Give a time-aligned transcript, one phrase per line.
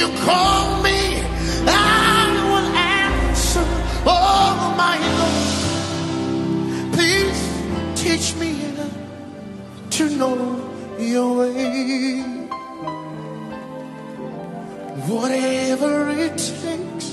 [0.00, 1.00] you call me,
[1.66, 3.66] I will answer.
[4.06, 7.40] Oh, my Lord, please
[8.02, 8.52] teach me
[9.96, 10.36] to know
[10.98, 12.22] your way.
[15.12, 15.92] Whatever
[16.26, 17.08] it takes,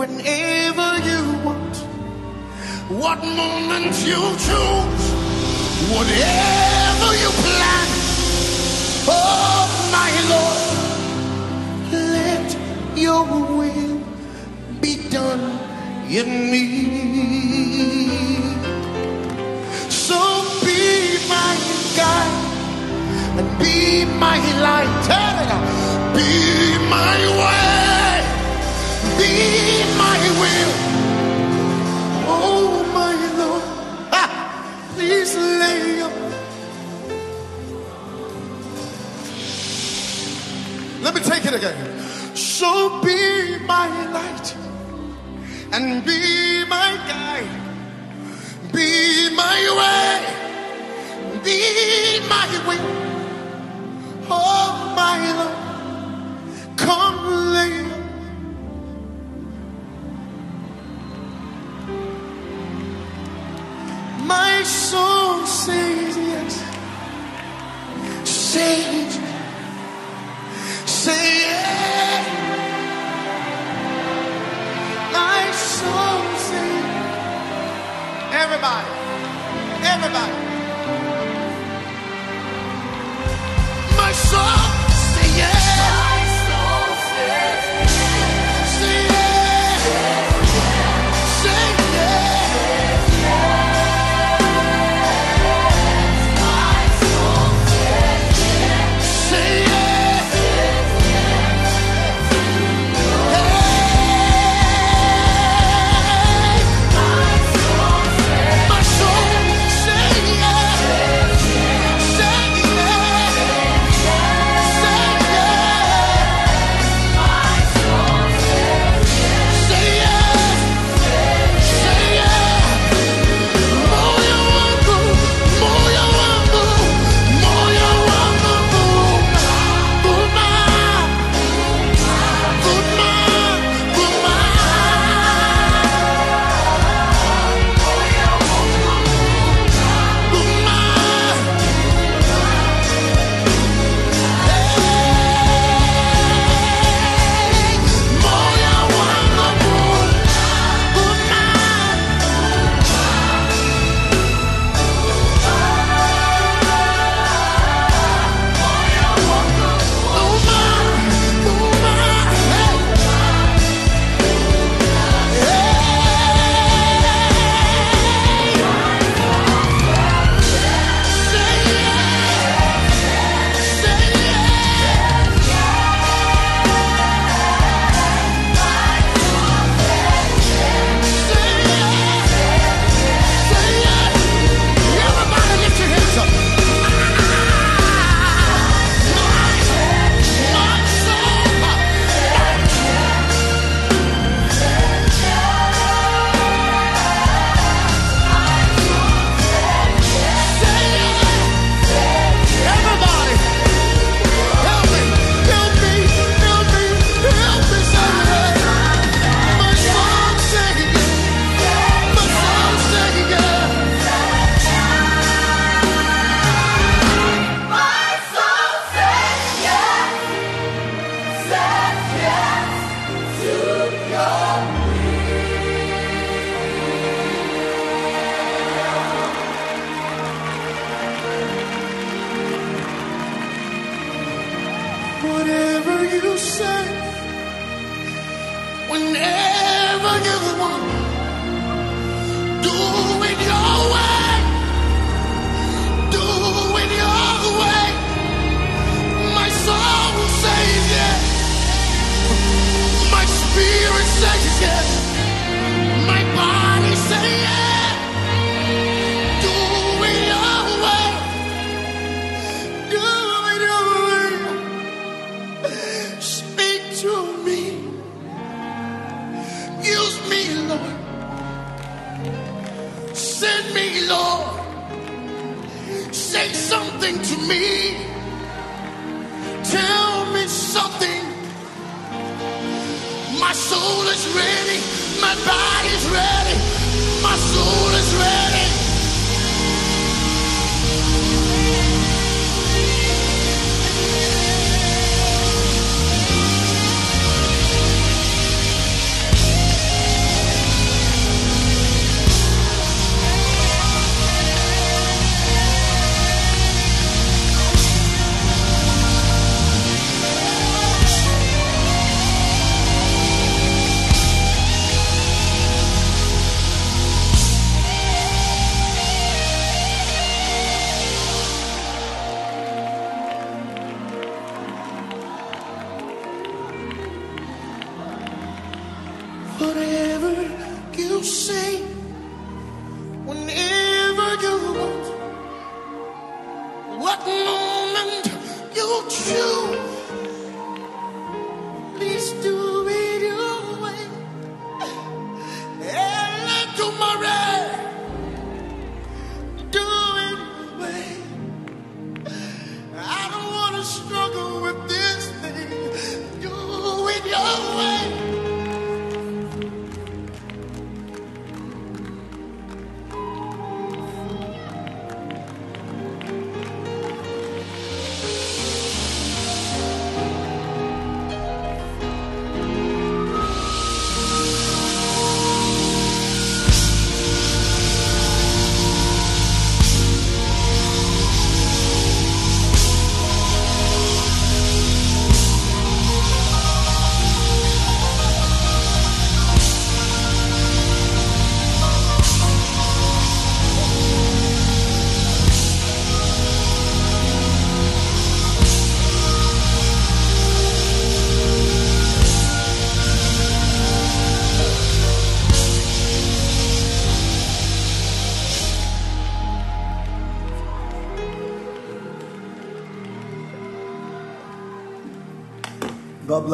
[0.00, 1.76] whenever you want,
[3.00, 5.04] what moment you choose,
[5.94, 7.88] whatever you plan.
[9.08, 9.62] Oh,
[9.96, 10.65] my Lord,
[13.06, 13.24] your
[13.58, 13.98] will
[14.80, 15.44] be done
[16.18, 16.64] in me.
[20.06, 20.20] So
[20.66, 20.82] be
[21.34, 21.54] my
[21.98, 22.36] guide
[23.38, 24.94] and be my light.
[26.16, 26.32] Be
[26.96, 28.14] my way,
[29.20, 29.32] be
[30.02, 30.72] my will.
[32.34, 32.68] Oh,
[32.98, 33.66] my Lord,
[34.94, 36.14] please lay your
[41.02, 41.85] Let me take it again.
[42.58, 44.56] So be my light
[45.74, 47.54] and be my guide.
[48.72, 50.20] Be my way.
[51.44, 51.60] Be
[52.30, 52.80] my way.
[54.30, 56.78] Oh, my Lord.
[56.78, 57.18] Come
[57.56, 57.76] lay.
[64.24, 66.54] My soul says yes.
[68.24, 69.05] Say
[78.46, 78.88] Everybody.
[79.82, 80.32] Everybody.
[83.96, 84.75] My soul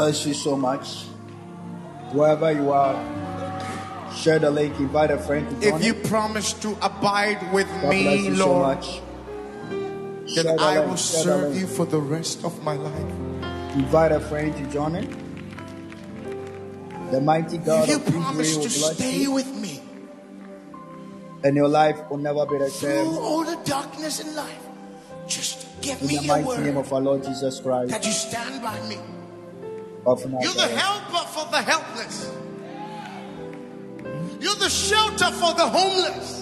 [0.02, 1.04] bless you so much.
[2.10, 2.98] Wherever you are,
[4.14, 5.80] share the link, invite a friend to join.
[5.80, 6.04] If you it.
[6.10, 9.00] promise to abide with God me, you so Lord, much.
[10.34, 13.12] Then the I link, will serve you for the rest of my life.
[13.78, 15.08] Invite a friend to join it.
[17.12, 19.80] The mighty God If you promise to stay you, with me
[21.44, 23.06] and your life will never be the through same.
[23.22, 24.64] all the darkness in life,
[25.28, 28.62] just give In me the mighty name of our Lord Jesus Christ that you stand
[28.62, 28.98] by me.
[30.06, 32.32] Of You're the helper for the helpless.
[34.40, 36.41] You're the shelter for the homeless.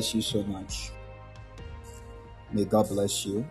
[0.00, 0.92] Bless you so much.
[2.52, 3.46] May God bless you.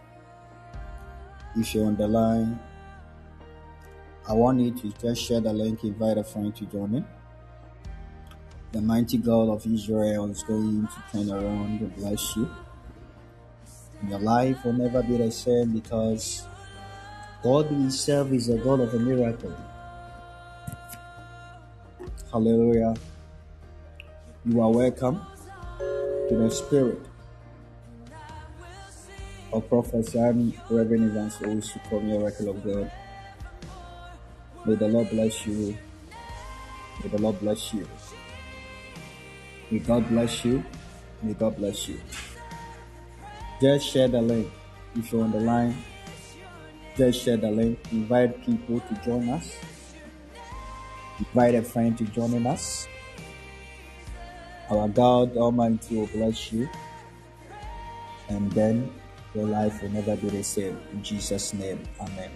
[1.55, 2.59] If you're on the line,
[4.27, 7.05] I want you to just share the link, invite a friend to join in.
[8.71, 12.49] The mighty God of Israel is going to turn around and bless you.
[14.07, 16.47] Your life will never be the same because
[17.43, 19.55] God Himself is a God of a miracle.
[22.31, 22.95] Hallelujah.
[24.45, 25.21] You are welcome
[26.29, 27.01] to the Spirit
[29.51, 30.19] of prophecy.
[30.19, 32.91] I'm Reverend Evans Owusu a record of God.
[34.63, 35.75] May the Lord bless you.
[37.01, 37.87] May the Lord bless you.
[39.71, 40.63] May God bless you.
[41.23, 41.99] May God bless you.
[43.59, 44.51] Just share the link.
[44.95, 45.75] If you're on the line,
[46.95, 47.79] just share the link.
[47.91, 49.55] Invite people to join us.
[51.17, 52.87] Invite a friend to join us.
[54.69, 56.69] Our God Almighty will bless you.
[58.29, 58.93] And then
[59.33, 60.77] your life will never be the same.
[60.93, 62.29] In Jesus' name, Amen.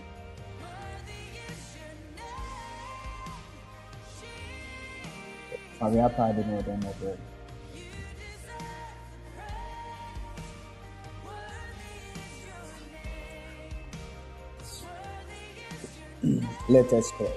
[16.70, 17.34] Let us pray.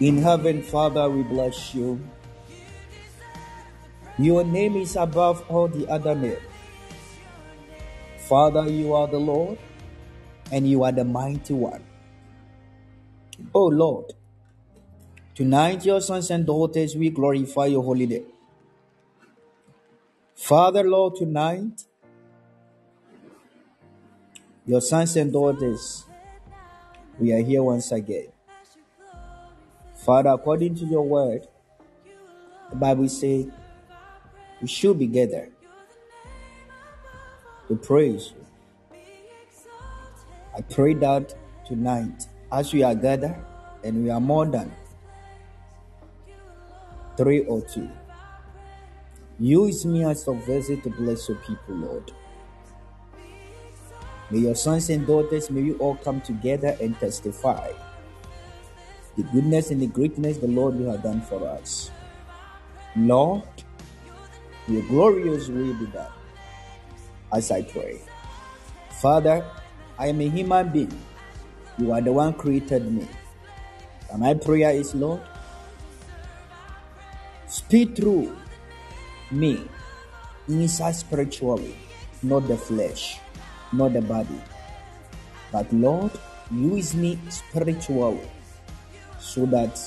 [0.00, 1.98] In heaven, Father, we bless you.
[4.18, 6.38] Your name is above all the other names.
[8.16, 9.58] Father, you are the Lord,
[10.50, 11.84] and you are the mighty one.
[13.54, 14.14] Oh Lord,
[15.34, 18.24] tonight, your sons and daughters, we glorify your holy name.
[20.34, 21.84] Father, Lord, tonight,
[24.64, 26.06] your sons and daughters,
[27.18, 28.28] we are here once again.
[29.94, 31.46] Father, according to your word,
[32.70, 33.46] the Bible says
[34.60, 35.52] we should be gathered
[37.68, 38.98] to praise you.
[40.56, 41.34] I pray that
[41.66, 43.36] tonight, as we are gathered
[43.84, 44.72] and we are more than
[47.16, 47.90] three or two,
[49.38, 52.12] use me as a vessel to bless your people, Lord.
[54.30, 57.72] May your sons and daughters, may we all come together and testify
[59.16, 61.90] the goodness and the greatness the Lord you have done for us.
[62.96, 63.44] Lord,
[64.68, 66.10] your glorious will be done
[67.32, 68.00] as I pray.
[69.00, 69.44] Father,
[69.98, 71.00] I am a human being.
[71.78, 73.06] You are the one created me.
[74.10, 75.20] And my prayer is, Lord,
[77.46, 78.36] speak through
[79.30, 79.62] me
[80.48, 81.76] inside spiritually,
[82.22, 83.18] not the flesh,
[83.72, 84.40] not the body.
[85.52, 86.12] But Lord,
[86.50, 88.28] use me spiritually
[89.20, 89.78] so that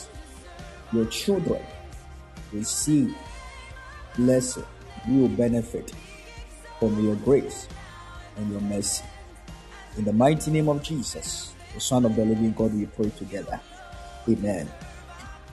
[0.92, 1.62] your children
[2.52, 3.14] will see
[4.20, 4.66] blessing,
[5.08, 5.94] you will benefit
[6.80, 7.68] from your grace
[8.36, 9.04] and your mercy.
[9.98, 13.60] In the mighty name of Jesus, the Son of the living God, we pray together.
[14.28, 14.70] Amen.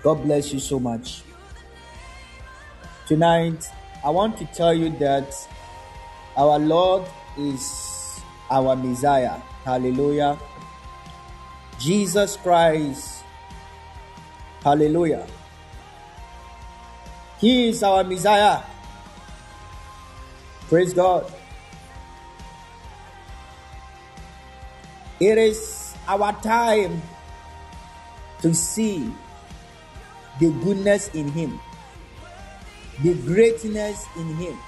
[0.02, 1.22] God bless you so much.
[3.06, 3.70] Tonight,
[4.04, 5.32] I want to tell you that
[6.36, 7.04] our Lord
[7.38, 9.38] is our Messiah.
[9.64, 10.38] Hallelujah.
[11.78, 13.22] Jesus Christ.
[14.62, 15.26] Hallelujah.
[17.40, 18.62] He is our Messiah.
[20.68, 21.30] Praise God.
[25.20, 27.02] It is our time
[28.42, 29.12] to see
[30.40, 31.60] the goodness in Him,
[33.02, 34.58] the greatness in Him.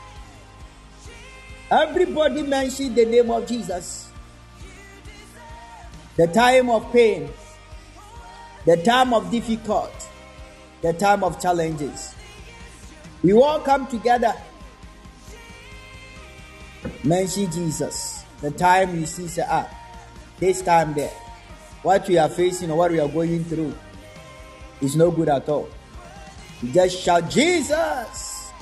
[1.70, 4.10] Everybody mentioned the name of Jesus.
[6.16, 7.28] The time of pain,
[8.64, 9.92] the time of difficult,
[10.82, 12.14] the time of challenges.
[13.22, 14.34] We all come together
[17.04, 18.24] Mention Jesus.
[18.40, 19.68] The time we see, say, ah,
[20.38, 21.12] this time there,
[21.82, 23.74] what we are facing or what we are going through
[24.80, 25.68] is no good at all.
[26.62, 28.52] You just shout, Jesus!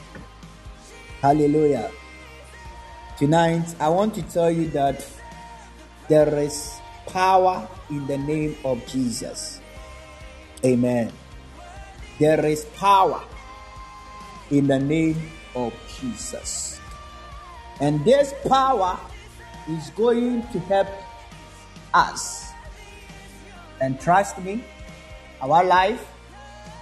[1.20, 1.90] Hallelujah.
[3.18, 5.04] Tonight, I want to tell you that
[6.08, 9.60] there is power in the name of Jesus.
[10.64, 11.12] Amen.
[12.18, 13.22] There is power
[14.50, 16.80] in the name of Jesus.
[17.80, 18.98] And this power
[19.68, 20.88] is going to help
[21.92, 22.52] us.
[23.80, 24.64] And trust me,
[25.40, 26.06] our life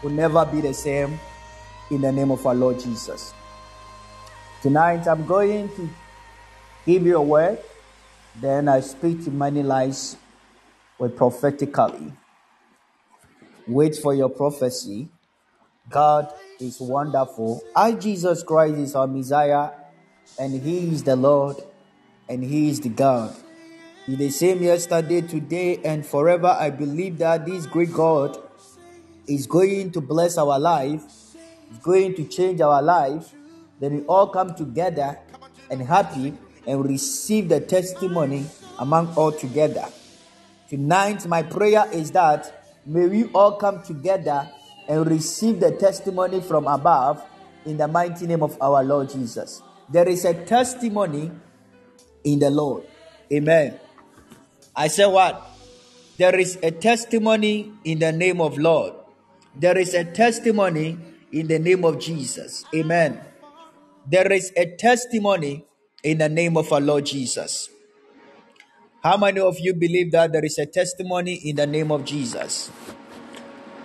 [0.02, 1.18] will never be the same
[1.90, 3.32] in the name of our Lord Jesus.
[4.62, 5.88] Tonight, I'm going to
[6.86, 7.58] give you a word,
[8.40, 10.16] then I speak to many lives
[10.98, 12.12] with prophetically.
[13.66, 15.08] Wait for your prophecy.
[15.90, 17.62] God is wonderful.
[17.76, 19.70] As Jesus Christ is our Messiah
[20.38, 21.56] and He is the Lord,
[22.28, 23.34] and He is the God.
[24.06, 26.48] He the same yesterday, today, and forever.
[26.48, 28.38] I believe that this great God
[29.26, 31.02] is going to bless our life,
[31.72, 33.32] is going to change our life.
[33.80, 35.18] Then we all come together
[35.70, 36.34] and happy
[36.66, 38.46] and receive the testimony
[38.78, 39.86] among all together.
[40.68, 44.48] Tonight, my prayer is that may we all come together
[44.88, 47.24] and receive the testimony from above
[47.64, 49.62] in the mighty name of our Lord Jesus.
[49.88, 51.30] There is a testimony
[52.24, 52.84] in the Lord.
[53.32, 53.78] Amen.
[54.74, 55.50] I said what?
[56.16, 58.94] There is a testimony in the name of Lord.
[59.56, 60.98] There is a testimony
[61.32, 62.64] in the name of Jesus.
[62.74, 63.20] Amen.
[64.06, 65.64] There is a testimony
[66.02, 67.70] in the name of our Lord Jesus.
[69.02, 72.70] How many of you believe that there is a testimony in the name of Jesus?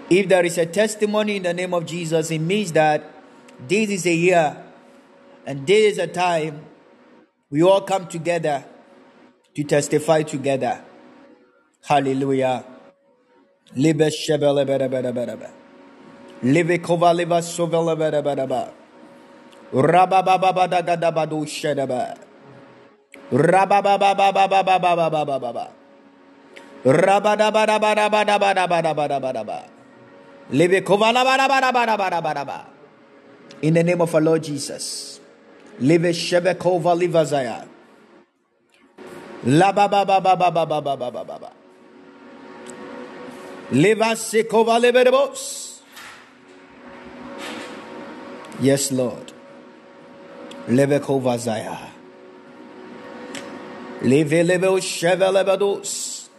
[0.09, 3.03] If there is a testimony in the name of Jesus, it means that
[3.67, 4.57] this is a year
[5.45, 6.65] and this is a time
[7.51, 8.65] we all come together
[9.55, 10.81] to testify together.
[11.85, 12.63] Hallelujah.
[13.75, 15.49] Libe shebele bere bere bere bere.
[16.79, 18.73] Kova sovele bere bere bere.
[30.51, 30.73] Live.
[33.61, 35.19] In the name of our Lord Jesus.
[35.79, 37.67] Live shebekova livazaya.
[39.45, 41.51] Lababababababababababa.
[43.71, 45.81] Liva sekova liberebos.
[48.59, 49.31] Yes, Lord.
[50.67, 51.77] Lebekova zaya.
[54.01, 56.29] Leve lebe shevelebedos.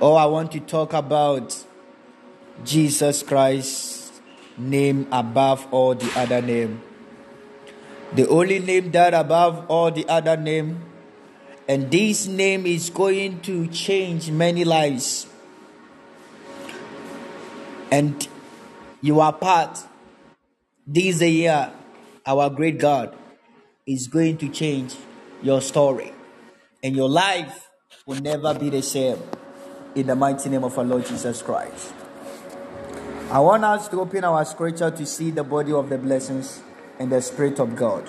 [0.00, 1.65] Oh, I want to talk about
[2.64, 4.12] Jesus Christ,
[4.56, 6.82] name above all the other name.
[8.14, 10.80] The only name that above all the other name,
[11.68, 15.26] and this name is going to change many lives.
[17.90, 18.26] And
[19.00, 19.78] you are part.
[20.86, 21.72] This year,
[22.24, 23.16] our great God
[23.86, 24.94] is going to change
[25.42, 26.12] your story,
[26.82, 27.68] and your life
[28.06, 29.18] will never be the same.
[29.94, 31.92] In the mighty name of our Lord Jesus Christ.
[33.28, 36.62] I want us to open our scripture to see the body of the blessings
[37.00, 38.08] and the Spirit of God.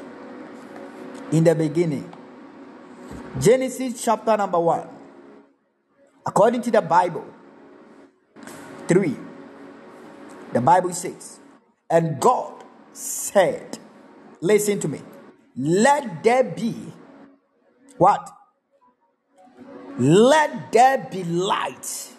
[1.32, 2.14] In the beginning,
[3.40, 4.88] Genesis chapter number 1,
[6.24, 7.26] according to the Bible,
[8.88, 9.18] 3,
[10.54, 11.40] the Bible says,
[11.90, 13.80] And God said,
[14.40, 15.02] Listen to me,
[15.58, 16.76] let there be
[17.98, 18.30] what?
[19.98, 22.12] Let there be light.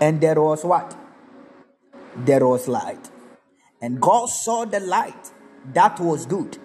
[0.00, 0.96] And there was what?
[2.16, 3.10] There was light.
[3.80, 5.30] And God saw the light
[5.72, 6.58] that was good.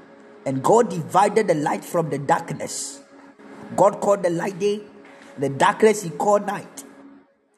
[0.46, 3.02] And God divided the light from the darkness.
[3.76, 4.82] God called the light day,
[5.38, 6.84] the darkness he called night.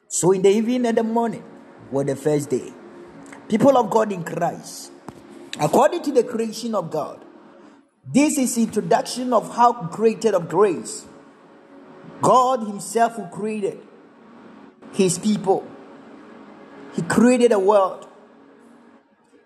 [0.08, 1.44] So in the evening and the morning
[1.90, 2.72] were the first day.
[3.48, 4.92] People of God in Christ,
[5.58, 7.24] according to the creation of God,
[8.12, 11.04] this is introduction of how created of grace.
[12.20, 13.78] God Himself who created
[14.92, 15.66] His people.
[16.94, 18.06] He created a world.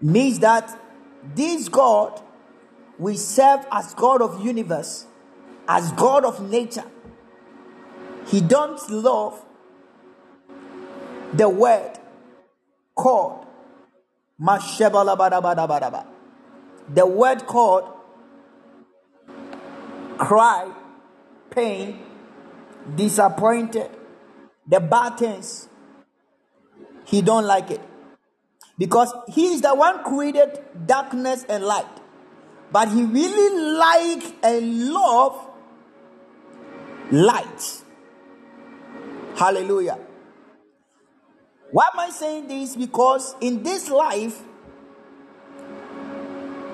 [0.01, 0.79] Means that
[1.35, 2.21] this God
[2.99, 5.07] we serve as God of universe,
[5.67, 6.85] as God of nature.
[8.27, 9.45] He don't love
[11.33, 11.99] the word
[12.95, 13.47] called.
[16.95, 17.85] The word called
[20.19, 20.73] cry,
[21.51, 21.99] pain,
[22.95, 23.91] disappointed,
[24.67, 24.81] the
[25.19, 25.69] things.
[27.15, 27.81] He don't like it.
[28.77, 31.87] Because he is the one created darkness and light.
[32.73, 35.49] But he really like and love
[37.13, 37.83] light.
[39.37, 39.97] Hallelujah.
[41.71, 42.75] Why am I saying this?
[42.75, 44.43] Because in this life,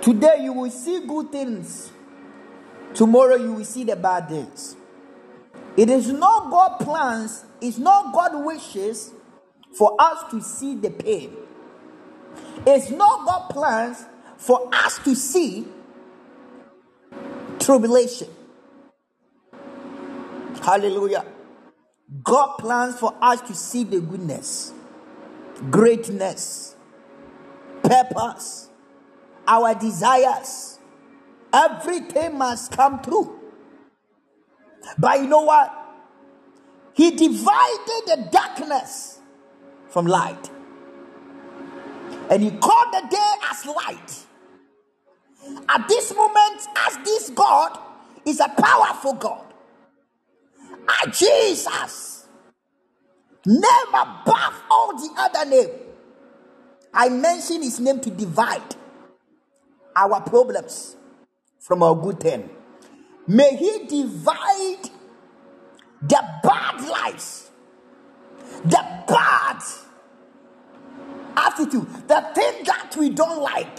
[0.01, 1.93] today you will see good things,
[2.95, 4.75] tomorrow you will see the bad things.
[5.77, 9.13] It is not God plans, it's not God wishes
[9.77, 11.37] for us to see the pain.
[12.67, 14.05] It's not God plans
[14.37, 15.67] for us to see
[17.59, 18.29] tribulation.
[20.63, 21.25] Hallelujah.
[22.23, 24.73] God plans for us to see the goodness,
[25.71, 26.75] greatness,
[27.83, 28.69] purpose,
[29.47, 30.79] our desires.
[31.53, 33.39] Everything must come true.
[34.99, 35.77] But you know what?
[36.95, 39.20] He divided the darkness
[39.91, 40.51] from light.
[42.31, 44.25] And he called the day as light.
[45.69, 47.79] at this moment, as this God
[48.27, 49.45] is a powerful God,
[51.05, 52.27] a Jesus,
[53.47, 55.71] name above all the other name.
[56.95, 58.77] I mention his name to divide
[59.97, 60.97] our problems
[61.61, 62.51] from our good thing.
[63.29, 64.91] May he divide
[66.03, 67.50] the bad lives,
[68.65, 69.63] the bad
[71.37, 73.79] attitude, the thing that we don't like,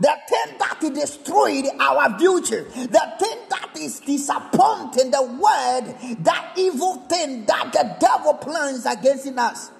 [0.00, 6.96] the thing that destroyed our future, the thing that is disappointing, the word, that evil
[7.08, 9.70] thing that the devil plans against us.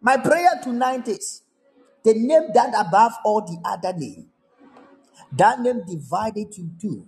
[0.00, 1.42] My prayer tonight is
[2.02, 4.28] the name that above all the other name,
[5.32, 7.06] that name divided to two,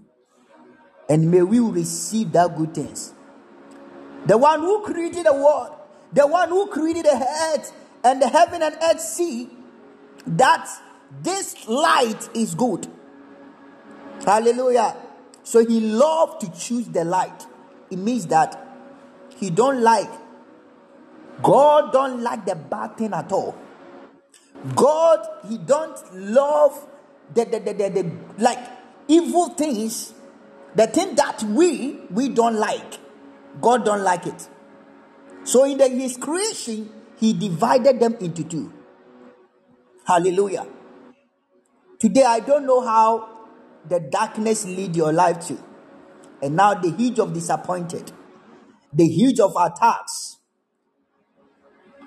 [1.08, 3.14] and may we receive that good things.
[4.26, 5.74] The one who created the world,
[6.12, 7.72] the one who created the earth
[8.04, 9.48] and the heaven and earth see
[10.26, 10.68] that
[11.22, 12.86] this light is good.
[14.24, 14.96] Hallelujah.
[15.42, 17.46] So he loved to choose the light.
[17.90, 18.58] It means that
[19.36, 20.10] he don't like
[21.42, 23.56] God don't like the bad thing at all.
[24.76, 26.86] God, he don't love
[27.34, 28.58] the, the, the, the, the like
[29.08, 30.14] evil things,
[30.74, 32.98] the thing that we we don't like.
[33.60, 34.48] God don't like it.
[35.44, 38.72] So in the, his creation, he divided them into two.
[40.06, 40.66] Hallelujah.
[41.98, 43.46] Today, I don't know how
[43.88, 45.58] the darkness lead your life to.
[46.42, 48.10] And now the huge of disappointed,
[48.92, 50.38] the huge of attacks.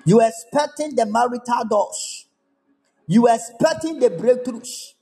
[0.04, 2.26] You expecting the marital doors.
[3.06, 4.92] You expecting the breakthroughs.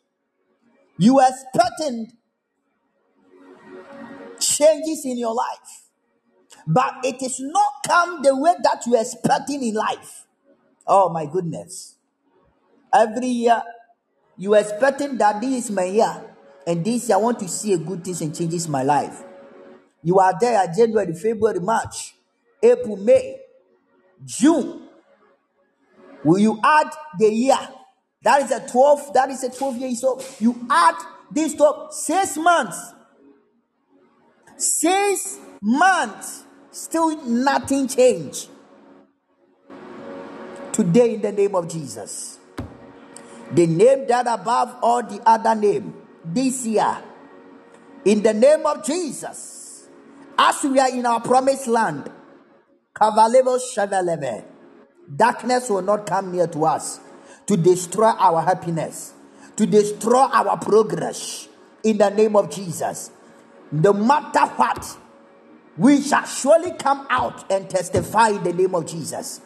[0.99, 2.13] You expecting
[4.39, 5.84] changes in your life.
[6.67, 10.27] But it is not come the way that you are expecting in life.
[10.87, 11.97] Oh my goodness.
[12.93, 13.63] Every year,
[14.37, 16.25] you are expecting that this is my year.
[16.67, 19.23] And this year, I want to see a good things and changes my life.
[20.03, 22.15] You are there at January, February, March,
[22.63, 23.41] April, May,
[24.25, 24.83] June.
[26.25, 27.59] Will you add the year?
[28.23, 29.95] That is a 12, that is a 12 year.
[29.95, 30.95] So you add
[31.31, 32.93] this 12, six months.
[34.57, 36.44] Six months.
[36.75, 38.49] Still nothing changed.
[40.73, 42.41] Today, in the name of Jesus,
[43.53, 46.99] the name that above all the other name, this year,
[48.05, 49.87] in the name of Jesus,
[50.37, 52.11] as we are in our promised land,
[55.17, 56.99] darkness will not come near to us
[57.47, 59.15] to destroy our happiness,
[59.55, 61.47] to destroy our progress.
[61.85, 63.13] In the name of Jesus,
[63.71, 64.99] no matter what,
[65.77, 69.41] we shall surely come out and testify in the name of Jesus.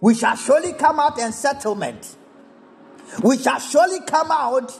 [0.00, 2.16] We shall surely come out and settlement.
[3.22, 4.78] We shall surely come out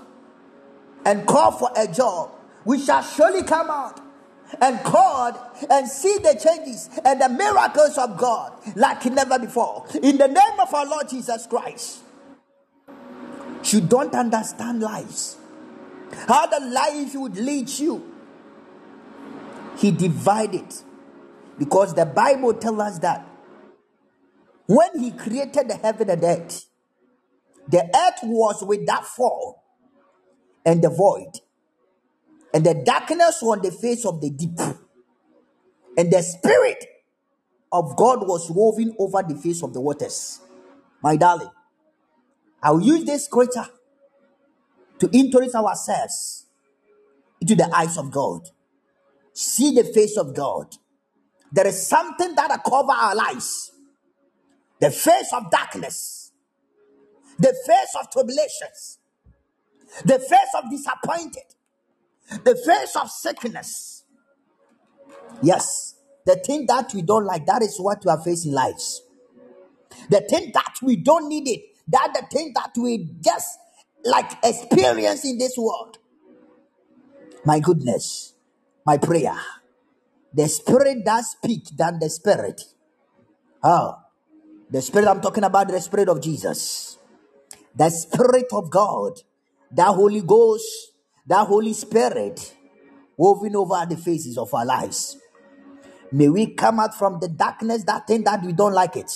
[1.04, 2.32] and call for a job.
[2.64, 4.00] We shall surely come out
[4.60, 9.86] and call and see the changes and the miracles of God like never before.
[10.02, 12.00] In the name of our Lord Jesus Christ.
[13.64, 15.36] You don't understand lives.
[16.26, 18.10] How the life would lead you.
[19.76, 20.66] He divided.
[21.60, 23.28] Because the Bible tells us that
[24.66, 26.64] when he created the heaven and earth,
[27.68, 29.56] the earth was without form
[30.64, 31.28] and the void,
[32.54, 34.58] and the darkness on the face of the deep,
[35.98, 36.82] and the spirit
[37.70, 40.40] of God was woven over the face of the waters.
[41.02, 41.50] My darling,
[42.62, 43.66] I'll use this scripture
[44.98, 46.46] to introduce ourselves
[47.38, 48.48] into the eyes of God.
[49.34, 50.74] See the face of God.
[51.52, 53.72] There is something that cover our lives.
[54.80, 56.32] The face of darkness,
[57.38, 58.98] the face of tribulations,
[60.04, 61.54] the face of disappointed,
[62.44, 64.04] the face of sickness.
[65.42, 69.02] Yes, the thing that we don't like, that is what we are facing lives.
[70.10, 73.58] The thing that we don't need it, that the thing that we just
[74.04, 75.98] like experience in this world.
[77.44, 78.34] My goodness,
[78.86, 79.36] my prayer.
[80.34, 82.62] The spirit does speak than the spirit.
[83.62, 83.96] Oh,
[84.70, 86.98] the spirit I'm talking about, the spirit of Jesus.
[87.74, 89.14] The spirit of God,
[89.72, 90.92] that Holy Ghost,
[91.26, 92.54] that Holy Spirit
[93.16, 95.16] woven over the faces of our lives.
[96.12, 99.12] May we come out from the darkness, that thing that we don't like it.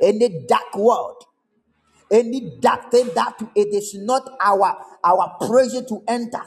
[0.00, 1.24] Any dark world,
[2.10, 6.42] any dark thing that it is not our our pleasure to enter.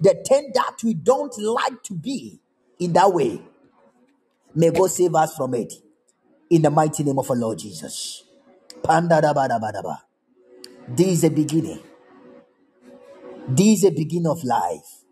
[0.00, 2.39] The thing that we don't like to be
[2.80, 3.40] in that way.
[4.54, 5.72] May God save us from it.
[6.50, 8.24] In the mighty name of our Lord Jesus.
[10.88, 11.78] This is a beginning.
[13.46, 15.04] This is a beginning of life.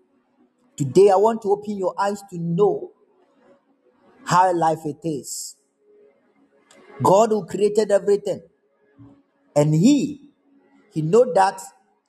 [0.76, 2.90] Today, I want to open your eyes to know
[4.24, 5.56] how life it is.
[7.02, 8.42] God who created everything,
[9.54, 10.30] and He,
[10.92, 11.60] He know that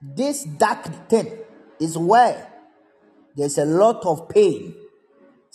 [0.02, 1.32] this dark thing
[1.80, 2.52] is where
[3.36, 4.76] there's a lot of pain,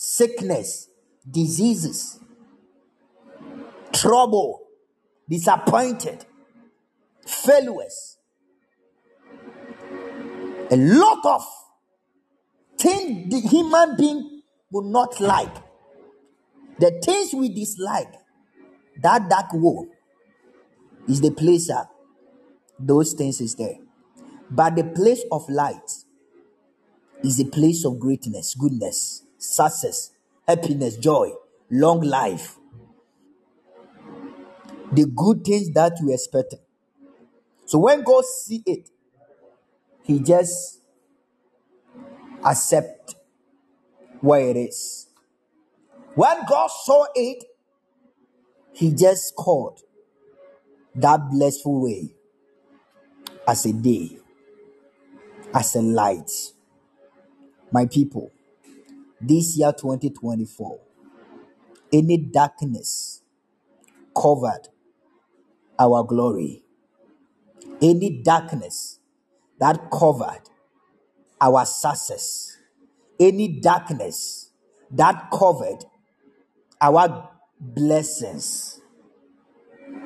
[0.05, 0.89] sickness,
[1.29, 2.21] diseases,
[3.93, 4.61] trouble,
[5.29, 6.27] disappointed,
[7.27, 8.19] failures,
[10.71, 11.43] a lot of
[12.79, 15.55] things the human being will not like.
[16.79, 18.13] The things we dislike,
[19.01, 19.87] that dark wall
[21.09, 21.87] is the place that
[22.79, 23.77] those things is there.
[24.51, 25.91] But the place of light
[27.23, 30.11] is the place of greatness, goodness, success,
[30.47, 31.33] happiness, joy,
[31.71, 32.57] long life.
[34.93, 36.55] The good things that you expect.
[37.67, 38.91] So when God see it,
[40.03, 40.81] He just
[42.45, 43.17] accept
[44.21, 45.09] where it is.
[46.15, 47.45] When God saw it,
[48.73, 49.81] He just called
[50.95, 52.15] that blissful way
[53.49, 54.19] as a day,
[55.55, 56.31] as a light.
[57.73, 58.33] My people,
[59.29, 60.81] this year 2024,
[61.93, 63.23] any darkness
[64.17, 64.69] covered
[65.79, 66.65] our glory,
[67.83, 69.01] any darkness
[69.61, 70.43] that covered
[71.41, 72.57] our success,
[73.21, 74.51] any darkness
[74.91, 75.85] that covered
[76.81, 78.81] our blessings,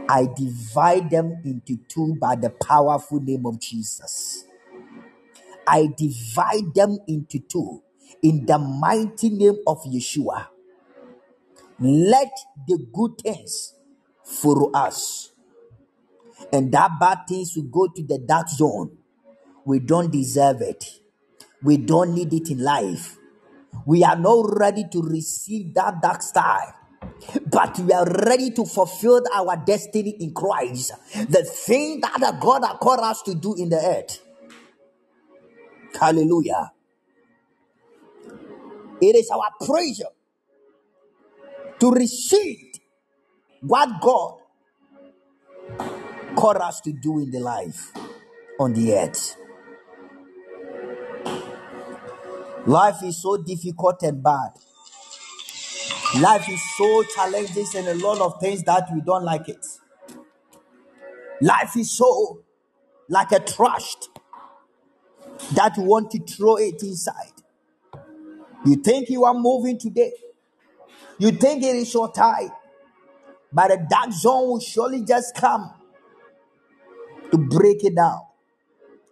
[0.08, 4.44] I divide them into two by the powerful name of Jesus.
[5.66, 7.82] I divide them into two
[8.22, 10.46] in the mighty name of Yeshua.
[11.80, 12.32] Let
[12.66, 13.74] the good things
[14.24, 15.30] follow us,
[16.52, 18.98] and that bad things will go to the dark zone.
[19.64, 20.84] We don't deserve it.
[21.62, 23.16] We don't need it in life.
[23.86, 26.74] We are not ready to receive that dark star,
[27.46, 30.92] but we are ready to fulfill our destiny in Christ.
[31.14, 34.20] The thing that God has called us to do in the earth.
[35.98, 36.72] Hallelujah.
[39.00, 40.10] It is our prayer
[41.80, 42.58] to receive
[43.62, 44.38] what God
[46.36, 47.92] called us to do in the life
[48.60, 49.36] on the earth.
[52.66, 54.50] Life is so difficult and bad.
[56.20, 59.64] Life is so challenging and a lot of things that we don't like it.
[61.42, 62.42] Life is so
[63.08, 63.96] like a trash
[65.54, 67.37] that we want to throw it inside.
[68.68, 70.12] You think you are moving today.
[71.18, 72.50] You think it is your time.
[73.50, 75.72] But the dark zone will surely just come
[77.30, 78.20] to break it down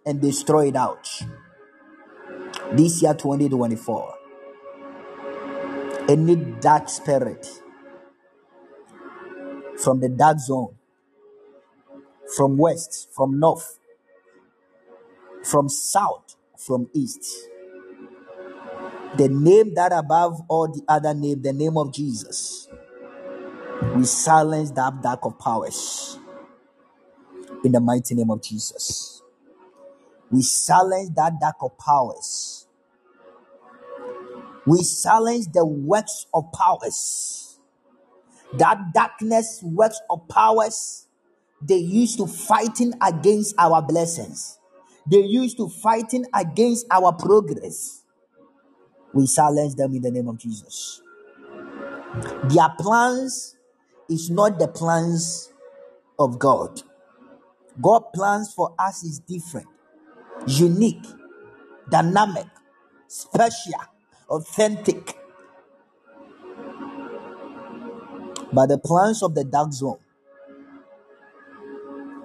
[0.05, 1.09] and destroy it out.
[2.73, 4.13] This year 2024.
[6.07, 7.49] Any dark spirit
[9.83, 10.75] from the dark zone,
[12.35, 13.79] from west, from north,
[15.43, 17.25] from south, from east.
[19.17, 22.67] The name that above all the other name, the name of Jesus.
[23.95, 26.19] We silence that dark of powers
[27.63, 29.21] in the mighty name of Jesus.
[30.31, 32.67] We silence that dark of powers.
[34.65, 37.59] We silence the works of powers.
[38.53, 41.07] That darkness works of powers
[41.61, 44.59] they used to fighting against our blessings.
[45.09, 47.96] They used to fighting against our progress.
[49.13, 51.01] We silence them in the name of Jesus.
[52.45, 53.57] Their plans
[54.09, 55.51] is not the plans
[56.19, 56.81] of God.
[57.81, 59.67] God plans for us is different,
[60.47, 61.05] unique,
[61.89, 62.47] dynamic,
[63.07, 63.73] special,
[64.29, 65.17] authentic.
[68.53, 69.99] But the plans of the dark zone,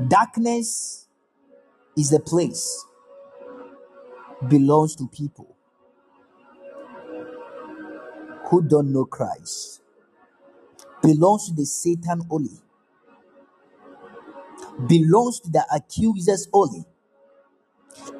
[0.08, 1.08] darkness
[1.96, 2.86] is the place
[4.48, 5.51] belongs to people
[8.52, 9.80] who don't know Christ.
[11.02, 12.60] Belongs to the Satan only.
[14.86, 16.84] Belongs to the accusers only.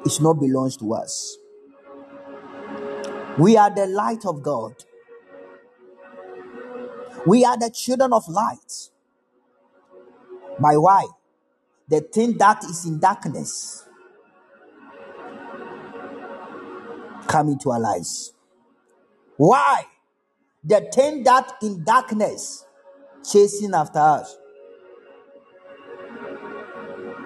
[0.03, 1.37] It's not belongs to us.
[3.37, 4.73] We are the light of God.
[7.27, 8.89] We are the children of light.
[10.59, 11.05] My why?
[11.89, 13.85] The thing that is in darkness
[17.27, 18.33] come into our lives.
[19.37, 19.85] Why?
[20.63, 22.65] The thing that in darkness
[23.29, 24.37] chasing after us.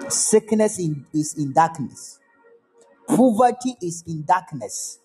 [0.08, 2.18] Sickness in, is in darkness.
[3.06, 4.98] Poverty is in darkness.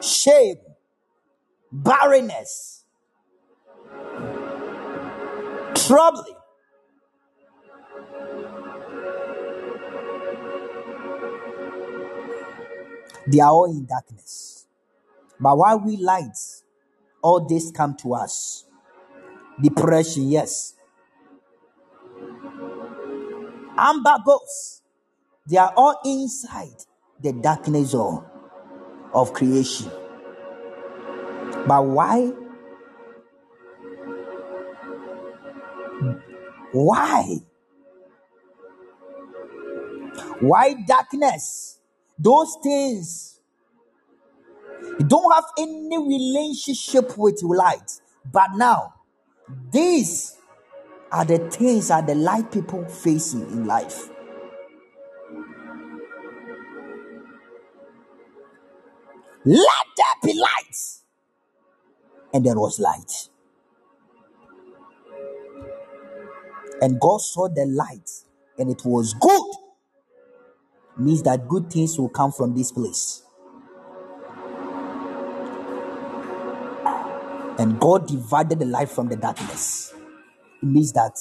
[0.00, 0.58] Shame,
[1.72, 2.84] barrenness,
[5.74, 6.34] troubling.
[13.26, 14.57] They are all in darkness.
[15.40, 16.36] But while we light,
[17.22, 18.64] all this come to us.
[19.60, 20.74] Depression, yes.
[23.76, 24.82] Amber ghosts,
[25.46, 26.84] they are all inside
[27.20, 28.24] the darkness of,
[29.14, 29.90] of creation.
[31.66, 32.32] But why?
[36.72, 37.36] Why?
[40.40, 41.78] Why darkness?
[42.18, 43.37] Those things
[44.98, 48.00] you don't have any relationship with light.
[48.30, 48.94] But now,
[49.70, 50.36] these
[51.10, 54.08] are the things that the light people facing in life.
[59.44, 60.76] Let there be light.
[62.34, 63.30] And there was light.
[66.82, 68.08] And God saw the light,
[68.58, 69.42] and it was good.
[70.98, 73.22] Means that good things will come from this place.
[77.58, 79.92] And God divided the light from the darkness.
[80.62, 81.18] It means that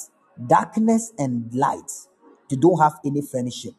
[0.48, 1.92] darkness and light,
[2.50, 3.74] they don't have any friendship.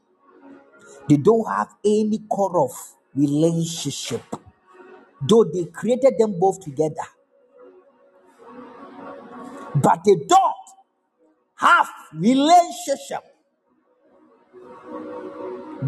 [1.09, 2.73] They don't have any core of
[3.15, 4.23] relationship.
[5.27, 6.97] Though they created them both together.
[9.75, 10.55] But they don't
[11.57, 13.23] have relationship.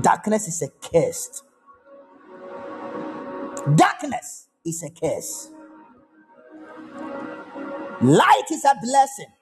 [0.00, 1.42] Darkness is a curse.
[3.74, 5.50] Darkness is a curse.
[8.02, 9.32] Light is a blessing.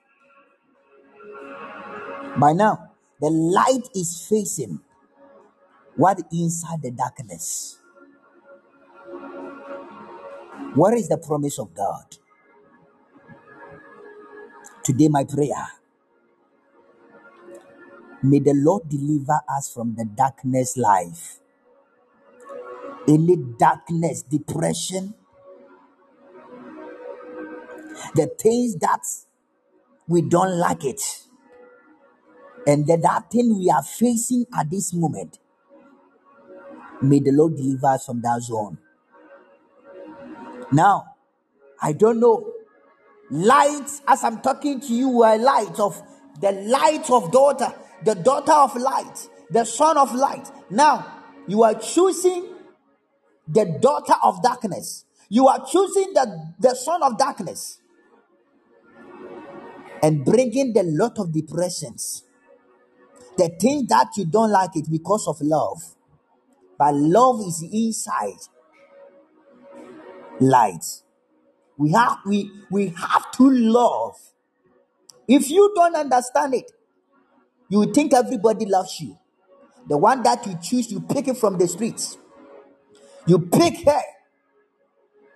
[2.40, 4.80] By now, the light is facing
[5.96, 7.78] what inside the darkness.
[10.74, 12.16] What is the promise of God?
[14.84, 15.68] Today, my prayer
[18.22, 21.40] may the Lord deliver us from the darkness life.
[23.08, 25.14] Any darkness, depression,
[28.14, 29.00] the things that
[30.06, 31.00] we don't like it,
[32.66, 35.38] and that, that thing we are facing at this moment,
[37.02, 38.78] may the Lord deliver us from that zone.
[40.72, 41.16] Now,
[41.80, 42.52] I don't know.
[43.30, 46.02] Light, as I'm talking to you, are light of
[46.40, 47.72] the light of daughter,
[48.04, 50.46] the daughter of light, the son of light.
[50.70, 52.54] Now, you are choosing
[53.46, 55.04] the daughter of darkness.
[55.28, 57.80] You are choosing the, the son of darkness
[60.02, 62.24] and bringing the lot of depressions.
[63.36, 65.78] The thing that you don't like it because of love.
[66.78, 68.38] But love is inside
[70.40, 70.84] light.
[71.76, 74.14] We have we we have to love.
[75.28, 76.70] If you don't understand it,
[77.68, 79.16] you think everybody loves you.
[79.88, 82.16] The one that you choose, you pick it from the streets.
[83.26, 84.02] You pick her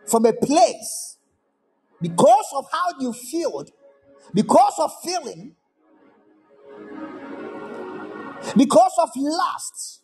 [0.06, 1.18] from a place
[2.00, 3.64] because of how you feel,
[4.34, 5.56] because of feeling,
[8.56, 10.00] because of lust.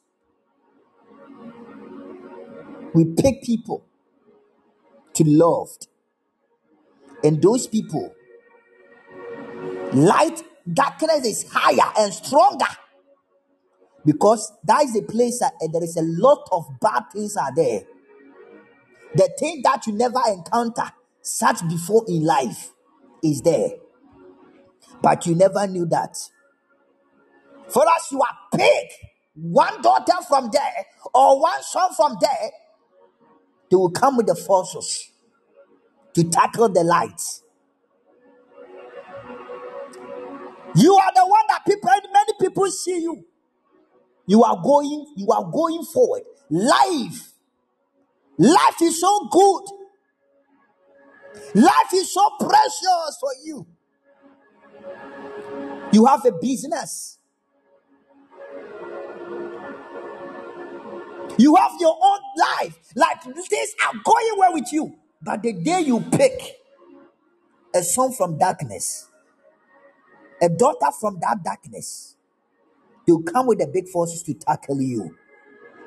[2.94, 3.84] We pick people
[5.14, 5.68] to love,
[7.22, 8.14] and those people,
[9.92, 12.66] light darkness is higher and stronger
[14.04, 17.54] because that is a place uh, that there is a lot of bad things are
[17.54, 17.82] there.
[19.14, 20.90] The thing that you never encounter
[21.22, 22.70] such before in life
[23.22, 23.70] is there,
[25.02, 26.16] but you never knew that.
[27.68, 28.90] For us, you are pick
[29.34, 32.50] one daughter from there or one son from there,
[33.70, 35.10] they will come with the forces
[36.14, 37.42] to tackle the lights.
[40.74, 43.24] You are the one that people, many people see you.
[44.26, 46.22] You are going, you are going forward.
[46.50, 47.32] Life,
[48.38, 49.62] life is so good.
[51.54, 53.66] Life is so precious for you.
[55.92, 57.18] You have a business.
[61.38, 62.78] You have your own life.
[62.94, 64.94] Like things are going well with you.
[65.22, 66.56] But the day you pick
[67.74, 69.08] a son from darkness,
[70.42, 72.16] a daughter from that darkness,
[73.06, 75.16] they'll come with the big forces to tackle you.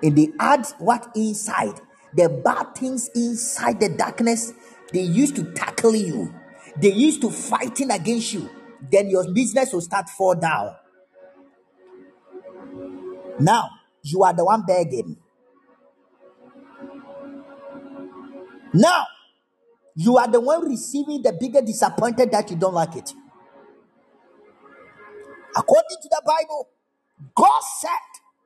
[0.03, 1.79] And they add what inside,
[2.13, 4.53] the bad things inside the darkness,
[4.93, 6.33] they used to tackle you.
[6.77, 8.49] They used to fighting against you.
[8.89, 10.75] Then your business will start fall down.
[13.39, 13.69] Now,
[14.03, 15.17] you are the one begging.
[18.73, 19.05] Now,
[19.95, 23.13] you are the one receiving the bigger disappointment that you don't like it.
[25.55, 26.69] According to the Bible,
[27.35, 28.37] God said,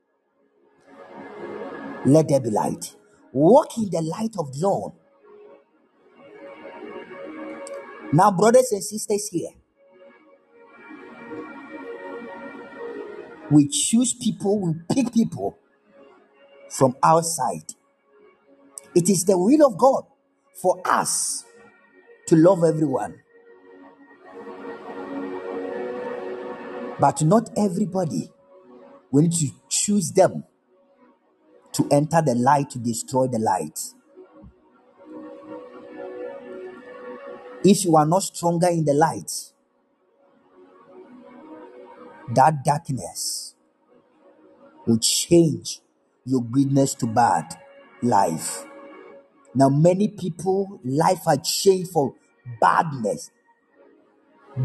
[2.06, 2.96] Let there be light.
[3.34, 4.94] Walk in the light of dawn.
[8.14, 9.52] Now, brothers and sisters here,
[13.52, 15.58] we choose people, we pick people
[16.70, 17.74] from outside.
[18.96, 20.06] It is the will of God
[20.54, 21.44] for us
[22.28, 23.22] to love everyone.
[27.00, 28.32] But not everybody.
[29.12, 30.46] We need to choose them
[31.74, 33.80] to enter the light to destroy the light.
[37.64, 39.32] If you are not stronger in the light,
[42.34, 43.56] that darkness
[44.88, 45.82] will change
[46.26, 47.46] your goodness to bad
[48.04, 48.66] life.
[49.56, 52.16] Now, many people, life has changed for
[52.62, 53.32] badness,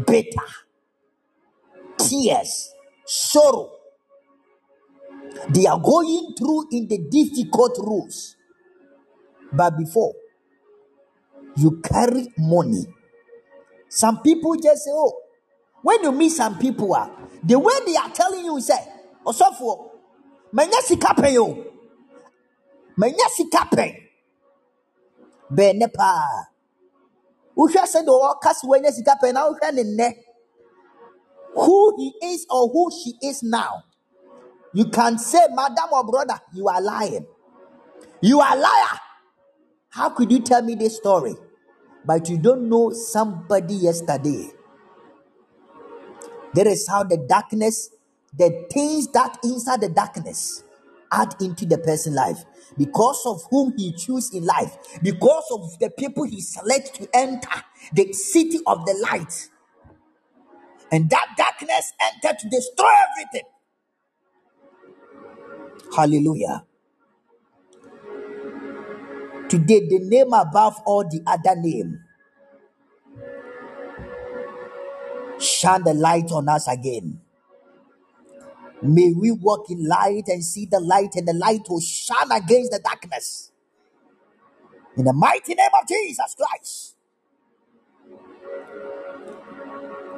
[0.07, 0.47] bitter,
[1.99, 2.73] tears,
[3.05, 3.71] sorrow.
[5.49, 8.35] They are going through in the difficult rules.
[9.53, 10.13] But before,
[11.57, 12.85] you carry money.
[13.89, 15.13] Some people just say, Oh,
[15.83, 18.79] when you meet some people, ah, the way they are telling you, say,
[19.25, 19.91] Osofo,
[20.51, 21.65] manya sika pɛn o,
[22.97, 23.95] manya sika pɛn,
[25.51, 26.47] bɛnɛ paa.
[27.57, 30.15] Wohwɛ sɛ de ɔka se wanya sika pɛn na wohwɛ ne
[31.55, 33.83] who he is or who she is now.
[34.73, 37.25] You can say, Madam or brother, you are lying.
[38.21, 38.99] You are liar.
[39.89, 41.35] How could you tell me this story?
[42.05, 44.49] But you don't know somebody yesterday.
[46.55, 47.89] That is how the darkness,
[48.37, 50.63] the things that inside the darkness
[51.11, 52.45] add into the person's life.
[52.77, 57.63] Because of whom he choose in life, because of the people he select to enter
[57.93, 59.49] the city of the light.
[60.91, 63.49] And that darkness entered to destroy everything.
[65.95, 66.65] Hallelujah.
[69.49, 71.99] Today, the name above all the other name.
[75.41, 77.21] Shine the light on us again.
[78.81, 82.71] May we walk in light and see the light, and the light will shine against
[82.71, 83.51] the darkness.
[84.97, 86.95] In the mighty name of Jesus Christ.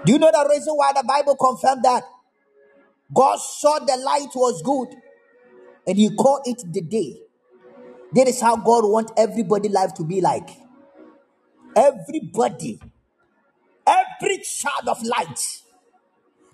[0.05, 2.03] Do you know the reason why the Bible confirmed that?
[3.13, 4.89] God saw the light was good
[5.87, 7.21] and he called it the day.
[8.13, 10.49] That is how God wants everybody life to be like.
[11.75, 12.79] Everybody,
[13.87, 15.61] every child of light.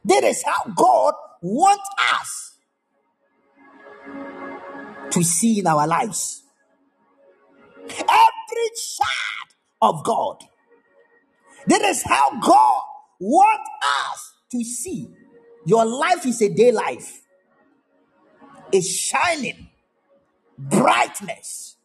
[0.05, 2.55] That is how God wants us
[5.11, 6.43] to see in our lives.
[7.89, 9.49] Every child
[9.81, 10.43] of God.
[11.67, 12.81] That is how God
[13.19, 13.69] wants
[14.11, 15.07] us to see.
[15.65, 17.21] Your life is a day life,
[18.73, 19.69] a shining
[20.57, 21.75] brightness.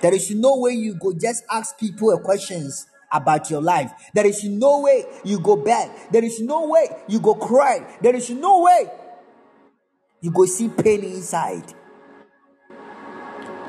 [0.00, 3.92] There is no way you go just ask people a questions about your life.
[4.14, 5.90] There is no way you go bad.
[6.10, 7.86] There is no way you go cry.
[8.00, 8.90] There is no way
[10.20, 11.74] you go see pain inside.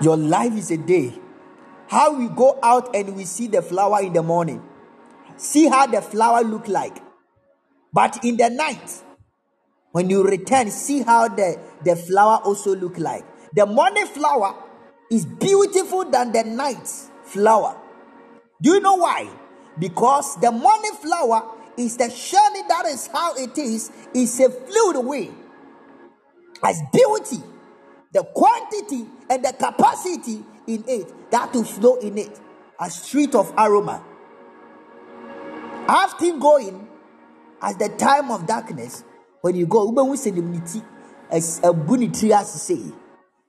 [0.02, 1.14] Your life is a day.
[1.88, 4.64] How we go out and we see the flower in the morning.
[5.38, 6.98] See how the flower look like.
[7.92, 9.04] But in the night,
[9.92, 13.24] when you return, see how the, the flower also look like.
[13.54, 14.56] The morning flower
[15.12, 16.88] is beautiful than the night
[17.24, 17.80] flower.
[18.64, 19.30] Do you know why?
[19.78, 25.06] Because the morning flower is the shiny, that is how it is, is a fluid
[25.06, 25.32] way.
[26.64, 27.44] As beauty,
[28.14, 32.40] the quantity and the capacity in it, that will flow in it.
[32.80, 34.02] A street of aroma.
[35.90, 36.88] After going,
[37.62, 39.04] at the time of darkness,
[39.42, 39.92] when you go.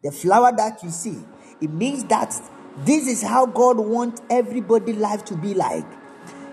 [0.03, 1.19] The flower that you see,
[1.61, 2.35] it means that
[2.79, 5.87] this is how God wants everybody life to be like.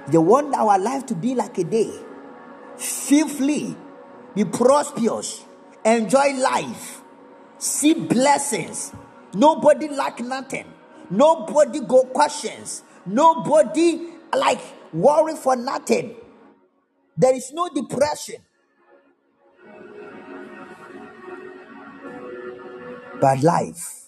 [0.07, 1.91] They want our life to be like a day.
[2.77, 3.75] Feel free,
[4.35, 5.43] be prosperous,
[5.85, 7.01] enjoy life,
[7.57, 8.93] see blessings.
[9.33, 10.65] Nobody lack nothing.
[11.09, 12.83] Nobody go questions.
[13.05, 14.61] Nobody like
[14.93, 16.15] worry for nothing.
[17.17, 18.37] There is no depression.
[23.19, 24.07] But life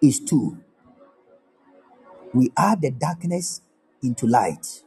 [0.00, 0.63] is two.
[2.34, 3.62] We add the darkness
[4.02, 4.82] into light.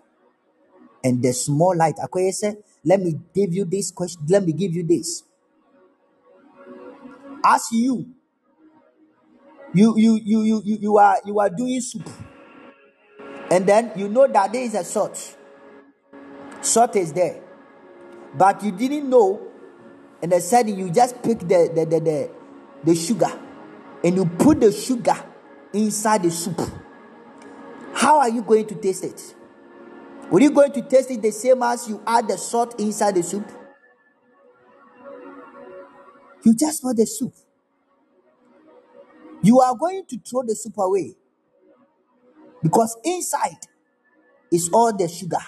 [1.04, 1.96] And the small light.
[1.98, 4.22] Akoye said, let me give you this question.
[4.28, 5.24] Let me give you this.
[7.48, 8.06] as you
[9.74, 12.10] you you you you you, you are you are doing soup
[13.52, 15.38] and then you know that there is a salt
[16.62, 17.42] salt is there
[18.36, 19.42] but you didn't know
[20.22, 22.32] and then suddenly you just pick the the, the the
[22.84, 23.32] the sugar
[24.04, 25.16] and you put the sugar
[25.74, 26.60] inside the soup
[27.98, 29.36] how are you going to taste it?
[30.32, 33.24] Are you going to taste it the same as you add the salt inside the
[33.24, 33.50] soup?
[36.44, 37.34] You just want the soup.
[39.42, 41.16] You are going to throw the soup away
[42.62, 43.58] because inside
[44.52, 45.44] is all the sugar.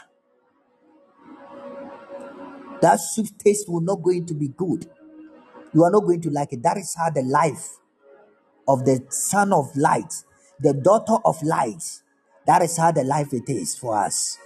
[2.82, 4.90] That soup taste will not going to be good.
[5.72, 6.64] You are not going to like it.
[6.64, 7.78] That is how the life
[8.68, 10.14] of the son of light
[10.60, 11.84] the daughter of light
[12.50, 14.40] that is how the life it is for us.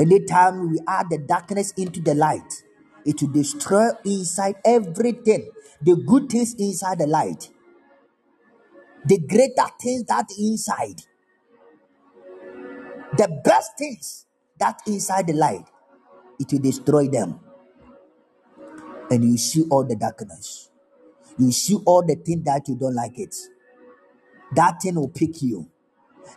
[0.00, 2.64] Anytime we add the darkness into the light
[3.06, 5.48] it will destroy inside everything.
[5.80, 7.50] The good things inside the light.
[9.04, 11.02] The greater things that inside.
[13.16, 14.26] The best things
[14.58, 15.68] that inside the light
[16.40, 17.38] it will destroy them.
[19.08, 20.68] And you see all the darkness.
[21.38, 23.36] You see all the things that you don't like it.
[24.56, 25.70] That thing will pick you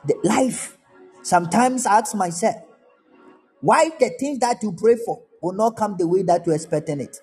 [0.06, 0.78] the life.
[1.24, 2.56] Sometimes i ask myself
[3.62, 7.00] why the things that you pray for will not come the way that you're expecting
[7.02, 7.18] it?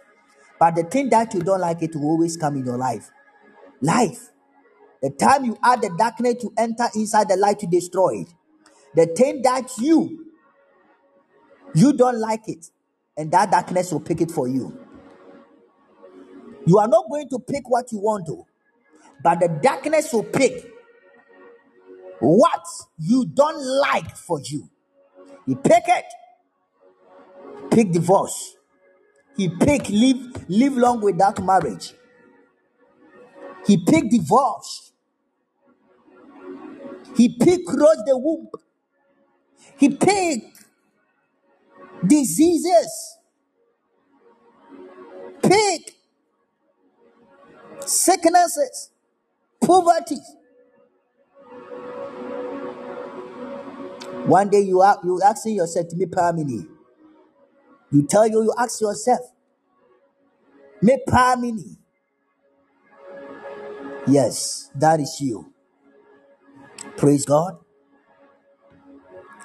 [0.58, 3.10] But the thing that you don't like it will always come in your life.
[3.82, 4.30] Life.
[5.02, 8.28] The time you add the darkness to enter inside the light to destroy it.
[8.94, 10.26] The thing that you
[11.74, 12.66] you don't like it
[13.16, 14.78] and that darkness will pick it for you.
[16.66, 18.44] You are not going to pick what you want to
[19.22, 20.66] but the darkness will pick
[22.20, 22.64] what
[22.98, 24.68] you don't like for you.
[25.46, 26.04] He pick it
[27.70, 28.56] pick divorce.
[29.36, 31.94] He pick live live long without marriage.
[33.66, 34.92] He pick divorce.
[37.16, 38.48] He pick close the womb.
[39.78, 40.42] He pick
[42.06, 43.16] diseases.
[45.42, 45.94] Pick
[47.86, 48.90] sicknesses
[49.60, 50.16] poverty
[54.30, 56.66] one day you are you asking yourself to me family.
[57.92, 59.20] You tell you you ask yourself
[60.82, 61.78] me family.
[64.08, 65.52] Yes that is you.
[66.96, 67.58] Praise god.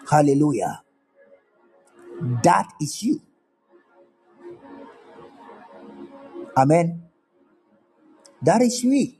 [0.09, 0.81] Hallelujah.
[2.43, 3.21] That is you.
[6.57, 7.03] Amen.
[8.41, 9.19] That is we.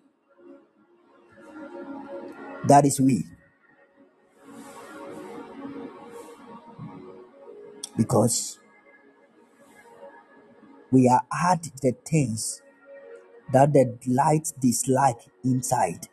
[2.67, 3.25] That is we
[7.97, 8.59] because
[10.91, 12.61] we are add the things
[13.51, 16.07] that the light dislike inside.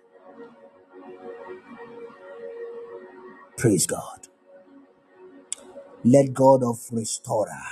[3.56, 4.28] Praise god.
[6.04, 7.62] Let god of restorer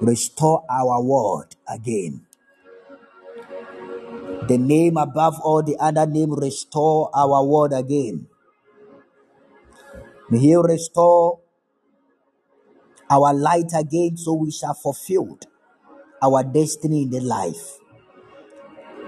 [0.00, 2.26] restore our world again.
[4.48, 8.28] The name above all the other name restore our world again.
[10.30, 11.40] May he restore
[13.10, 15.38] our light again so we shall fulfill
[16.22, 17.78] our destiny in the life.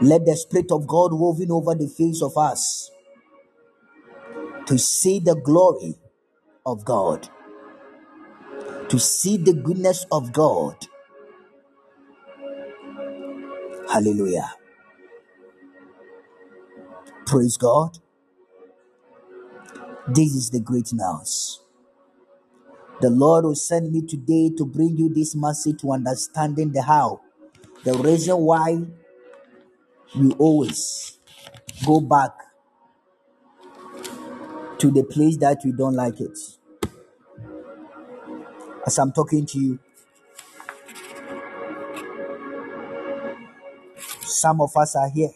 [0.01, 2.91] Let the spirit of god woven over the face of us
[4.67, 5.97] to see the glory
[6.65, 7.29] of god
[8.91, 10.75] to see the goodness of god.
[13.89, 14.53] Hallelujah.
[17.25, 17.99] Praise god.
[20.09, 21.61] This is the great news
[23.01, 27.21] the lord will send me today to bring you this message to understanding the how
[27.85, 28.79] the reason why
[30.15, 31.19] you always
[31.87, 32.31] go back
[34.79, 36.39] to the place that you don't like it.
[38.87, 39.79] As i'm talking to you
[44.31, 45.31] some of us are here.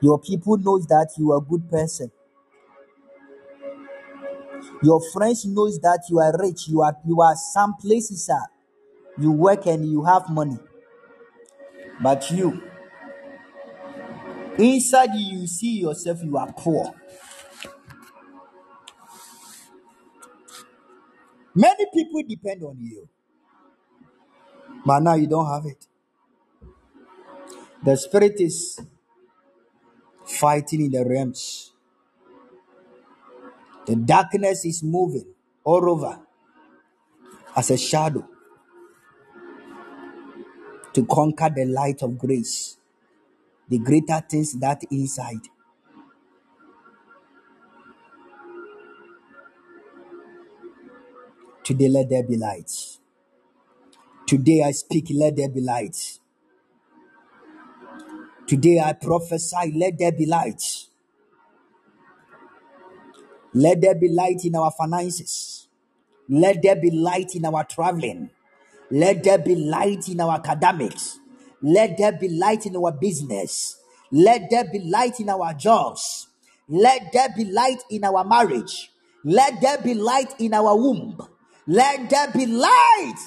[0.00, 2.12] Your people knows that you are a good person
[4.82, 8.48] your friends knows that you are rich you are you are some places are
[9.18, 10.58] you work and you have money.
[12.00, 12.62] But you
[14.58, 16.94] inside you see yourself you are poor.
[21.54, 23.08] Many people depend on you.
[24.86, 25.86] But now you don't have it.
[27.82, 28.80] The spirit is
[30.24, 31.72] fighting in the realms
[33.88, 35.24] the darkness is moving
[35.64, 36.20] all over
[37.56, 38.22] as a shadow
[40.92, 42.76] to conquer the light of grace,
[43.66, 45.40] the greater things that inside.
[51.64, 52.70] Today, let there be light.
[54.26, 56.18] Today, I speak, let there be light.
[58.46, 60.87] Today, I prophesy, let there be light.
[63.58, 65.66] Let there be light in our finances.
[66.28, 68.30] Let there be light in our traveling.
[68.88, 71.18] Let there be light in our academics.
[71.60, 73.80] Let there be light in our business.
[74.12, 76.28] Let there be light in our jobs.
[76.68, 78.92] Let there be light in our marriage.
[79.24, 81.18] Let there be light in our womb.
[81.66, 83.18] Let there be light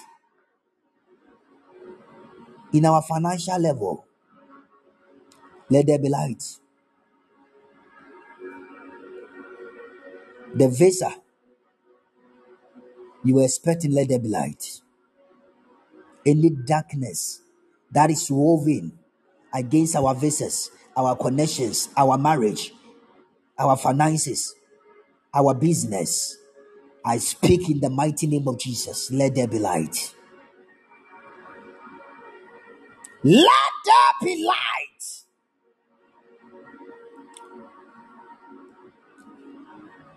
[2.72, 4.06] in our financial level.
[5.70, 6.61] Let there be light.
[10.54, 11.16] The visa
[13.24, 14.82] you were expecting, let there be light.
[16.26, 17.42] Any darkness
[17.92, 18.98] that is woven
[19.54, 22.74] against our visas, our connections, our marriage,
[23.58, 24.56] our finances,
[25.34, 26.38] our business,
[27.06, 29.12] I speak in the mighty name of Jesus.
[29.12, 30.14] Let there be light.
[33.24, 34.91] Let there be light.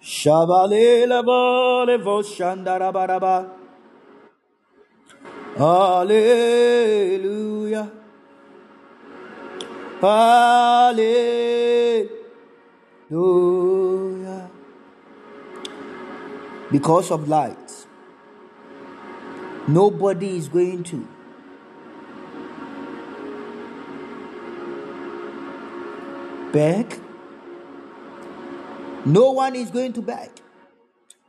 [0.05, 3.49] Shabalele bole vo shandarabaraba.
[5.57, 6.71] Hallelujah.
[10.03, 11.01] Hallelujah.
[16.71, 17.87] Because of light,
[19.67, 21.09] nobody is going to
[26.53, 27.04] beg.
[29.07, 30.31] No one is going to beg.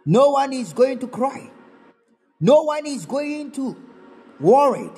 [0.05, 1.49] No one is going to cry.
[2.39, 3.75] No one is going to
[4.39, 4.89] worry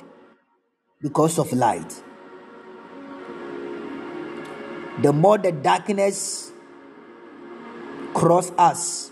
[1.00, 2.02] because of light.
[5.02, 6.52] The more the darkness
[8.14, 9.10] cross us,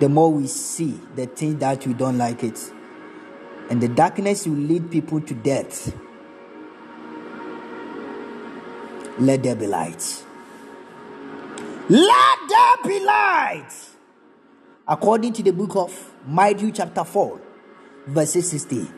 [0.00, 2.72] the more we see the thing that we don't like it.
[3.68, 5.94] And the darkness will lead people to death.
[9.20, 10.24] Let there be light.
[11.90, 13.68] Let there be light.
[14.88, 17.40] According to the book of Matthew, chapter 4,
[18.06, 18.88] verse 60,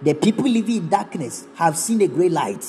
[0.00, 2.64] the people living in darkness have seen a great light.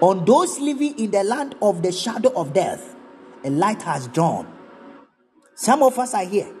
[0.00, 2.94] On those living in the land of the shadow of death,
[3.44, 4.48] a light has dawned.
[5.54, 6.52] Some of us are here.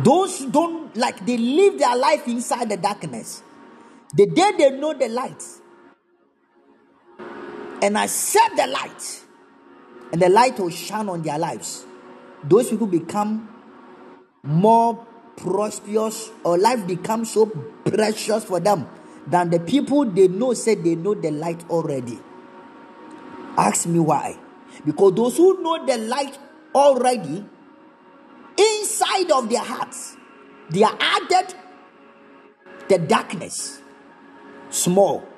[0.00, 3.42] Those who don't like they live their life inside the darkness.
[4.14, 5.42] The day they know the light,
[7.84, 9.24] and I set the light,
[10.10, 11.84] and the light will shine on their lives.
[12.42, 13.46] Those people become
[14.42, 15.06] more
[15.36, 17.44] prosperous, or life becomes so
[17.84, 18.88] precious for them
[19.26, 22.18] than the people they know said they know the light already.
[23.58, 24.38] Ask me why.
[24.86, 26.38] Because those who know the light
[26.74, 27.44] already,
[28.56, 30.16] inside of their hearts,
[30.70, 31.54] they are added
[32.88, 33.82] the darkness.
[34.70, 35.33] Small.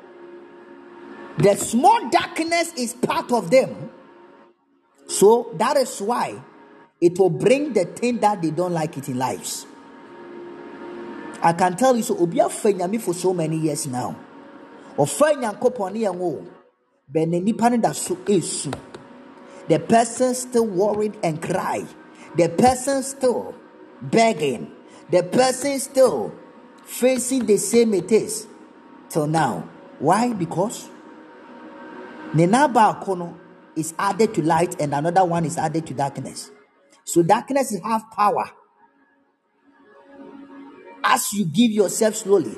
[1.39, 3.91] The small darkness is part of them.
[5.07, 6.43] So that is why
[7.01, 9.66] it will bring the thing that they don't like it in lives.
[11.43, 14.16] I can tell you so obi afa nyame for so many years now.
[14.97, 16.47] Ɔfa nyankopɔn ne yɛn o.
[17.12, 18.72] Bɛn ne nipa da so esu.
[19.68, 21.84] The person still worried and cry.
[22.37, 23.55] The person still
[24.01, 24.72] begging.
[25.11, 26.32] The person still
[26.84, 28.47] facing the same it is
[29.11, 29.68] till now.
[29.99, 30.32] Why?
[30.32, 30.89] Because
[32.37, 33.37] ne baako no
[33.76, 36.51] is added to light and another one is added to darkness.
[37.05, 38.51] So darkness have power
[41.05, 42.57] as you give yourself slowly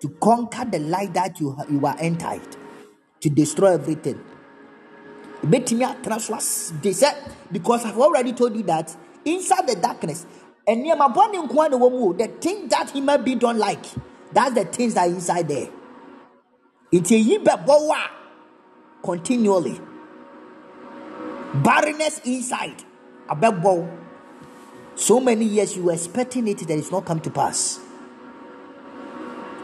[0.00, 2.40] to conquer the light that you, you are entered
[3.20, 4.18] to destroy everything.
[5.42, 5.62] They
[6.92, 7.14] said
[7.52, 10.26] because I've already told you that inside the darkness,
[10.66, 13.84] and near my body the thing that he might be don't like,
[14.32, 15.68] that's the things that are inside there.
[16.92, 17.18] It's a
[19.02, 19.80] continually.
[21.54, 22.84] Barrenness inside.
[23.28, 23.98] A bebo.
[24.94, 27.80] So many years you were expecting it that it's not come to pass.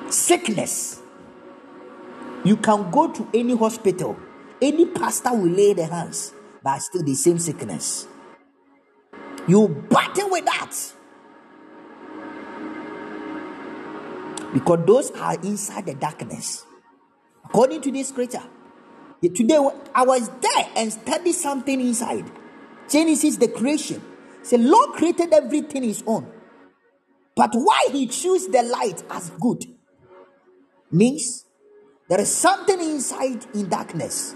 [0.09, 1.01] Sickness.
[2.45, 4.16] You can go to any hospital,
[4.62, 6.32] any pastor will lay their hands,
[6.62, 8.07] but still the same sickness.
[9.49, 10.72] You battle with that.
[14.55, 16.64] Because those are inside the darkness.
[17.45, 18.45] According to this scripture,
[19.22, 19.58] today
[19.94, 22.30] I was there and studied something inside.
[22.88, 24.02] Genesis, the creation.
[24.42, 26.30] Say, Lord created everything His own.
[27.36, 29.66] But why he chose the light as good
[30.90, 31.44] means
[32.08, 34.34] there is something inside in darkness.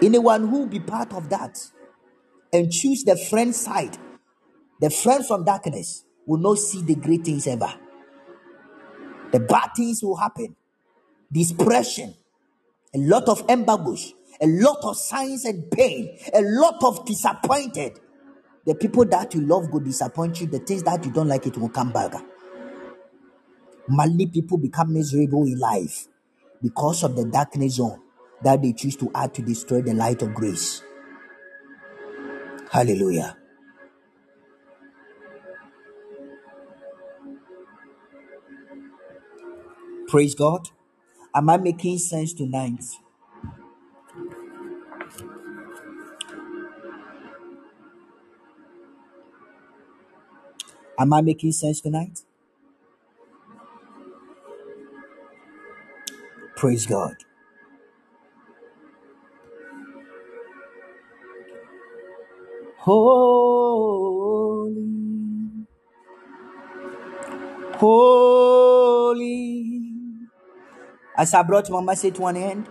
[0.00, 1.58] Anyone who be part of that
[2.52, 3.98] and choose the friend side,
[4.80, 7.74] the friend from darkness, will not see the great things ever.
[9.32, 10.54] The bad things will happen.
[11.32, 12.14] Depression,
[12.94, 17.98] a lot of embargoes, a lot of signs and pain, a lot of disappointed.
[18.66, 20.46] The people that you love will disappoint you.
[20.46, 22.14] The things that you don't like, it will come back.
[23.88, 26.06] Many people become miserable in life
[26.62, 28.00] because of the darkness zone
[28.42, 30.82] that they choose to add to destroy the light of grace.
[32.70, 33.36] Hallelujah.
[40.08, 40.68] Praise God.
[41.34, 42.84] Am I making sense tonight?
[50.98, 52.22] Am I making sense tonight?
[56.56, 57.16] Praise God.
[62.78, 63.16] Holy,
[67.74, 68.34] holy.
[71.18, 72.68] As I brought my message to an end,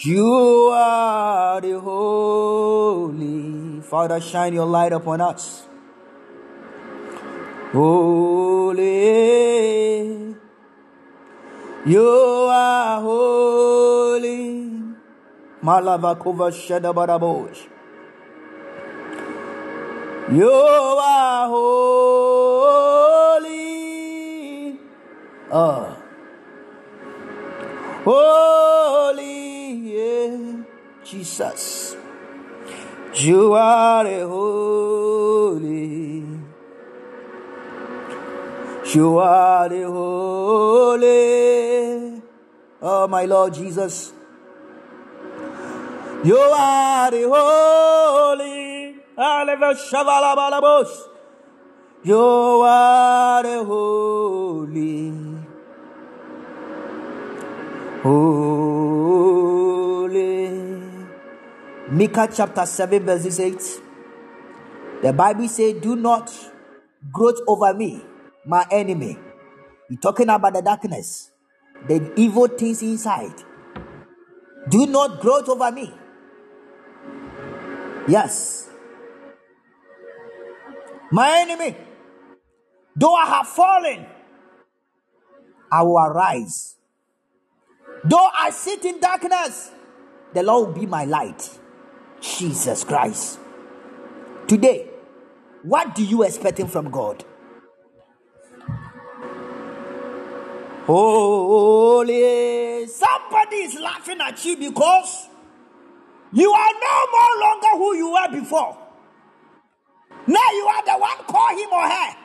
[0.00, 3.80] you are the holy.
[3.80, 5.66] Father, shine your light upon us.
[7.72, 8.82] Holy,
[11.86, 12.08] you
[12.50, 14.68] are holy.
[15.64, 17.66] Malavakova Shadabarabosh.
[20.32, 23.48] You are holy.
[25.50, 26.01] Oh.
[28.04, 30.62] Holy, yeah.
[31.04, 31.96] Jesus.
[33.14, 36.24] You are holy.
[38.92, 41.12] You are holy.
[42.82, 44.12] Oh, my Lord Jesus.
[46.24, 48.96] You are holy.
[52.04, 52.18] You
[52.64, 55.41] are holy.
[58.02, 59.62] Holy.
[61.88, 63.62] Micah chapter 7, verses 8.
[65.02, 66.32] The Bible says, Do not
[67.12, 68.02] gloat over me,
[68.44, 69.18] my enemy.
[69.88, 71.30] You're talking about the darkness,
[71.86, 73.34] the evil things inside.
[74.68, 75.94] Do not gloat over me.
[78.08, 78.68] Yes.
[81.12, 81.76] My enemy,
[82.96, 84.06] though I have fallen,
[85.70, 86.76] I will arise.
[88.04, 89.70] Though I sit in darkness,
[90.32, 91.58] the Lord will be my light.
[92.20, 93.38] Jesus Christ.
[94.46, 94.88] Today,
[95.62, 97.24] what do you expecting from God?
[100.86, 102.86] Holy.
[102.88, 105.28] Somebody is laughing at you because
[106.32, 108.78] you are no more longer who you were before.
[110.26, 112.16] Now you are the one call him or her.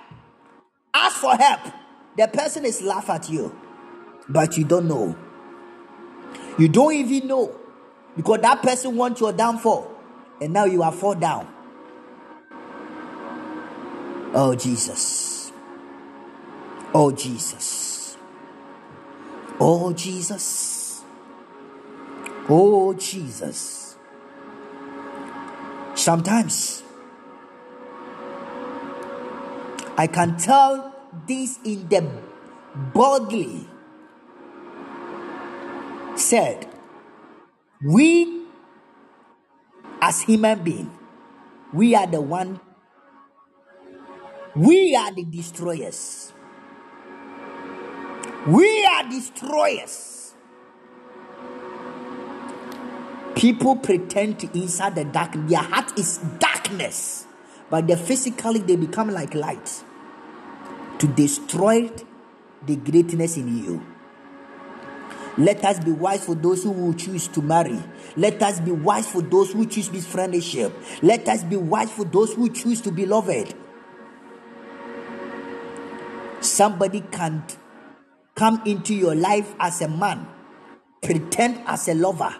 [0.93, 1.61] Ask for help.
[2.17, 3.55] The person is laugh at you,
[4.28, 5.15] but you don't know.
[6.58, 7.55] You don't even know
[8.16, 9.91] because that person wants your downfall,
[10.41, 11.47] and now you are fall down.
[14.34, 15.51] Oh Jesus.
[16.93, 18.18] Oh Jesus.
[19.60, 21.03] Oh Jesus.
[22.49, 23.95] Oh Jesus.
[25.93, 26.84] Sometimes
[29.97, 30.95] I can tell
[31.28, 32.08] this in the
[32.93, 33.66] boldly
[36.18, 36.68] said
[37.84, 38.45] we
[40.01, 40.91] as human being
[41.74, 42.59] we are the one
[44.57, 46.34] we are the destroyers.
[48.47, 50.34] We are destroyers.
[53.36, 57.28] People pretend to inside the dark their heart is darkness
[57.70, 59.84] but they physically they become like light
[60.97, 61.91] to destroy
[62.65, 63.86] the greatness in you
[65.38, 67.79] let us be wise for those who will choose to marry.
[68.15, 70.73] Let us be wise for those who choose this friendship.
[71.03, 73.53] Let us be wise for those who choose to be loved.
[76.41, 77.57] Somebody can't
[78.35, 80.27] come into your life as a man,
[81.03, 82.35] pretend as a lover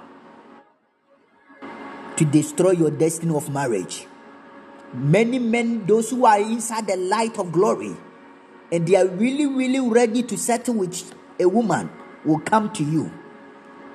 [2.16, 4.08] to destroy your destiny of marriage.
[4.94, 7.96] Many men, those who are inside the light of glory,
[8.72, 11.90] and they are really, really ready to settle with a woman
[12.28, 13.12] will come to you.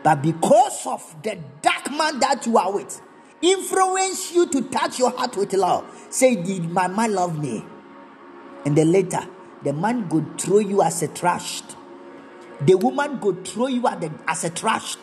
[0.03, 3.01] But because of the dark man that you are with,
[3.41, 5.85] influence you to touch your heart with love.
[6.11, 7.65] Say, Did my man love me?
[8.65, 9.21] And then later,
[9.63, 11.63] the man could throw you as a trash.
[12.61, 14.97] The woman could throw you as a, as a trash.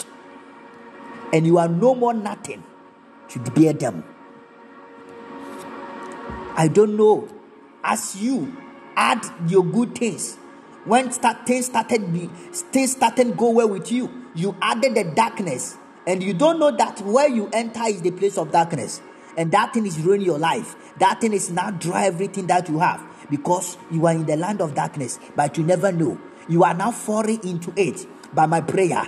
[1.32, 2.64] And you are no more nothing
[3.30, 4.04] to bear them.
[6.56, 7.30] I don't know.
[7.84, 8.56] As you
[8.96, 10.39] add your good things,
[10.90, 12.26] when start, things started be,
[12.72, 15.78] things started go well with you, you added the darkness,
[16.08, 19.00] and you don't know that where you enter is the place of darkness,
[19.38, 20.76] and that thing is ruining your life.
[20.98, 24.62] That thing is now dry everything that you have because you are in the land
[24.62, 26.20] of darkness, but you never know.
[26.50, 29.08] You are now falling into it by my prayer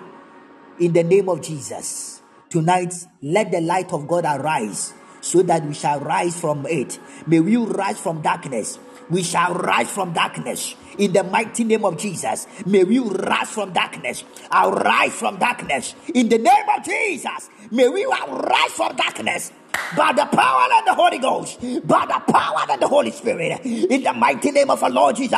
[0.80, 2.22] in the name of Jesus.
[2.52, 7.00] Tonight, let the light of God arise so that we shall rise from it.
[7.26, 8.78] May we rise from darkness.
[9.10, 12.48] We shall rise from darkness in the mighty name of Jesus.
[12.66, 14.24] May we rise from darkness.
[14.50, 17.50] I'll rise from darkness in the name of Jesus.
[17.72, 19.52] May we rise from darkness
[19.96, 24.04] by the power of the Holy Ghost, by the power of the Holy Spirit, in
[24.04, 25.34] the mighty name of our Lord Jesus,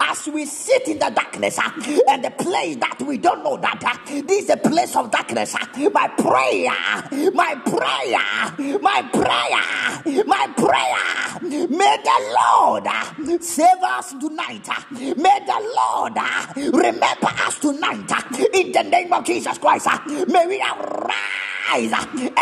[0.00, 1.70] as we sit in the darkness uh,
[2.08, 5.54] and the place that we don't know that uh, this is a place of darkness.
[5.54, 14.68] Uh, my prayer, my prayer, my prayer, my prayer, may the Lord save us tonight.
[14.90, 18.10] May the Lord remember us tonight
[18.54, 19.88] in the name of Jesus Christ.
[20.28, 21.42] May we arise
[21.72, 21.92] rise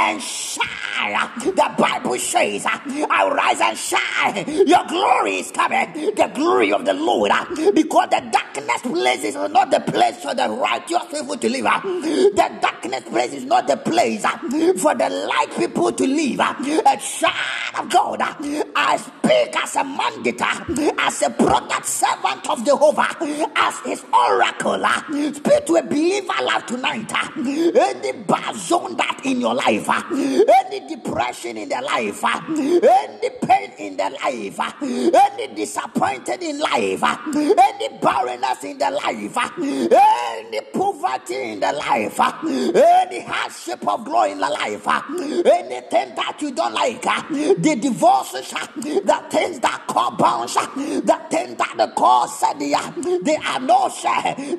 [0.01, 1.29] and shine.
[1.45, 2.79] The Bible says, uh,
[3.11, 4.67] I rise and shine.
[4.67, 6.15] Your glory is coming.
[6.15, 7.31] The glory of the Lord.
[7.31, 11.67] Uh, because the darkness place is not the place for the righteous people to live.
[11.67, 11.81] Uh.
[11.81, 14.25] The darkness place is not the place
[14.81, 16.41] for the light people to live.
[16.41, 20.41] A child of God, I speak as a mandate,
[20.99, 23.17] as a product servant of Jehovah,
[23.57, 24.85] as his oracle.
[25.35, 27.13] Speak to a believer life tonight.
[27.37, 33.31] Any bad zone that in your life, uh, any depression in their life, uh, any
[33.43, 39.37] pain in their life, uh, any disappointed in life, uh, any barrenness in their life,
[39.37, 46.15] uh, any poverty in their life, uh, any hardship of growing in their life, anything
[46.15, 49.87] that you don't like, the divorces, the things that
[50.19, 53.61] bounce, the things that the court said they are, they are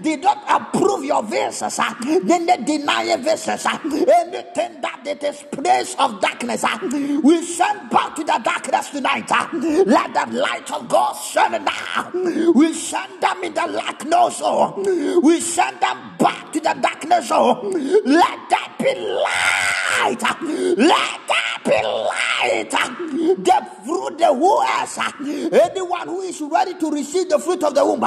[0.02, 1.80] they don't approve your visas,
[2.24, 6.78] then they deny your any anything that it is place of darkness, uh,
[7.22, 9.30] we send back to the darkness tonight.
[9.30, 9.48] Uh,
[9.86, 12.12] let the light of God shine now.
[12.56, 14.40] We send them in the darkness.
[14.42, 15.20] Oh.
[15.22, 17.28] We send them back to the darkness.
[17.32, 17.60] Oh.
[18.06, 20.24] Let that be light.
[20.24, 20.36] Uh,
[20.78, 22.74] let that be light.
[22.74, 25.12] Uh, the fruit, the else, uh,
[25.52, 28.00] anyone who is ready to receive the fruit of the womb,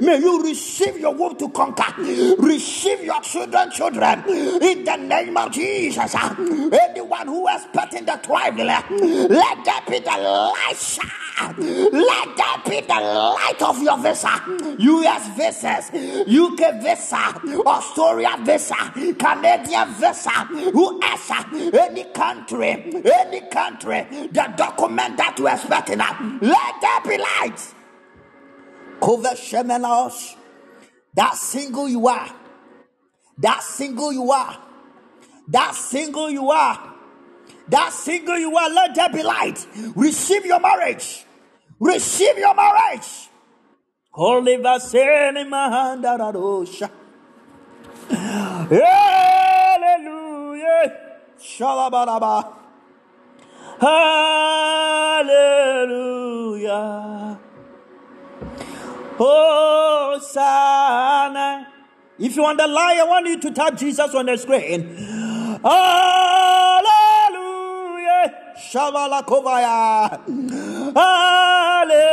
[0.00, 1.92] may you receive your womb to conquer.
[2.38, 6.14] Receive your children, children, in the name of Jesus.
[6.38, 7.64] Anyone who is
[7.94, 8.88] in the tribe, let
[9.64, 10.98] that be the light.
[11.58, 14.42] Let that be the light of your visa.
[14.78, 15.90] US visas,
[16.26, 20.30] UK visa, Australia visa, Canadian visa,
[20.72, 27.74] whoever, any country, any country, the document that you are expecting, let that be light.
[29.00, 30.36] Cover Shemenos,
[31.14, 32.28] that single you are,
[33.38, 34.65] that single you are
[35.48, 36.94] that single you are,
[37.68, 39.66] that single you are, let there be light.
[39.94, 41.24] Receive your marriage.
[41.78, 43.28] Receive your marriage.
[44.10, 46.90] Holy Vaseni Mahandarosha.
[49.78, 50.16] Hallelujah.
[51.38, 52.54] Shalabaraba.
[53.78, 55.36] Hallelujah.
[59.18, 60.48] Hosanna.
[62.18, 64.96] If you want the lie, I want you to type Jesus on the screen.
[65.66, 66.84] Hallelujah.
[68.56, 70.10] Shabalakovaya.
[70.94, 72.06] Hallelujah.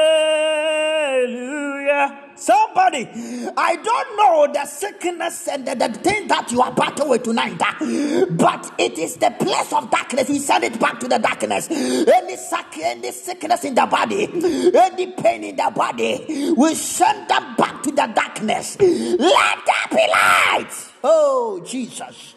[2.35, 3.07] Somebody,
[3.55, 7.61] I don't know the sickness and the, the thing that you are battling with tonight,
[7.61, 10.27] uh, but it is the place of darkness.
[10.29, 11.69] We send it back to the darkness.
[11.71, 14.27] Any sick, any sickness in the body,
[14.75, 18.77] any pain in the body, we send them back to the darkness.
[18.79, 20.71] Let there be light.
[21.03, 22.32] Oh, Jesus.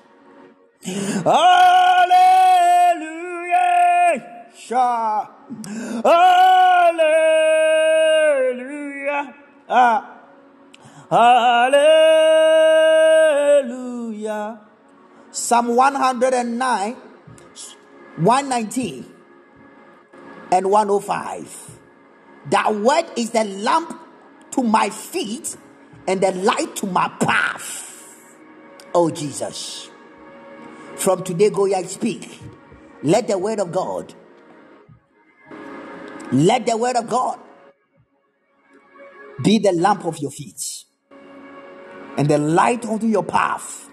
[0.86, 2.06] Hallelujah.
[4.56, 5.26] Sha.
[6.04, 6.54] Hallelujah.
[9.68, 10.12] Ah.
[13.60, 14.60] Hallelujah.
[15.30, 16.96] Psalm 109,
[18.16, 19.12] 119,
[20.52, 21.78] and 105.
[22.50, 24.00] That word is the lamp
[24.52, 25.56] to my feet
[26.06, 27.82] and the light to my path.
[28.94, 29.90] Oh, Jesus.
[30.96, 32.40] From today, go and speak.
[33.02, 34.14] Let the word of God
[36.32, 37.38] Let the word of God
[39.44, 40.84] be the lamp of your feet
[42.18, 43.88] and the light unto your path.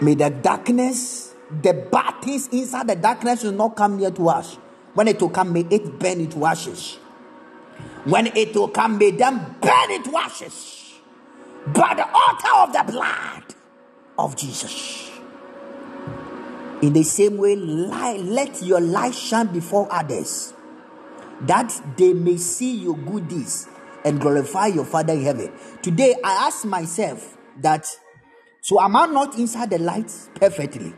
[0.00, 4.54] May the darkness, the bad things inside the darkness will not come near to us.
[4.94, 6.94] When it will come, may it burn into ashes.
[8.04, 10.94] When it will come, may them burn into ashes
[11.66, 13.54] by the altar of the blood
[14.18, 15.10] of Jesus.
[16.82, 20.52] In the same way, let your light shine before others,
[21.42, 23.68] that they may see your good deeds
[24.04, 25.52] and glorify your Father in heaven.
[25.82, 27.86] Today, I ask myself that,
[28.60, 30.94] so am I not inside the light perfectly?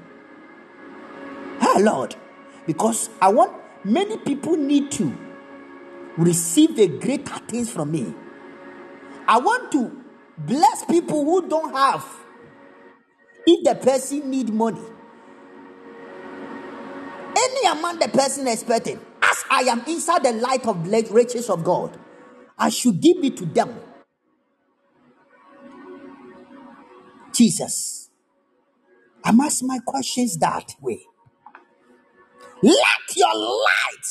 [1.60, 2.16] Ah, Lord,
[2.66, 3.52] because I want
[3.84, 5.16] many people need to
[6.16, 8.14] receive the greater things from me.
[9.28, 10.04] I want to
[10.36, 12.04] bless people who don't have.
[13.46, 14.82] If the person need money,
[17.38, 21.98] any amount the person expecting, as I am inside the light of riches of God,
[22.58, 23.78] I should give it to them.
[27.32, 28.10] Jesus,
[29.24, 31.00] I'm asking my questions that way.
[32.62, 34.06] Let your light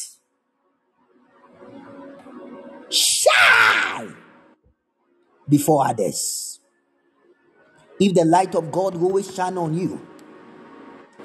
[2.89, 4.15] shine
[5.49, 6.61] before others.
[7.99, 9.99] If the light of God always shine on you,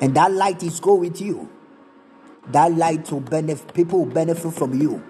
[0.00, 1.48] and that light is go with you,
[2.48, 5.02] that light will benefit people will benefit from you,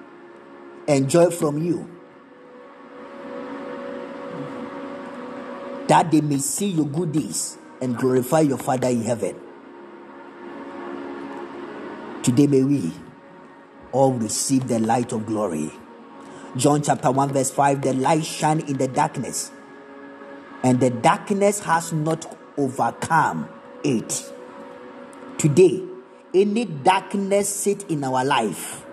[0.87, 1.89] enjoy from you.
[5.89, 9.37] That they may see your good deeds and glorify your Father in heaven.
[12.23, 12.93] Today may we
[13.91, 15.73] all receive the light of glory.
[16.57, 19.51] John chapter 1, verse 5 The light shine in the darkness,
[20.63, 23.49] and the darkness has not overcome
[23.83, 24.31] it.
[25.39, 25.83] Today,
[26.35, 28.85] any darkness sit in our life,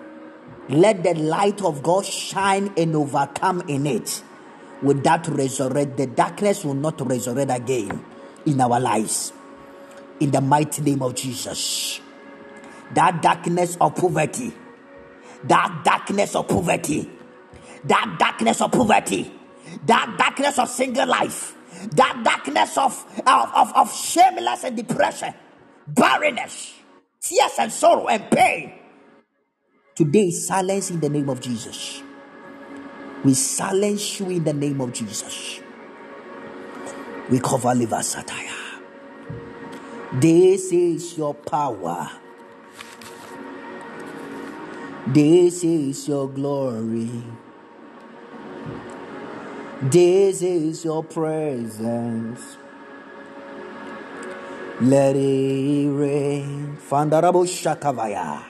[0.68, 4.22] let the light of God shine and overcome in it.
[4.82, 8.04] With that resurrect, the darkness will not resurrect again
[8.46, 9.32] in our lives.
[10.20, 12.00] In the mighty name of Jesus.
[12.94, 14.52] That darkness of poverty,
[15.44, 17.10] that darkness of poverty,
[17.84, 19.32] that darkness of poverty,
[19.86, 21.54] that darkness of single life,
[21.92, 25.32] that darkness of, of, of, of shameless and depression,
[25.86, 26.79] barrenness,
[27.20, 28.72] tears and sorrow and pain.
[29.94, 32.02] Today silence in the name of Jesus.
[33.24, 35.60] We silence you in the name of Jesus.
[37.30, 38.50] We cover liver satire.
[40.14, 42.10] This is your power.
[45.08, 47.10] This is your glory.
[49.82, 52.56] This is your presence.
[54.80, 56.78] Let it rain.
[56.88, 58.42] Fandarabo Shakavaya.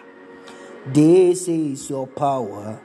[0.87, 2.81] This is your power.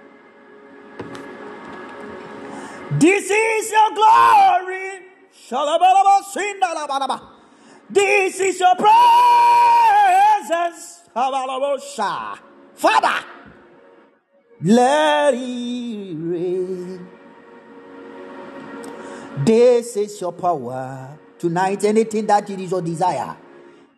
[2.99, 5.05] This is your glory.
[5.47, 7.21] Shalabalaba Sindalabalaba.
[7.89, 8.91] This is your presence.
[11.13, 13.25] Father,
[14.63, 17.07] let it rain.
[19.45, 21.19] This is your power.
[21.37, 23.35] Tonight, anything that it is your desire,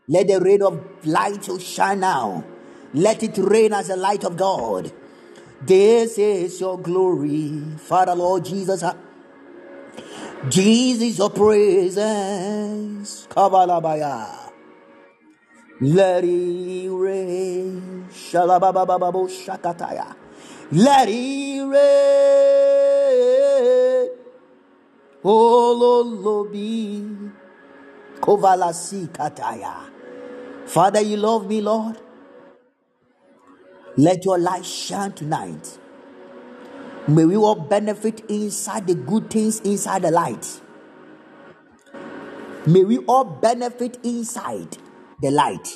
[0.08, 2.44] let the rain of light shine now.
[2.94, 4.92] Let it rain as the light of God.
[5.62, 8.84] This is your glory, Father Lord Jesus.
[10.50, 13.28] Jesus, your presence.
[13.30, 14.52] Kabalabaya.
[15.82, 18.08] Let it rain.
[18.12, 20.16] Shalababababo shakataya.
[20.72, 22.98] Let it rain.
[25.24, 27.04] Ololobi.
[28.20, 29.90] Kovalasi kataya.
[30.66, 31.98] Father, you love me, Lord.
[33.96, 35.80] Let your light shine tonight.
[37.08, 40.62] May we all benefit inside the good things inside the light.
[42.66, 44.78] May we all benefit inside
[45.22, 45.68] the light.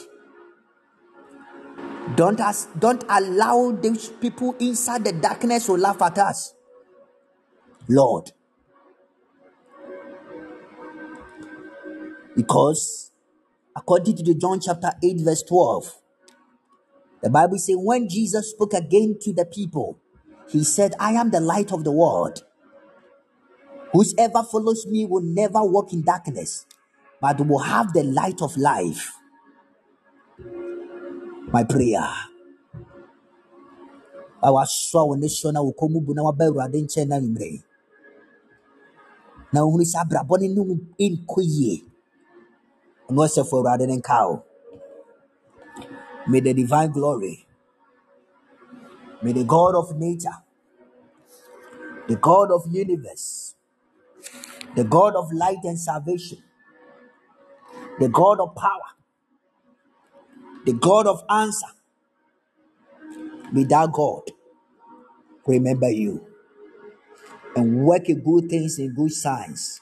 [2.16, 6.54] Don't, as, don't allow those people inside the darkness to laugh at us.
[7.88, 8.32] Lord.
[12.36, 13.12] Because
[13.76, 15.96] according to the John chapter 8, verse 12,
[17.24, 20.00] the Bible says, when Jesus spoke again to the people,
[20.50, 22.44] he said, I am the light of the world.
[23.94, 26.66] Whosoever follows me will never walk in darkness,
[27.20, 29.12] but will have the light of life.
[31.52, 32.08] My prayer.
[34.44, 37.20] a wasɔ wo ne so na wo kɔn mu bu na waba awurade nkyɛn na
[37.20, 37.64] nwummerɛ yi.
[39.54, 41.42] na wohunu sɛ abrabɔ no ne wo nkɔ
[43.12, 44.44] ɔsɛfo awurade ne nka wo
[46.28, 47.46] may the divine glory
[49.22, 50.38] May the God of nature,
[52.08, 53.56] the God of universe,
[54.76, 56.40] the God of light and salvation,
[58.00, 58.92] the God of power,
[60.66, 61.68] the God of answer,
[63.52, 64.24] may that God
[65.48, 66.26] remember you
[67.56, 69.82] and work good things and good signs,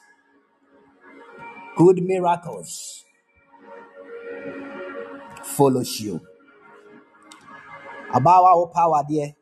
[1.76, 2.99] good miracles
[5.50, 6.20] follows you.
[8.12, 9.34] About our power, dear.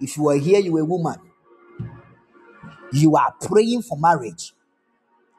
[0.00, 1.16] If you are here, you are a woman.
[2.92, 4.52] You are praying for marriage.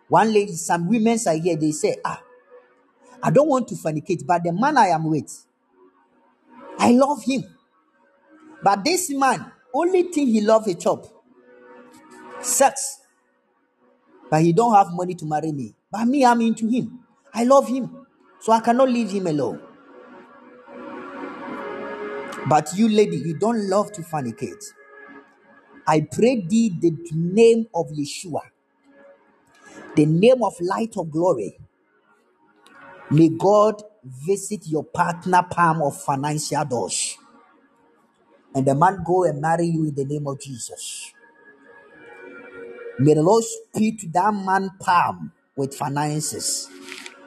[0.08, 2.22] One lady, some women are here, they say, Ah,
[3.22, 5.46] I don't want to fornicate, but the man I am with,
[6.78, 7.44] I love him.
[8.64, 11.06] But this man, only thing he love a chop,
[12.42, 13.00] sex.
[14.30, 15.76] But he don't have money to marry me.
[15.92, 17.00] But me, I'm into him.
[17.34, 18.06] I love him.
[18.40, 19.60] So I cannot leave him alone.
[22.48, 24.64] But you, lady, you don't love to fornicate.
[25.88, 28.42] I pray thee the name of Yeshua,
[29.96, 31.58] the name of light of glory.
[33.12, 37.18] May God visit your partner palm of financial doors.
[38.56, 41.14] And the man go and marry you in the name of Jesus.
[43.00, 46.70] May the Lord speak to that man palm with finances.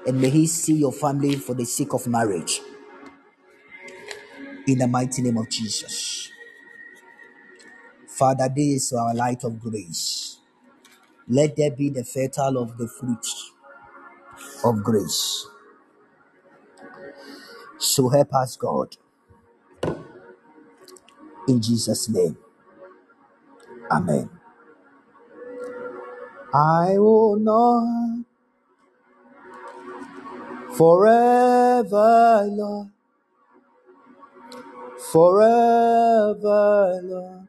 [0.06, 2.60] And may he see your family for the sake of marriage.
[4.66, 6.30] In the mighty name of Jesus.
[8.08, 10.38] Father, this is our light of grace.
[11.28, 13.26] Let there be the fertile of the fruit
[14.64, 15.46] of grace.
[17.78, 18.96] So help us, God.
[21.48, 22.36] In Jesus' name.
[23.90, 24.30] Amen.
[26.54, 28.24] I will not
[30.76, 32.91] forever, Lord.
[35.10, 37.48] Forever, Lord.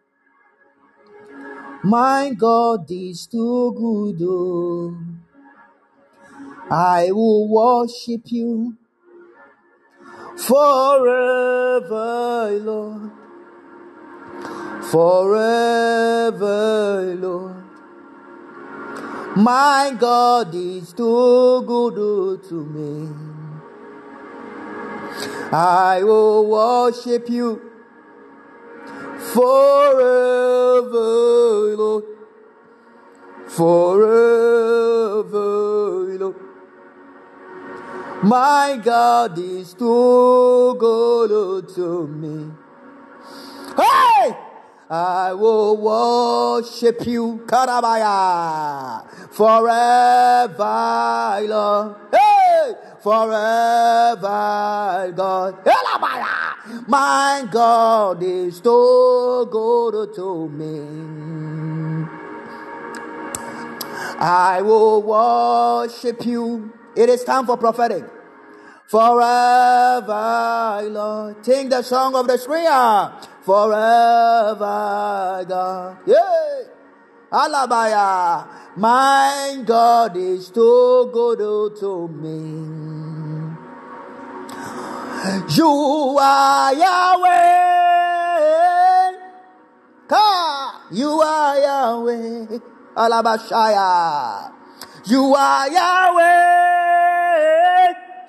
[1.84, 4.22] My God is too good.
[4.26, 4.98] Oh.
[6.72, 8.78] I will worship you
[10.38, 11.90] forever,
[12.60, 13.12] Lord.
[14.92, 16.38] Forever,
[17.20, 17.64] Lord.
[19.36, 23.33] My God is too good to me.
[25.54, 27.62] I will worship you
[29.20, 30.98] forever,
[31.78, 32.06] Lord.
[33.50, 33.78] Forever,
[36.18, 36.36] Lord.
[38.24, 42.52] My God is too good to me.
[43.78, 44.43] Hey!
[44.94, 49.04] I will worship you, Karabaya,
[49.34, 50.68] forever,
[51.50, 51.96] Lord.
[52.12, 52.76] Hey!
[53.02, 54.22] Forever,
[55.18, 55.66] God.
[55.66, 56.88] Elabaya!
[56.88, 62.06] My God is too good to me.
[64.20, 66.72] I will worship you.
[66.96, 68.06] It is time for prophetic.
[68.86, 71.44] Forever, Lord.
[71.44, 73.33] Sing the song of the Sriya.
[73.44, 74.56] Forever,
[75.48, 75.98] God.
[76.06, 76.64] Yeah.
[77.30, 78.48] Alabaya.
[78.78, 81.40] My God is too good
[81.80, 82.40] to me.
[85.56, 87.32] You are Yahweh.
[90.08, 90.88] Ka.
[90.92, 92.60] You are Yahweh.
[92.96, 94.52] Alabashaya.
[95.06, 96.24] You are Yahweh.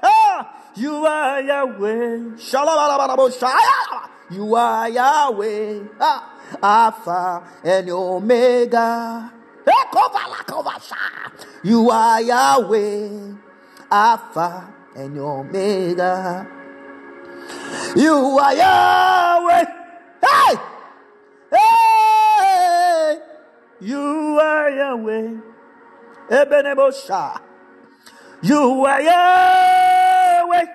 [0.02, 2.34] Ah, you are Yahweh.
[2.34, 4.13] Shalalalalabashaya.
[4.34, 5.78] You are Yahweh.
[6.00, 9.30] Ah, Alpha and Omega.
[9.62, 10.98] Ekovalakavasha.
[11.62, 13.34] You are Yahweh.
[13.90, 16.48] Alpha and Omega.
[17.94, 19.64] You are Yahweh.
[20.18, 20.54] Hey!
[21.54, 23.18] Hey!
[23.80, 25.30] You are Yahweh.
[26.28, 27.40] Ebenebosha.
[28.42, 30.66] You are Yahweh.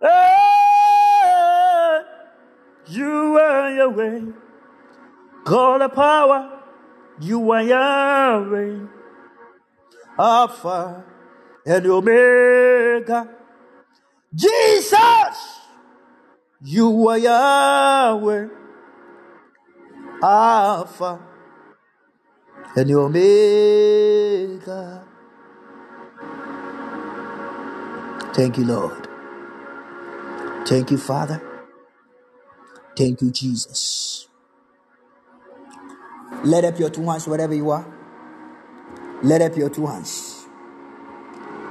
[0.00, 0.99] Hey!
[2.90, 4.20] You are Yahweh.
[5.44, 6.60] God of power.
[7.20, 8.86] You are Yahweh.
[10.18, 11.04] Alpha
[11.64, 13.28] and Omega.
[14.34, 15.60] Jesus.
[16.62, 18.48] You are Yahweh.
[20.20, 21.20] Alpha
[22.74, 23.20] and Omega.
[28.34, 29.08] Thank you, Lord.
[30.66, 31.49] Thank you, Father.
[33.00, 34.28] Thank you, Jesus.
[36.44, 37.86] Let up your two hands wherever you are.
[39.22, 40.44] Let up your two hands.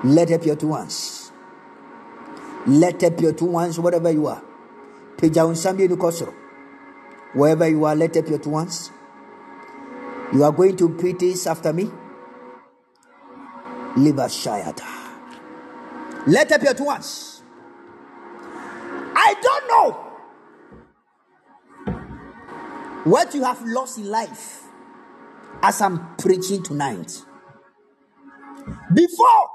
[0.03, 1.31] Let up your two hands.
[2.65, 4.41] Let up your two hands wherever you are.
[7.35, 8.89] Wherever you are, let up your two hands.
[10.33, 11.91] You are going to repeat this after me.
[13.97, 14.87] Libashayata.
[16.25, 17.43] Let up your two hands.
[19.15, 20.08] I don't know
[23.03, 24.63] what you have lost in life
[25.61, 27.23] as I'm preaching tonight.
[28.93, 29.49] Before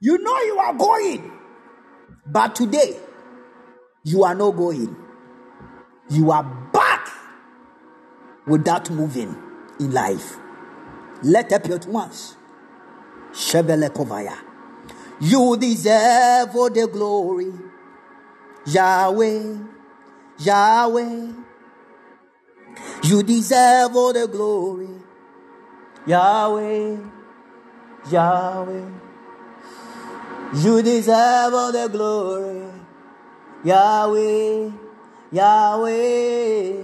[0.00, 1.32] you know you are going,
[2.26, 2.96] but today
[4.04, 4.96] you are not going.
[6.08, 7.08] You are back
[8.46, 9.36] without moving
[9.78, 10.36] in life.
[11.22, 12.36] Let up your once.
[13.32, 14.36] Chevele Kovaya.
[15.20, 17.52] You deserve all the glory.
[18.66, 19.56] Yahweh,
[20.38, 21.26] Yahweh.
[23.02, 24.88] You deserve all the glory.
[26.06, 26.96] Yahweh,
[28.10, 28.88] Yahweh.
[30.54, 32.66] You deserve all the glory.
[33.64, 34.70] Yahweh,
[35.30, 36.82] Yahweh.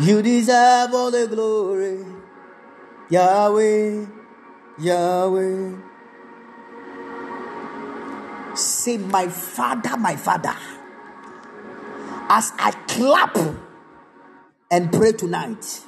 [0.00, 2.04] You deserve all the glory.
[3.10, 4.06] Yahweh,
[4.78, 5.76] Yahweh.
[8.54, 10.54] Say, my father, my father.
[12.28, 13.36] As I clap
[14.70, 15.80] and pray tonight.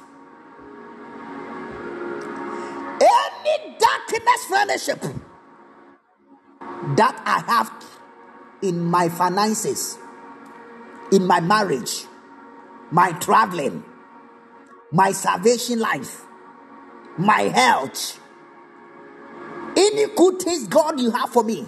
[3.01, 5.01] Any darkness fellowship
[6.97, 7.71] that I have
[8.61, 9.97] in my finances,
[11.11, 12.05] in my marriage,
[12.91, 13.83] my traveling,
[14.91, 16.21] my salvation life,
[17.17, 18.19] my health,
[19.75, 21.65] any good things God you have for me,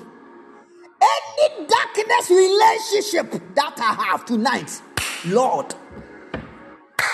[1.02, 4.82] any darkness relationship that I have tonight,
[5.26, 5.74] Lord,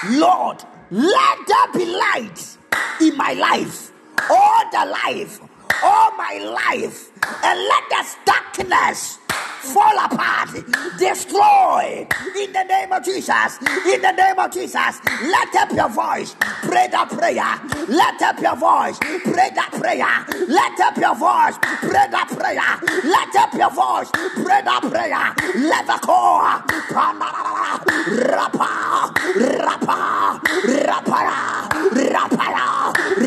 [0.10, 2.58] Lord, let there be light
[3.00, 3.92] in my life,
[4.30, 5.40] all the life,
[5.84, 7.12] all my life,
[7.44, 10.50] and let the darkness fall apart,
[10.98, 12.08] destroy.
[12.38, 13.58] In the name of Jesus.
[13.88, 17.60] In the name of Jesus, let up your voice, pray that prayer.
[17.88, 20.26] Let up your voice, pray that prayer.
[20.48, 23.02] Let up your voice, pray that prayer.
[23.06, 25.36] Let up your voice, pray that prayer.
[25.70, 27.82] Let the core, rapa,
[28.30, 29.14] rapa,
[29.60, 30.40] rapara,
[30.88, 31.72] rapara,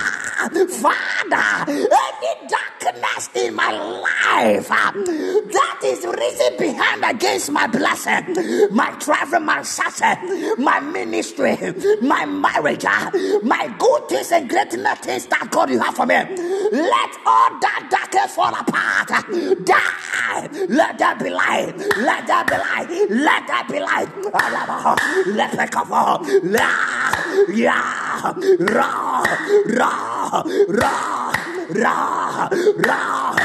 [0.81, 8.35] Father, any darkness in my life uh, that is risen behind against my blessing,
[8.71, 10.17] my travel, my success,
[10.57, 11.57] my ministry,
[12.01, 13.11] my marriage, uh,
[13.43, 16.15] my good things and great things that God you have for me.
[16.15, 19.07] Let all that darkness fall apart.
[19.65, 20.49] Die.
[20.69, 21.73] Let that be light.
[21.97, 23.09] Let that be light.
[23.09, 24.09] Let that be light.
[25.35, 26.19] Let it cover.
[27.53, 28.33] Yeah.
[28.59, 29.23] Ra.
[29.65, 30.43] Ra.
[30.69, 31.33] Ra.
[31.69, 32.49] Ra.
[32.77, 33.44] Ra.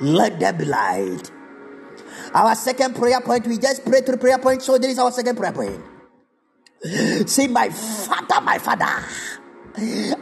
[0.00, 1.30] Let there be light.
[2.34, 5.36] Our second prayer point, we just prayed through prayer point, so this is our second
[5.36, 5.80] prayer point.
[7.28, 9.04] Say, my father, my father,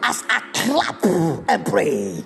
[0.02, 1.05] as I clap
[1.48, 2.24] and pray,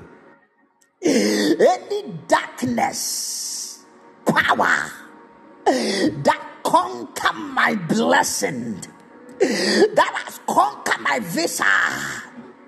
[1.03, 3.85] any darkness,
[4.25, 4.91] power
[5.67, 8.81] that conquer my blessing,
[9.39, 11.65] that has conquered my visa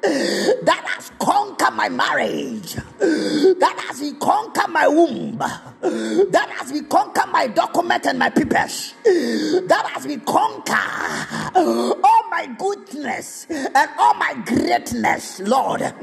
[0.04, 5.42] that has conquered my marriage, that has conquered my womb,
[5.84, 10.76] that has we conquered my document and my papers, that has we conquered
[11.56, 15.80] all my goodness and all my greatness, Lord.
[15.80, 15.94] Let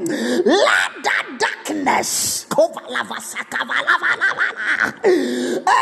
[1.02, 2.46] that darkness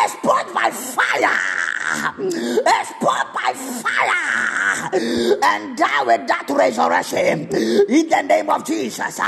[0.01, 1.39] export by fire,
[2.67, 4.91] export by fire,
[5.43, 7.49] and die with that resurrection.
[7.49, 9.19] In the name of Jesus,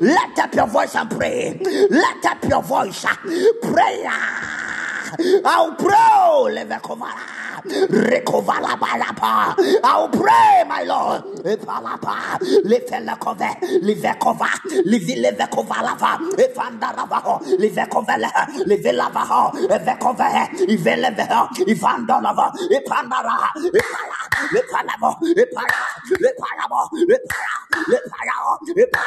[0.00, 1.58] let up your voice and pray.
[1.90, 3.04] Let up your voice,
[3.62, 4.15] prayer.
[5.44, 7.20] Au pro, leve a comara.
[9.84, 11.22] I'll pray, my Lord.
[12.64, 13.50] Livelekove,
[13.82, 14.48] livekova,
[14.84, 18.30] livilevekova lava, ifandaravaho, livekovele,
[18.66, 20.28] livilavaho, evekove,
[20.68, 23.36] iveleveho, ivandolava, ipandara,
[23.78, 24.18] ipala,
[24.58, 25.80] ipalavo, ipala,
[26.28, 26.80] ipalavo,
[27.14, 27.52] ipala,
[27.96, 29.04] ipalao, ipa,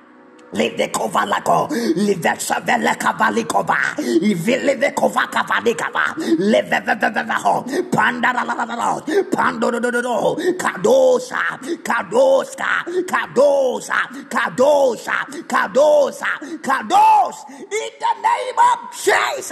[4.21, 9.01] ivileve kova kavalikava, leve veveveho, pandaralalalo,
[9.31, 11.41] pandodododo, kadosa,
[11.83, 13.99] kadoska, kadosa,
[14.29, 16.27] kadosa, kadosa,
[16.61, 19.51] kados, in the name of Jesus,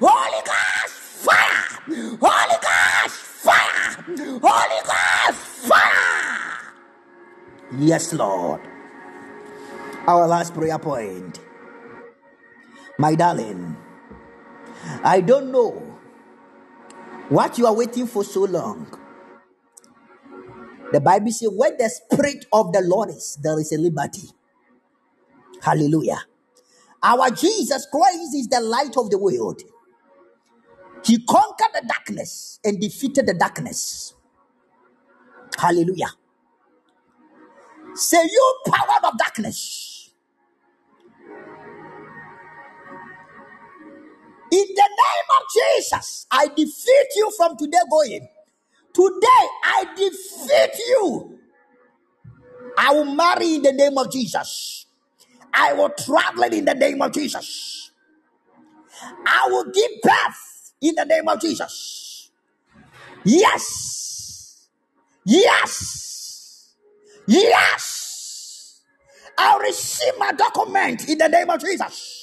[0.00, 0.94] Holy Ghost,
[1.24, 1.64] fire,
[2.20, 4.04] Holy Ghost, fire,
[4.40, 6.72] Holy Ghost, fire.
[7.78, 8.71] Yes, Lord
[10.08, 11.40] our last prayer point.
[12.98, 13.76] My darling,
[15.04, 15.98] I don't know
[17.28, 18.88] what you are waiting for so long.
[20.92, 24.28] The Bible says, where the Spirit of the Lord is, there is a liberty.
[25.62, 26.22] Hallelujah.
[27.02, 29.62] Our Jesus Christ is the light of the world.
[31.04, 34.14] He conquered the darkness and defeated the darkness.
[35.58, 36.12] Hallelujah.
[37.94, 39.91] Say, you power of darkness.
[44.52, 45.46] In the name of
[45.78, 48.28] Jesus, I defeat you from today going.
[48.94, 51.40] Today, I defeat you.
[52.78, 54.86] I will marry in the name of Jesus.
[55.54, 57.90] I will travel in the name of Jesus.
[59.26, 62.30] I will give birth in the name of Jesus.
[63.24, 64.68] Yes.
[65.26, 66.74] Yes.
[67.26, 68.80] Yes.
[69.38, 72.21] I'll receive my document in the name of Jesus.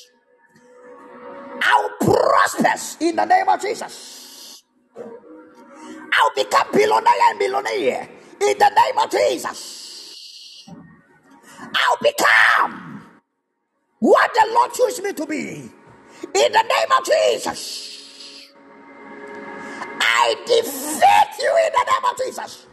[1.62, 4.64] I'll prosper in the name of Jesus.
[6.00, 8.10] I'll become billionaire and billionaire
[8.42, 9.90] in the name of Jesus.
[11.62, 13.04] I'll become
[14.00, 15.72] what the Lord chose me to be
[16.36, 17.96] in the name of Jesus.
[19.88, 22.68] I defeat you in the name of Jesus.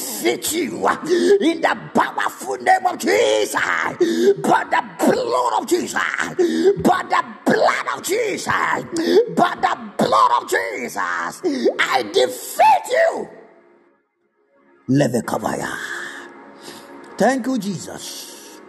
[0.01, 0.87] defeat you
[1.39, 8.03] in the powerful name of Jesus, by the blood of Jesus, by the blood of
[8.03, 11.41] Jesus, by the blood of Jesus.
[11.79, 13.29] I defeat you.
[14.89, 15.77] Levekavaya.
[17.17, 18.59] Thank you, Jesus.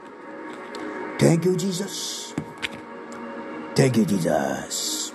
[1.19, 2.35] Thank you, Jesus.
[3.75, 5.13] Thank you, Jesus.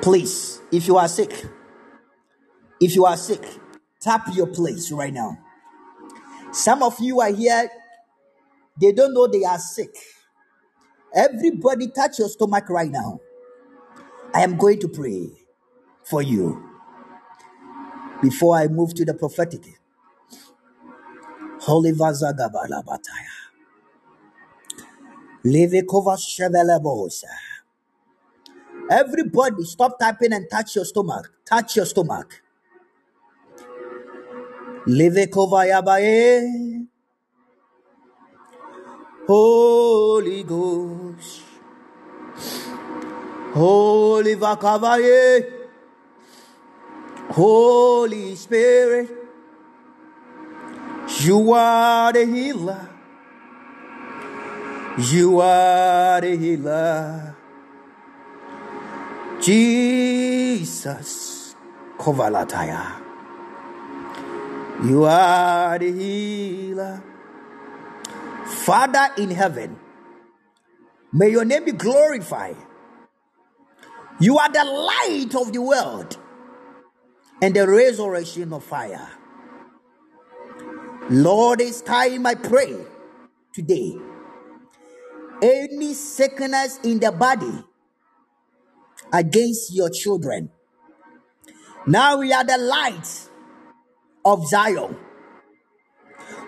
[0.00, 1.32] Please, if you are sick,
[2.80, 3.42] if you are sick,
[4.00, 5.38] tap your place right now.
[6.52, 7.70] Some of you are here,
[8.80, 9.94] they don't know they are sick.
[11.14, 13.20] Everybody, touch your stomach right now.
[14.34, 15.30] I am going to pray
[16.04, 16.62] for you
[18.22, 19.62] before I move to the prophetic.
[21.60, 23.34] Holy Vazagabalabataya.
[25.44, 27.24] Levikova Shevelebosa.
[28.90, 31.32] Everybody, stop tapping and touch your stomach.
[31.46, 32.42] Touch your stomach.
[39.26, 41.42] Holy Ghost.
[43.52, 45.44] Holy Vakavaye.
[47.32, 49.10] Holy Spirit.
[51.20, 52.88] You are the healer.
[54.96, 57.36] You are the healer.
[59.42, 61.54] Jesus.
[61.98, 63.07] Kovalataya.
[64.84, 67.02] You are the healer.
[68.46, 69.76] Father in heaven,
[71.12, 72.56] may your name be glorified.
[74.20, 76.16] You are the light of the world
[77.42, 79.08] and the resurrection of fire.
[81.10, 82.76] Lord, it's time I pray
[83.52, 83.96] today.
[85.42, 87.64] Any sickness in the body
[89.12, 90.50] against your children.
[91.86, 93.27] Now we are the light
[94.24, 94.96] of Zion.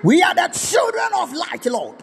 [0.04, 2.02] We are the children of light, Lord.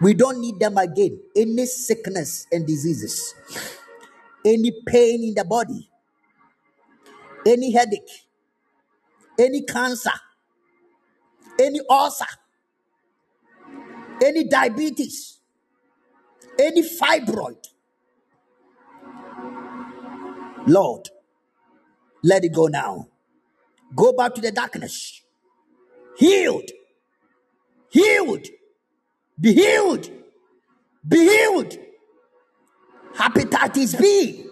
[0.00, 1.20] We don't need them again.
[1.36, 3.34] Any sickness and diseases,
[4.44, 5.90] any pain in the body,
[7.46, 8.10] any headache,
[9.38, 10.12] any cancer,
[11.60, 12.26] any ulcer,
[14.24, 15.38] any diabetes,
[16.58, 17.58] any fibroid.
[20.66, 21.08] Lord,
[22.24, 23.08] let it go now.
[23.94, 25.22] Go back to the darkness.
[26.18, 26.70] Healed.
[27.90, 28.46] Healed.
[29.40, 30.10] Be healed.
[31.08, 31.78] Be healed.
[33.16, 34.46] Hepatitis B.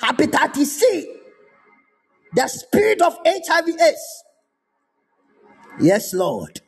[0.00, 1.08] Hepatitis C.
[2.34, 4.24] The spirit of HIV AIDS.
[5.80, 6.60] Yes, Lord.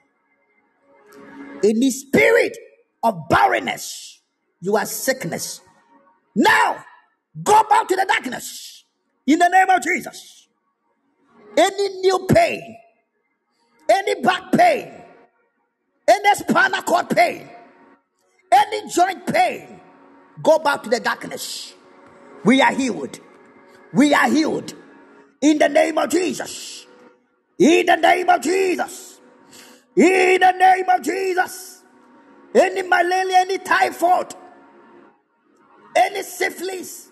[1.62, 2.56] In the spirit
[3.02, 4.20] of barrenness,
[4.60, 5.60] you are sickness.
[6.36, 6.84] Now,
[7.42, 8.84] go back to the darkness.
[9.26, 10.35] In the name of Jesus.
[11.56, 12.76] Any new pain,
[13.88, 14.92] any back pain,
[16.08, 17.48] any spinal cord pain,
[18.52, 19.80] any joint pain,
[20.42, 21.74] go back to the darkness.
[22.44, 23.20] We are healed.
[23.92, 24.74] We are healed.
[25.42, 26.86] In the name of Jesus.
[27.58, 29.20] In the name of Jesus.
[29.96, 31.82] In the name of Jesus.
[32.54, 34.34] Any malaria, any typhoid,
[35.96, 37.10] any syphilis.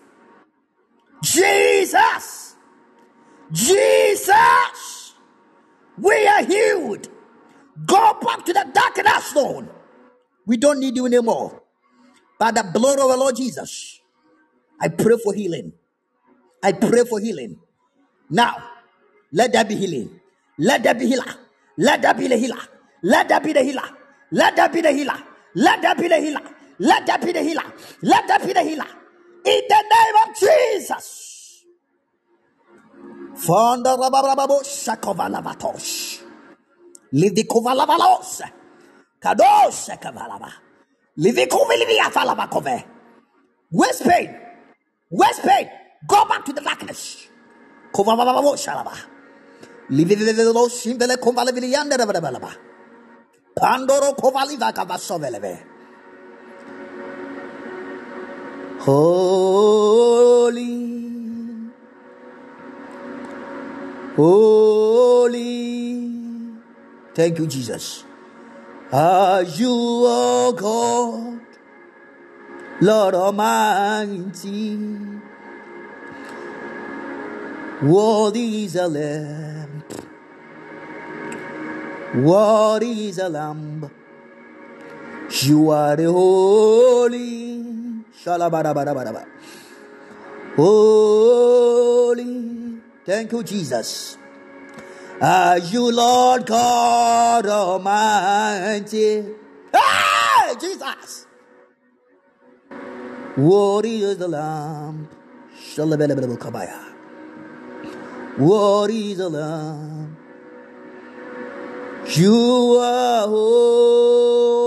[1.23, 2.54] Jesus.
[3.51, 5.13] Jesus.
[5.97, 7.09] We are healed.
[7.85, 9.69] Go back to the darkness, Lord.
[10.45, 11.61] We don't need you anymore.
[12.39, 14.01] By the blood of the Lord Jesus,
[14.81, 15.73] I pray for healing.
[16.63, 17.59] I pray for healing.
[18.29, 18.55] Now,
[19.31, 20.19] let there be healing.
[20.59, 21.25] Let there be healer.
[21.77, 22.59] Let there be the healer.
[23.03, 23.89] Let there be the healer.
[24.31, 25.19] Let there be the healer.
[25.55, 26.41] Let there be the healer.
[26.79, 27.73] Let there be the healer.
[28.01, 28.87] Let there be the healer.
[29.45, 31.34] In the name of Jesus.
[33.35, 36.21] Fonda rabarababo shakovalavatos.
[37.13, 38.41] Livikovalabalos.
[39.19, 40.51] Kados kavalaba.
[41.17, 42.83] Livikovilivia falabakove.
[43.71, 44.29] West pain.
[45.11, 45.69] West pain.
[46.07, 47.27] Go back to the darkness.
[47.93, 48.93] Kovavavavo shalaba.
[49.91, 52.51] Livivivilo shimbele kovalivilianda rabalaba.
[53.55, 55.63] Pandoro kovaliva kavasoveleve.
[58.79, 60.65] Holy.
[64.15, 66.09] Holy.
[67.13, 68.03] Thank you, Jesus.
[68.91, 71.41] Are you, O God,
[72.81, 74.75] Lord Almighty?
[77.81, 79.83] What is a lamb?
[82.23, 83.91] What is a lamb?
[85.41, 87.63] You are the holy.
[88.23, 89.25] Shalabarabarabara.
[90.55, 92.64] Holy.
[93.05, 94.17] Thank you, Jesus.
[95.21, 99.23] Are you Lord God Almighty?
[99.71, 101.27] Hey, Jesus.
[103.35, 105.07] What is the lamb?
[105.55, 106.93] Shalabarabarabara.
[108.37, 110.17] What is the lamb?
[112.15, 114.61] You are holy.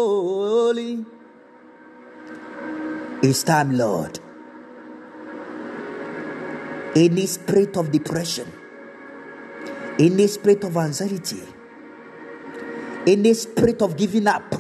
[3.21, 4.21] It's time, Lord.
[6.99, 8.51] Any spirit of depression,
[10.01, 11.39] any spirit of anxiety,
[13.07, 14.53] any spirit of giving up,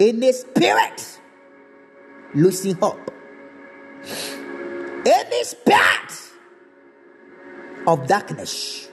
[0.00, 1.20] any spirit
[2.34, 3.10] losing hope,
[5.04, 6.32] any spirit
[7.86, 8.88] of darkness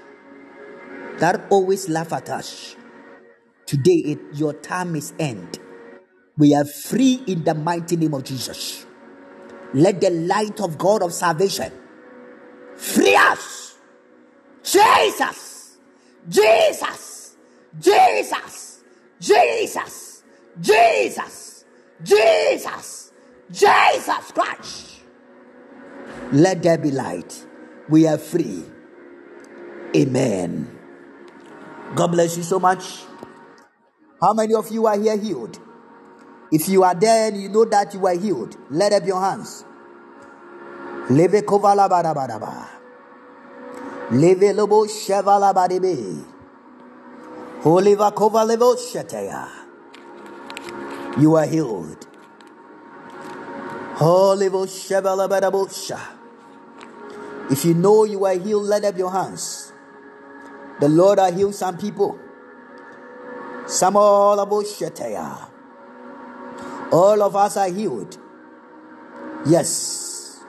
[1.20, 2.76] that always laugh at us.
[3.66, 5.60] Today, it, your time is end.
[6.38, 8.86] We are free in the mighty name of Jesus.
[9.74, 11.72] Let the light of God of salvation
[12.76, 13.76] free us.
[14.64, 15.78] Jesus,
[16.30, 17.36] Jesus,
[17.80, 18.84] Jesus,
[19.20, 21.66] Jesus, Jesus,
[22.04, 23.12] Jesus,
[23.52, 25.02] Jesus Christ.
[26.32, 27.46] Let there be light.
[27.90, 28.64] We are free.
[29.96, 30.80] Amen.
[31.96, 33.04] God bless you so much.
[34.22, 35.60] How many of you are here healed?
[36.54, 39.66] If you are there and you know that you are healed, let up your hands.
[41.10, 42.68] Leve kovala badabadaba.
[44.12, 46.24] Leve lobo shevala badibe.
[47.66, 49.50] Oliva kovalevo sheteya.
[51.18, 52.06] You are healed.
[54.00, 56.00] Olivo shevala badabosha.
[57.50, 59.74] If you know you are healed, let up your hands.
[60.80, 62.20] The Lord has healed some people.
[63.66, 65.50] Some all about sheteya.
[66.94, 68.18] All of us are healed.
[69.48, 70.40] Yes.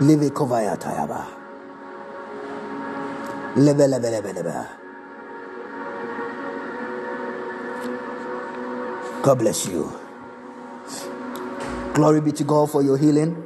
[0.00, 1.26] Live kovaya tayaba.
[3.56, 4.68] Lebe lebe lebe.
[9.22, 9.92] God bless you.
[11.94, 13.36] Glory be to God for your healing.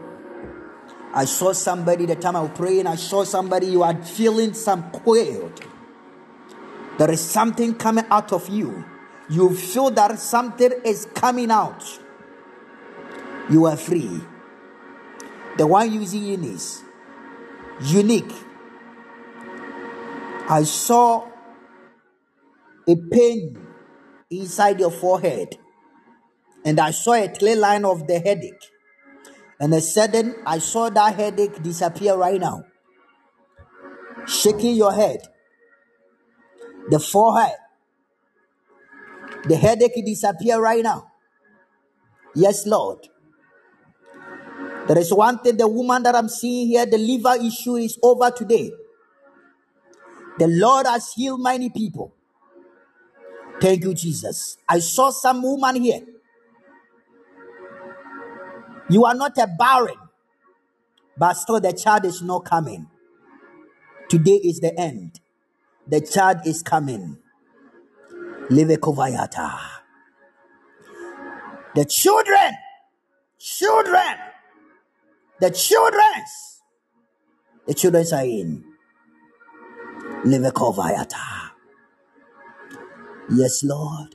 [1.17, 4.91] I saw somebody the time I was praying, I saw somebody you are feeling some
[4.91, 5.63] coiled.
[6.99, 8.85] There is something coming out of you.
[9.31, 11.83] You feel that something is coming out.
[13.49, 14.21] You are free.
[15.57, 16.83] The one using in is
[17.81, 18.35] unique.
[20.51, 21.27] I saw
[22.87, 23.59] a pain
[24.31, 25.57] inside your forehead,
[26.63, 28.71] and I saw a clear line of the headache.
[29.59, 32.65] And a sudden, I saw that headache disappear right now.
[34.27, 35.21] Shaking your head,
[36.91, 37.57] the forehead,
[39.45, 41.13] the headache disappear right now.
[42.35, 43.09] Yes, Lord.
[44.89, 48.31] There is one thing the woman that I'm seeing here, the liver issue is over
[48.31, 48.71] today.
[50.39, 52.15] The Lord has healed many people.
[53.61, 54.59] Thank you, Jesus.
[54.69, 56.01] I saw some woman here.
[58.89, 59.97] You are not a barren,
[61.19, 62.87] but still the child is not coming.
[64.09, 65.21] Today is the end.
[65.87, 67.19] The child is coming.
[68.51, 69.59] Live kovayata.
[71.75, 72.53] The children,
[73.39, 74.17] children,
[75.41, 76.63] the children's,
[77.67, 78.65] the children's are in.
[80.25, 81.51] Live kovayata.
[83.31, 84.15] Yes, Lord.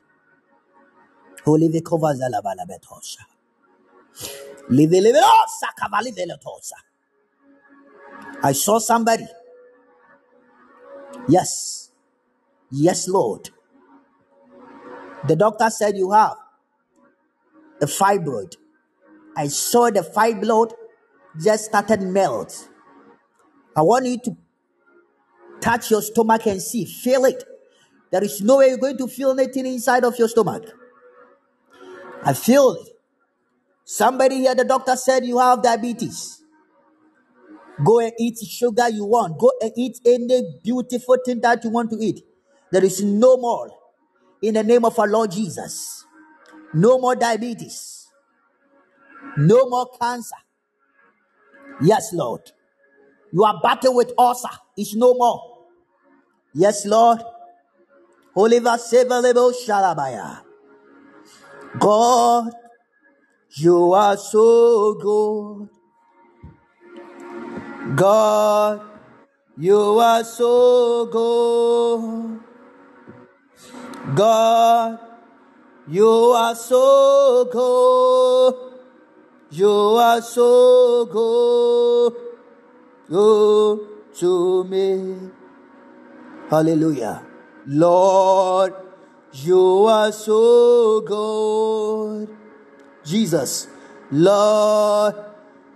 [1.45, 2.13] Oh, Holy Vikova
[8.43, 9.27] I saw somebody.
[11.27, 11.91] Yes.
[12.71, 13.49] Yes, Lord.
[15.27, 16.35] The doctor said you have
[17.81, 18.55] a fibroid.
[19.35, 20.73] I saw the fibroid
[21.41, 22.69] just started melt.
[23.75, 24.37] I want you to
[25.61, 27.43] touch your stomach and see, feel it.
[28.11, 30.63] There is no way you're going to feel anything inside of your stomach.
[32.23, 32.90] I feel it.
[33.83, 36.41] Somebody here, the doctor said you have diabetes.
[37.83, 39.39] Go and eat sugar you want.
[39.39, 42.23] Go and eat any beautiful thing that you want to eat.
[42.71, 43.71] There is no more.
[44.41, 46.05] In the name of our Lord Jesus.
[46.73, 48.07] No more diabetes.
[49.37, 50.35] No more cancer.
[51.81, 52.41] Yes, Lord.
[53.31, 54.49] You are battling with ulcer.
[54.77, 55.57] It's no more.
[56.53, 57.21] Yes, Lord.
[58.35, 60.41] Oliver Sevalebo Shalabaya.
[61.79, 62.51] God,
[63.57, 65.69] you are so good.
[67.95, 68.81] God,
[69.57, 72.39] you are so good.
[74.15, 74.99] God,
[75.87, 78.55] you are so good.
[79.51, 82.13] You are so good.
[83.09, 83.79] Good
[84.19, 85.29] to me.
[86.49, 87.25] Hallelujah.
[87.67, 88.73] Lord,
[89.33, 92.40] you are so good.
[93.05, 93.67] Jesus,
[94.11, 95.15] Lord,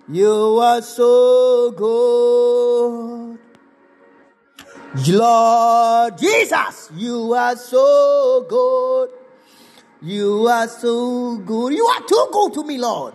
[0.09, 3.39] you are so good.
[5.09, 9.09] Lord Jesus, you are so good.
[10.01, 11.73] You are so good.
[11.73, 13.13] You are too good to me, Lord.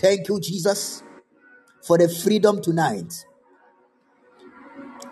[0.00, 1.02] Thank you, Jesus,
[1.82, 3.26] for the freedom tonight.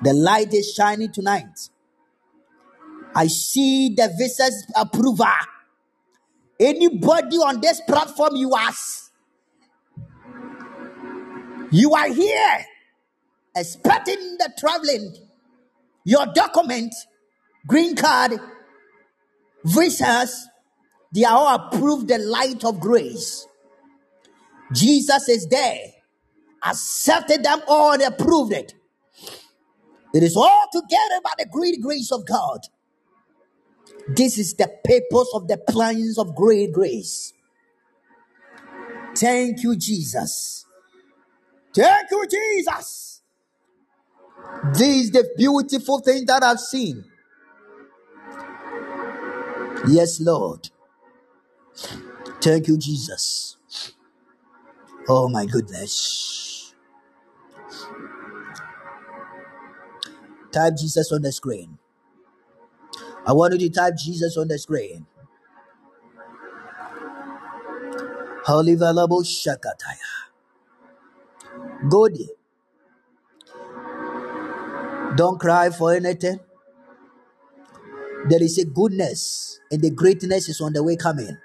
[0.03, 1.70] The light is shining tonight.
[3.15, 5.32] I see the visitors approver.
[6.59, 8.73] Anybody on this platform, you are,
[11.70, 12.65] you are here
[13.55, 15.15] expecting the traveling,
[16.05, 16.95] your document,
[17.66, 18.41] green card,
[19.65, 20.49] visas,
[21.12, 23.47] they are all approved the light of grace.
[24.73, 25.78] Jesus is there,
[26.65, 28.74] accepted them all and approved it.
[30.15, 32.61] It is all together by the great grace of God.
[34.09, 37.33] This is the purpose of the plans of great grace.
[39.16, 40.66] Thank you, Jesus.
[41.74, 43.23] Thank you, Jesus.
[44.74, 47.05] This is the beautiful thing that I've seen.
[49.89, 50.70] Yes, Lord.
[52.41, 53.57] Thank you, Jesus.
[55.09, 56.74] Oh, my goodness.
[60.53, 61.76] Type Jesus on the screen.
[63.27, 65.07] I want you to type Jesus on the screen.
[68.44, 70.32] Holy Valabo Shakataya.
[71.90, 72.53] Go there.
[75.16, 76.40] Don't cry for anything.
[78.28, 81.36] There is a goodness and the greatness is on the way coming.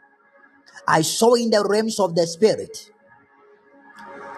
[0.88, 2.92] I saw in the realms of the spirit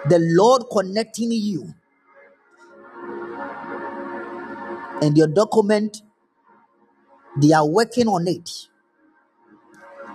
[0.10, 1.74] the Lord connecting you
[5.02, 6.03] and your document.
[7.38, 8.68] They are working on it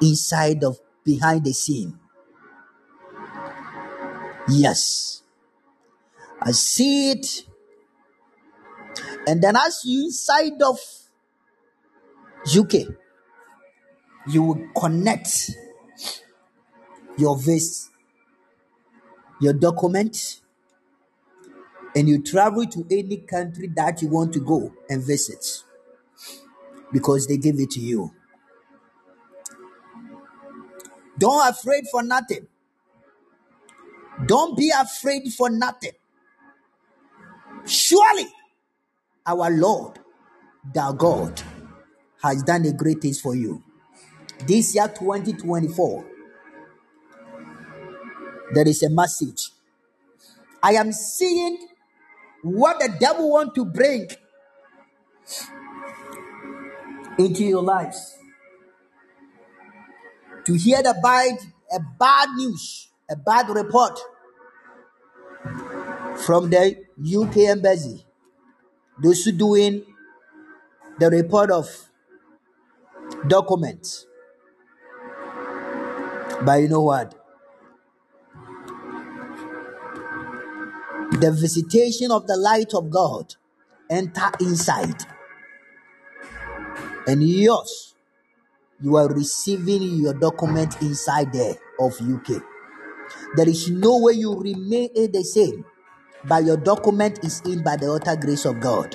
[0.01, 1.99] inside of behind the scene.
[4.49, 5.23] Yes,
[6.41, 7.45] I see it.
[9.27, 10.79] And then as you inside of
[12.57, 12.87] UK,
[14.29, 15.51] you will connect
[17.19, 17.89] your visa,
[19.41, 20.41] your document,
[21.95, 25.65] and you travel to any country that you want to go and visit
[26.93, 28.13] because they give it to you.
[31.19, 32.47] Don't afraid for nothing.
[34.27, 35.93] Don't be afraid for nothing.
[37.67, 38.27] Surely
[39.27, 39.99] our Lord,
[40.75, 41.43] thou God,
[42.23, 43.63] has done a great things for you.
[44.47, 46.07] This year 2024,
[48.55, 49.51] there is a message.
[50.63, 51.69] I am seeing
[52.43, 54.09] what the devil want to bring
[57.19, 58.17] into your lives.
[60.47, 61.39] To hear the bad,
[61.73, 63.99] a bad news, a bad report
[66.25, 68.07] from the UK embassy.
[69.03, 69.85] Those who doing
[70.99, 71.69] the report of
[73.27, 74.07] documents.
[76.43, 77.15] But you know what?
[81.13, 83.35] The visitation of the light of God
[83.91, 85.18] enter inside.
[87.09, 87.95] And yours,
[88.83, 92.43] you are receiving your document inside there of UK.
[93.35, 95.65] There is no way you remain the same,
[96.29, 98.95] but your document is in by the utter grace of God.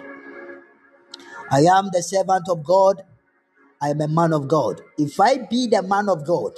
[1.49, 3.01] I am the servant of God.
[3.81, 4.81] I am a man of God.
[4.99, 6.53] If I be the man of God,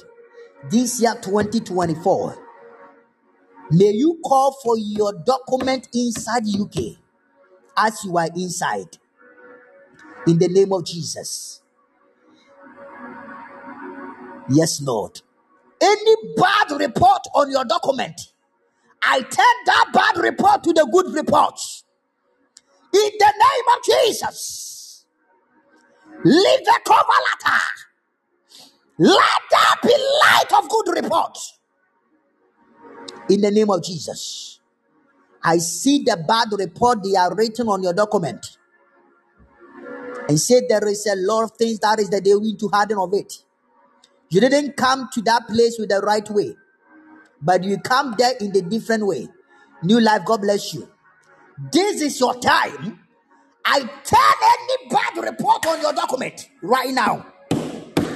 [0.69, 2.37] this year 2024,
[3.71, 6.97] may you call for your document inside UK
[7.77, 8.97] as you are inside.
[10.27, 11.61] In the name of Jesus.
[14.49, 15.21] Yes, Lord.
[15.81, 18.19] Any bad report on your document,
[19.03, 21.59] I turn that bad report to the good report.
[22.93, 25.05] In the name of Jesus.
[26.23, 27.61] Leave the cover letter.
[28.99, 29.89] Let there be
[30.23, 31.37] light of good report.
[33.29, 34.59] In the name of Jesus.
[35.43, 38.54] I see the bad report they are written on your document.
[40.27, 42.97] And said there is a lot of things that is that they need to harden
[42.97, 43.43] of it.
[44.29, 46.55] You didn't come to that place with the right way,
[47.41, 49.27] but you come there in the different way.
[49.83, 50.89] New life, God bless you.
[51.71, 52.99] This is your time.
[53.63, 57.25] I tell any bad report on your document right now.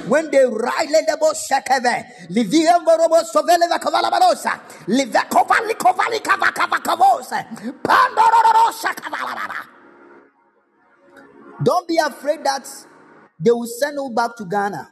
[0.08, 6.20] When they write the boss shakeve, livia borobo sovele va kavala barosa, liva kovali kovali
[6.20, 6.50] kava
[11.62, 12.68] Don't be afraid that
[13.38, 14.90] they will send you back to Ghana.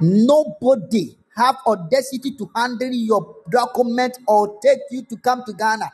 [0.00, 5.90] Nobody have audacity to handle your document or take you to come to Ghana.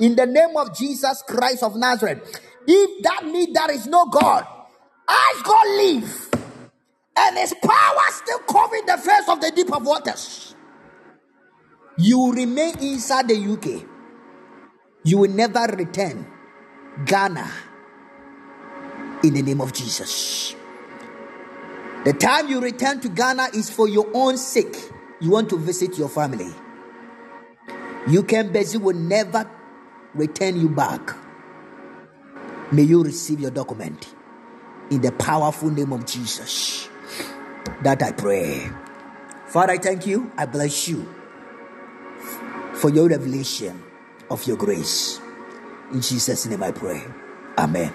[0.00, 4.46] In the name of Jesus Christ of Nazareth, if that means there is no God,
[5.08, 6.30] as God live,
[7.16, 10.54] and his power still covering the face of the deep of waters,
[11.98, 13.86] you remain inside the UK.
[15.04, 16.26] You will never return
[17.06, 17.50] Ghana
[19.24, 20.54] in the name of Jesus.
[22.04, 24.76] The time you return to Ghana is for your own sake.
[25.20, 26.52] You want to visit your family.
[28.06, 29.50] UK Embassy will never
[30.14, 31.14] return you back.
[32.72, 34.14] May you receive your document
[34.90, 36.88] in the powerful name of Jesus.
[37.82, 38.70] That I pray.
[39.46, 40.30] Father, I thank you.
[40.36, 41.06] I bless you
[42.74, 43.82] for your revelation
[44.30, 45.20] of your grace.
[45.92, 47.02] In Jesus' name I pray.
[47.58, 47.92] Amen.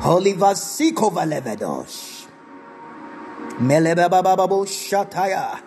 [0.00, 2.26] Holy Vasikova Levedos.
[3.60, 5.60] Melebababo Shataya.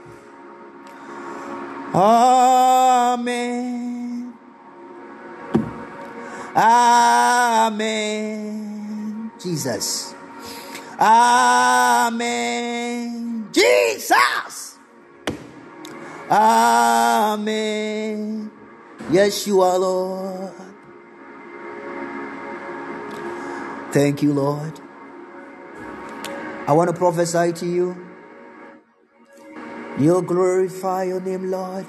[1.94, 3.72] Amen.
[6.56, 8.12] Amen.
[9.42, 10.16] Jesus.
[11.00, 12.32] Amen.
[13.52, 14.78] Jesus.
[16.30, 17.62] Amen.
[19.10, 20.61] Yes, you are, Lord.
[23.92, 24.80] Thank you, Lord.
[26.66, 28.08] I want to prophesy to you.
[30.00, 31.86] You'll glorify your name, Lord.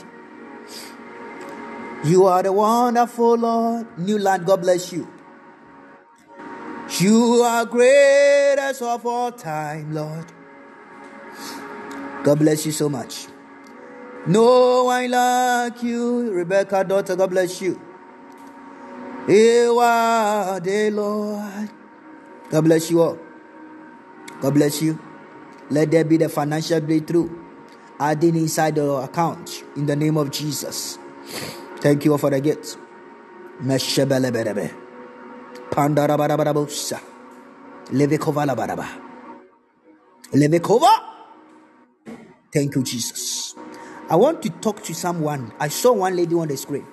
[2.05, 3.87] You are the wonderful Lord.
[3.99, 5.07] New land, God bless you.
[6.99, 10.27] You are greatest of all time, Lord.
[12.25, 13.29] God bless you so much.
[14.27, 17.15] No one like you, Rebecca, daughter.
[17.15, 17.81] God bless you.
[19.29, 21.71] You are the Lord.
[22.53, 23.19] God bless you all.
[24.43, 24.99] God bless you.
[25.71, 27.31] Let there be the financial breakthrough
[27.99, 30.99] adding inside your account in the name of Jesus.
[31.79, 32.77] Thank you all for the gift.
[33.63, 34.71] Meshebelebelebe.
[35.71, 37.01] Pandarabarababusa.
[37.87, 38.87] Levekova labaraba.
[40.33, 40.91] Levekova.
[42.53, 43.55] Thank you, Jesus.
[44.11, 45.55] I want to talk to someone.
[45.59, 46.87] I saw one lady on the screen.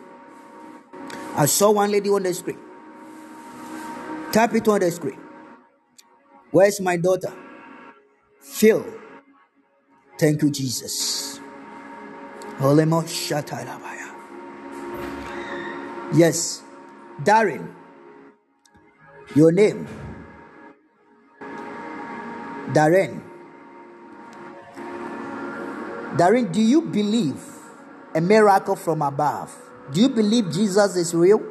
[1.36, 2.60] I saw one lady on the screen.
[4.32, 5.20] Tap it on the screen.
[6.52, 7.34] Where's my daughter?
[8.42, 8.86] Phil.
[10.20, 11.40] Thank you, Jesus.
[16.14, 16.64] Yes,
[17.24, 17.70] Darren.
[19.36, 19.88] Your name?
[22.74, 23.22] Darren.
[26.18, 27.40] Darren, do you believe
[28.16, 29.56] a miracle from above?
[29.92, 31.42] Do you believe Jesus is real?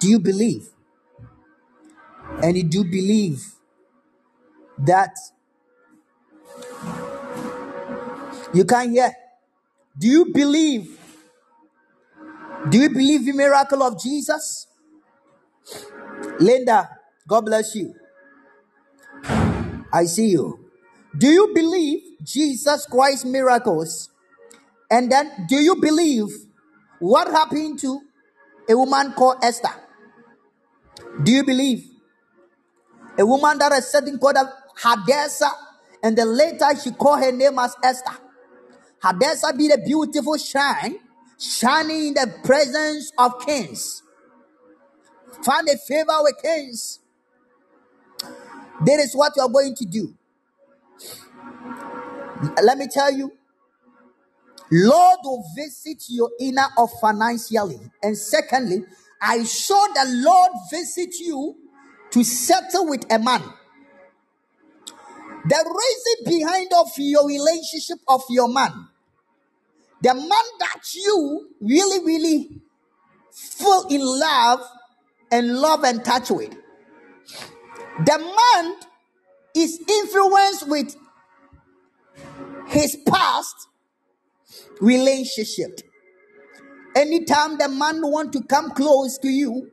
[0.00, 0.68] Do you believe?
[2.40, 3.44] And you do believe
[4.78, 5.14] that
[8.54, 9.14] you can't hear?
[9.98, 10.98] Do you believe?
[12.68, 14.66] Do you believe the miracle of Jesus?
[16.40, 16.88] Linda,
[17.28, 17.94] God bless you.
[19.92, 20.58] I see you.
[21.16, 24.08] Do you believe Jesus Christ miracles?
[24.90, 26.28] And then do you believe
[26.98, 28.00] what happened to
[28.68, 29.74] a woman called Esther?
[31.22, 31.91] Do you believe?
[33.18, 34.36] A woman that is setting called
[34.76, 35.52] Hadassah,
[36.02, 38.16] and then later she called her name as Esther.
[39.02, 40.96] Hadassah be the beautiful shine,
[41.38, 44.02] shining in the presence of kings.
[45.44, 47.00] Find a favor with kings.
[48.86, 50.14] That is what you are going to do.
[52.62, 53.32] Let me tell you,
[54.70, 57.80] Lord will visit your inner of financially.
[58.02, 58.84] And secondly,
[59.20, 61.56] I saw the Lord visit you
[62.12, 63.42] to settle with a man.
[65.44, 68.88] The reason behind of your relationship of your man,
[70.00, 70.28] the man
[70.60, 72.60] that you really, really
[73.32, 74.60] fall in love
[75.32, 76.54] and love and touch with,
[78.04, 78.74] the man
[79.54, 80.96] is influenced with
[82.68, 83.68] his past
[84.80, 85.80] relationship.
[86.94, 89.71] Anytime the man want to come close to you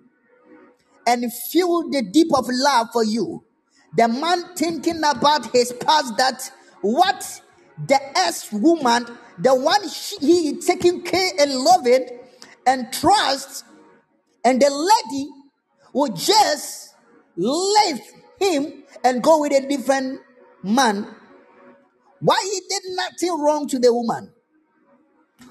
[1.09, 3.43] and feel the deep of love for you,
[3.97, 7.41] the man thinking about his past that what
[7.87, 9.07] the ex woman,
[9.39, 12.05] the one she, he taking care and loving
[12.67, 13.65] and trust,
[14.45, 15.29] and the lady
[15.93, 16.93] will just
[17.35, 17.99] leave
[18.39, 20.21] him and go with a different
[20.61, 21.07] man.
[22.19, 24.31] Why he did nothing wrong to the woman?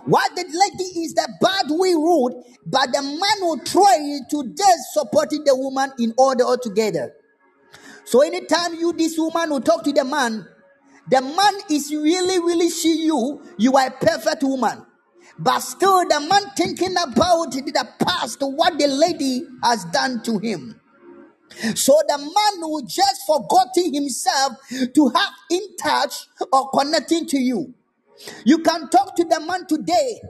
[0.04, 3.98] Why the lady is the bad way rude, but the man will try
[4.30, 7.14] to just supporting the woman in order altogether.
[8.04, 10.46] So anytime you this woman will talk to the man,
[11.10, 13.42] the man is really, really see you.
[13.58, 14.84] You are a perfect woman.
[15.38, 20.80] But still, the man thinking about the past what the lady has done to him.
[21.74, 24.52] So the man who just forgotten himself
[24.94, 27.74] to have in touch or connecting to you.
[28.44, 30.20] You can talk to the man today.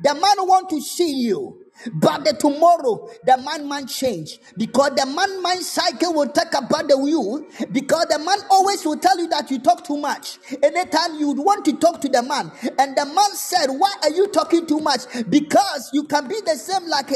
[0.00, 1.62] The man want to see you.
[1.92, 6.88] But the tomorrow, the man man change because the man man cycle will talk about
[6.88, 10.38] the you because the man always will tell you that you talk too much.
[10.62, 14.28] Anytime you want to talk to the man, and the man said, Why are you
[14.28, 15.02] talking too much?
[15.28, 17.10] Because you can be the same like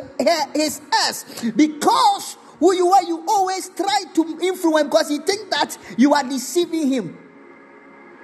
[0.54, 1.24] his ass.
[1.56, 6.22] Because who you are, you always try to influence because you think that you are
[6.22, 7.18] deceiving him.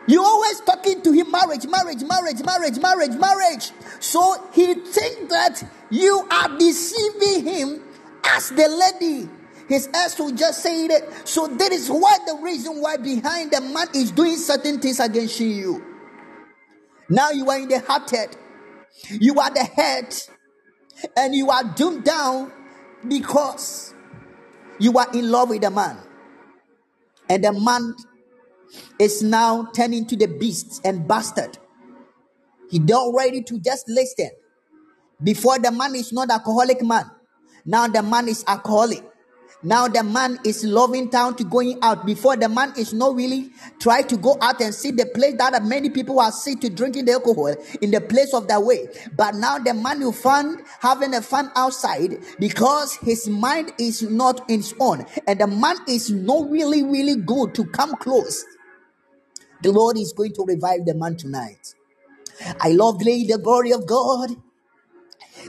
[0.06, 3.72] You always talking to him marriage, marriage, marriage, marriage, marriage, marriage.
[3.98, 7.82] So he think that you are deceiving him
[8.24, 9.28] as the lady.
[9.68, 11.10] His ass will just say it.
[11.26, 15.40] So that is why the reason why behind the man is doing certain things against
[15.40, 15.84] you.
[17.08, 18.36] Now you are in the hearted.
[19.10, 20.14] You are the head.
[21.16, 22.52] And you are doomed down
[23.06, 23.92] because
[24.78, 25.98] you are in love with the man.
[27.28, 27.94] And the man
[28.98, 31.58] is now turning to the beast and bastard.
[32.70, 34.30] He don't ready to just listen.
[35.22, 37.10] Before the man is not alcoholic man.
[37.64, 39.02] Now the man is alcoholic.
[39.62, 42.04] Now the man is loving town to going out.
[42.04, 45.64] Before the man is not really try to go out and see the place that
[45.64, 48.88] many people are see to drinking the alcohol in the place of their way.
[49.16, 54.48] But now the man will find having a fun outside because his mind is not
[54.50, 55.06] in his own.
[55.26, 58.44] And the man is not really, really good to come close.
[59.62, 61.74] The Lord is going to revive the man tonight.
[62.60, 64.30] I love the glory of God.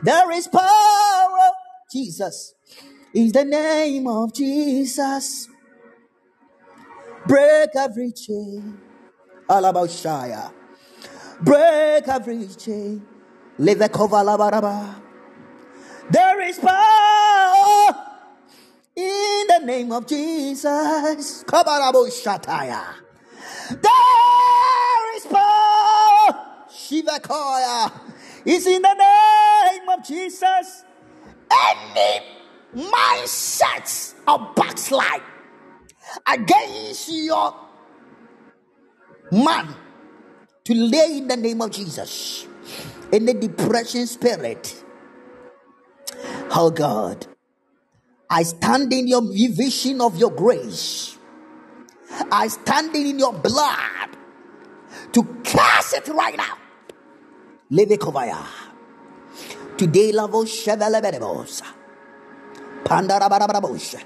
[0.04, 1.52] There is power.
[1.92, 2.54] Jesus
[3.14, 5.50] is the name of Jesus.
[7.26, 8.80] Break every chain.
[9.50, 10.52] All about Shire.
[11.42, 13.06] Break every chain.
[13.58, 14.24] Live the cover.
[16.10, 17.96] There is power
[18.96, 21.44] in the name of Jesus.
[21.44, 23.07] Kabarabo Shataya.
[23.70, 26.66] There is power.
[26.70, 27.92] Shivakaya.
[28.46, 30.84] Is in the name of Jesus.
[31.52, 32.26] Any
[32.76, 35.22] mindset of backslide
[36.28, 37.56] against your
[39.32, 39.76] man
[40.66, 42.48] to lay in the name of Jesus.
[43.12, 44.84] In the depression spirit.
[46.52, 47.28] Oh God,
[48.30, 51.17] I stand in your vision of your grace.
[52.32, 54.10] I stand in your blood
[55.14, 56.58] to cast it right now.
[57.72, 58.46] Levikovaya.
[59.78, 61.62] Today, lavo sheveleberebos.
[62.84, 64.04] Pandarabarabarabosha.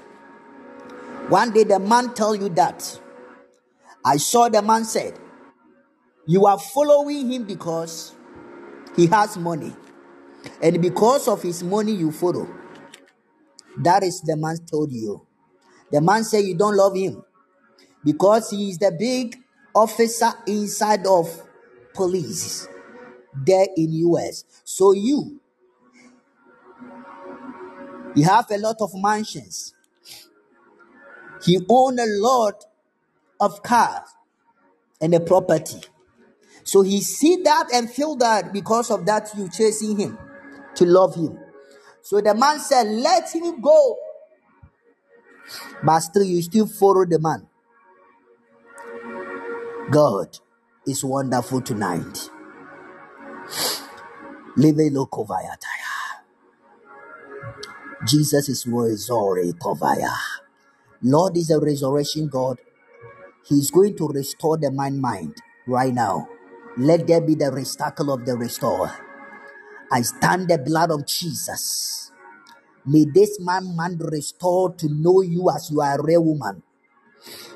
[1.28, 3.00] One day the man tell you that.
[4.04, 5.18] I saw the man said,
[6.26, 8.14] You are following him because
[8.96, 9.74] he has money.
[10.60, 12.48] And because of his money, you follow.
[13.78, 15.24] That is the man told you.
[15.92, 17.22] The man said you don't love him
[18.04, 19.36] because he is the big
[19.74, 21.28] officer inside of
[21.94, 22.68] police
[23.34, 24.44] there in US.
[24.64, 25.40] So you
[28.14, 29.74] you have a lot of mansions.
[31.44, 32.64] He owned a lot
[33.40, 34.08] of cars
[35.00, 35.80] and a property.
[36.64, 40.18] So he see that and feel that because of that you chasing him
[40.76, 41.38] to love him.
[42.02, 43.96] So the man said, let him go.
[45.82, 47.48] But still you still follow the man.
[49.90, 50.38] God
[50.86, 52.30] is wonderful tonight.
[58.06, 59.56] Jesus is resurrected.
[61.02, 62.58] Lord is a resurrection God.
[63.46, 65.36] He's going to restore the mind mind
[65.66, 66.28] right now.
[66.76, 68.92] Let there be the restacle of the restorer.
[69.90, 72.12] I stand the blood of Jesus.
[72.86, 76.62] May this man man restore to know you as you are a real woman.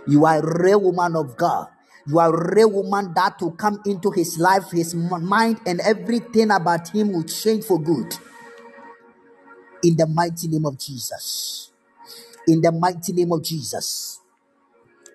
[0.06, 1.68] You are a real woman of God.
[2.08, 6.52] You are a real woman that will come into his life, his mind, and everything
[6.52, 8.14] about him will change for good.
[9.82, 11.70] In the mighty name of Jesus.
[12.46, 14.20] In the mighty name of Jesus.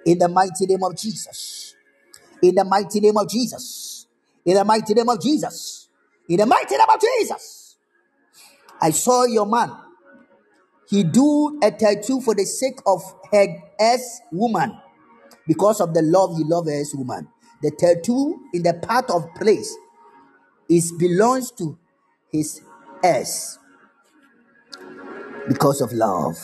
[0.06, 1.76] In the mighty name of Jesus.
[2.42, 4.06] In the mighty name of Jesus.
[4.44, 5.88] In the mighty name of Jesus.
[6.28, 7.76] In the mighty name of Jesus.
[8.82, 9.72] I saw your man.
[10.90, 13.02] He do a tattoo for the sake of
[13.32, 13.48] her
[13.80, 14.78] ex woman
[15.48, 17.28] because of the love he loves woman.
[17.62, 19.76] The tattoo in the part of place
[20.70, 21.78] is belongs to
[22.32, 22.62] his
[23.04, 23.60] ex
[25.48, 26.38] because of love.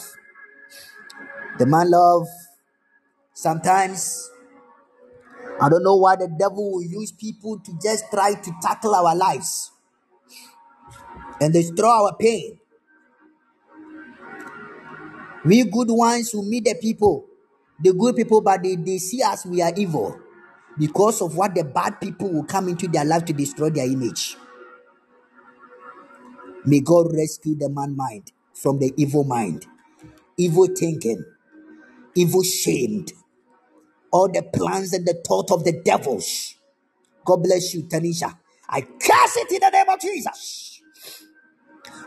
[1.57, 2.27] The man love
[3.33, 4.29] sometimes
[5.59, 9.15] I don't know why the devil will use people to just try to tackle our
[9.15, 9.71] lives
[11.41, 12.59] and destroy our pain.
[15.45, 17.25] We good ones who meet the people,
[17.79, 20.19] the good people, but they, they see us we are evil
[20.79, 24.37] because of what the bad people will come into their life to destroy their image.
[26.65, 29.67] May God rescue the man mind from the evil mind,
[30.37, 31.23] evil thinking,
[32.15, 33.13] evil shamed,
[34.11, 36.55] all the plans and the thought of the devils.
[37.25, 38.37] God bless you, Tanisha.
[38.69, 40.81] I curse it in the name of Jesus.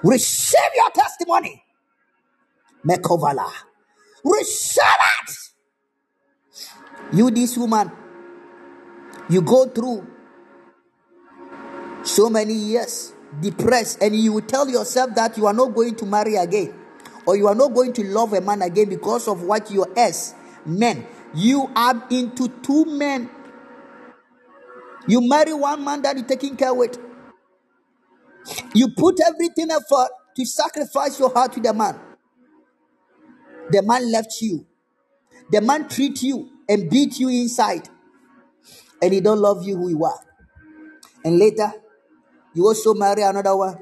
[0.05, 1.63] Receive your testimony.
[2.87, 3.51] Mekovala.
[4.25, 4.85] Receive
[5.29, 5.50] it.
[7.13, 7.91] You, this woman,
[9.29, 10.07] you go through
[12.05, 16.37] so many years depressed, and you tell yourself that you are not going to marry
[16.37, 16.75] again,
[17.27, 20.35] or you are not going to love a man again because of what your ex
[20.65, 21.07] men.
[21.35, 23.31] You are into two men.
[25.07, 26.99] You marry one man that you're taking care with.
[28.75, 31.99] You put everything effort to sacrifice your heart to the man.
[33.71, 34.67] The man left you.
[35.51, 37.89] The man treat you and beat you inside.
[39.03, 40.21] And he don't love you who you are.
[41.25, 41.73] And later,
[42.55, 43.77] you also marry another one.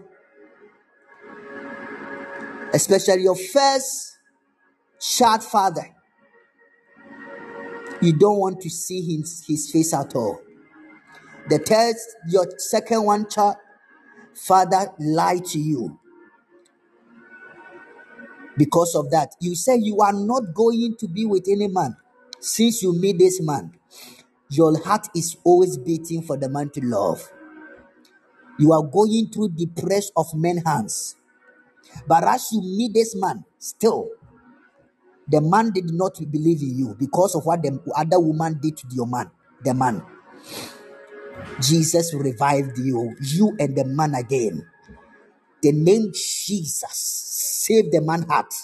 [2.72, 4.18] Especially your first
[5.00, 5.94] child father.
[8.00, 10.40] You don't want to see his, his face at all.
[11.50, 11.96] The third,
[12.28, 13.56] your second one child
[14.34, 16.00] father lied to you.
[18.56, 21.94] Because of that, you say you are not going to be with any man.
[22.40, 23.72] Since you meet this man,
[24.50, 27.30] your heart is always beating for the man to love.
[28.58, 31.16] You are going through the press of men hands.
[32.06, 34.08] But as you meet this man, still,
[35.28, 38.86] the man did not believe in you because of what the other woman did to
[38.92, 39.30] your man,
[39.62, 40.02] the man.
[41.60, 44.66] Jesus revived you, you and the man again.
[45.62, 46.86] The name Jesus
[47.68, 48.54] save the man heart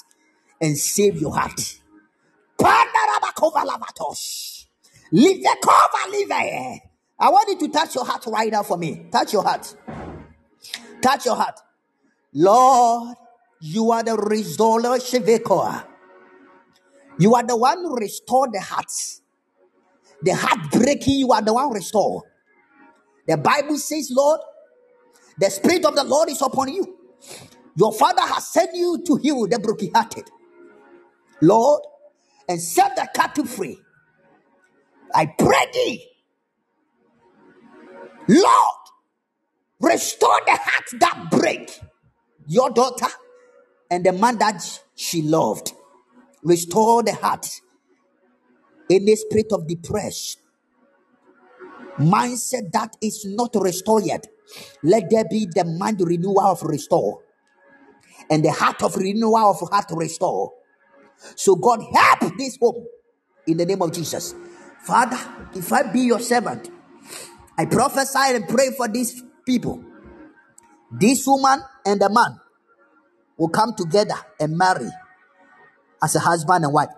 [0.60, 1.80] and save your heart.
[2.59, 4.66] Pandarabakovalavatos.
[5.12, 6.82] Leave the cover, it.
[7.18, 9.06] I want you to touch your heart right now for me.
[9.10, 9.74] Touch your heart.
[11.01, 11.59] Touch your heart.
[12.32, 13.16] Lord,
[13.60, 15.85] you are the restorer, Shevekoa.
[17.18, 19.20] You are the one who restore the hearts.
[20.22, 22.22] The heart breaking, you are the one restore.
[23.26, 24.40] The Bible says, Lord,
[25.39, 26.98] the Spirit of the Lord is upon you.
[27.76, 30.31] Your Father has sent you to heal the brokenhearted.
[31.43, 31.82] Lord,
[32.48, 33.78] and set the captive free.
[35.14, 36.06] I pray thee,
[38.28, 38.76] Lord,
[39.80, 41.80] restore the heart that break
[42.46, 43.06] your daughter
[43.90, 45.72] and the man that she loved.
[46.42, 47.46] Restore the heart.
[48.90, 50.42] Any spirit of depression,
[51.98, 54.26] mindset that is not restored yet,
[54.82, 57.22] let there be the mind renewal of restore
[58.30, 60.52] and the heart of renewal of heart restore.
[61.36, 62.86] So God help this home
[63.46, 64.34] in the name of Jesus.
[64.82, 65.18] Father,
[65.55, 66.70] if I be your servant,
[67.56, 69.82] I prophesy and pray for these people.
[70.90, 72.38] This woman and the man
[73.36, 74.88] will come together and marry
[76.02, 76.90] as a husband and wife.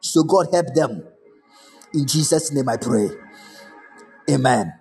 [0.00, 1.04] So God help them.
[1.94, 3.10] In Jesus' name I pray.
[4.30, 4.72] Amen.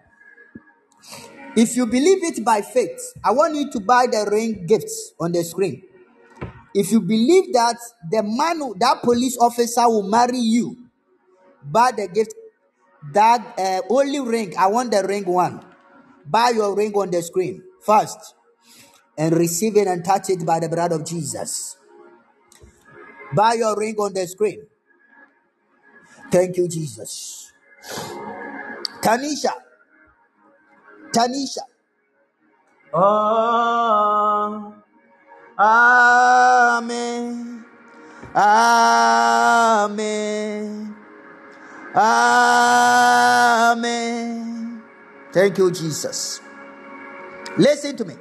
[1.55, 5.33] If you believe it by faith, I want you to buy the ring gifts on
[5.33, 5.83] the screen.
[6.73, 7.77] If you believe that
[8.09, 10.77] the man, that police officer will marry you,
[11.63, 12.33] buy the gift.
[13.13, 14.53] That uh, only ring.
[14.57, 15.65] I want the ring one.
[16.25, 18.35] Buy your ring on the screen first
[19.17, 21.77] and receive it and touch it by the blood of Jesus.
[23.33, 24.67] Buy your ring on the screen.
[26.31, 27.51] Thank you, Jesus.
[29.01, 29.53] Tanisha.
[31.11, 31.61] Tanisha.
[35.57, 37.65] Oh, Amen.
[38.35, 39.95] Amen.
[41.95, 43.83] Amen.
[45.33, 46.41] Thank you, Jesus.
[47.57, 48.15] Listen to me.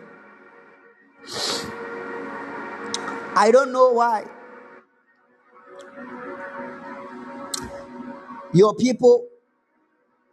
[3.36, 4.24] I don't know why
[8.52, 9.28] your people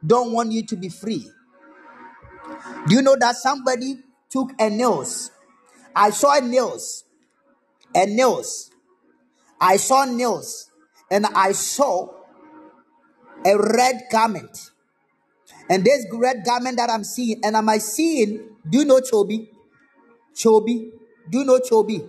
[0.05, 1.29] don't want you to be free.
[2.87, 3.99] Do you know that somebody
[4.29, 5.31] took a nails?
[5.97, 7.05] I saw nails,
[7.95, 8.69] and nails.
[9.59, 10.69] I saw nails,
[11.09, 12.09] and I saw
[13.43, 14.55] a red garment.
[15.69, 18.57] And this red garment that I'm seeing, and am I seeing?
[18.69, 19.47] Do you know Chobi?
[20.35, 20.91] Chobi.
[21.29, 22.07] Do you know Chobi?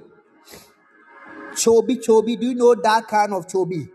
[1.53, 2.39] Chobi, Chobi.
[2.39, 3.89] Do you know that kind of Chobi?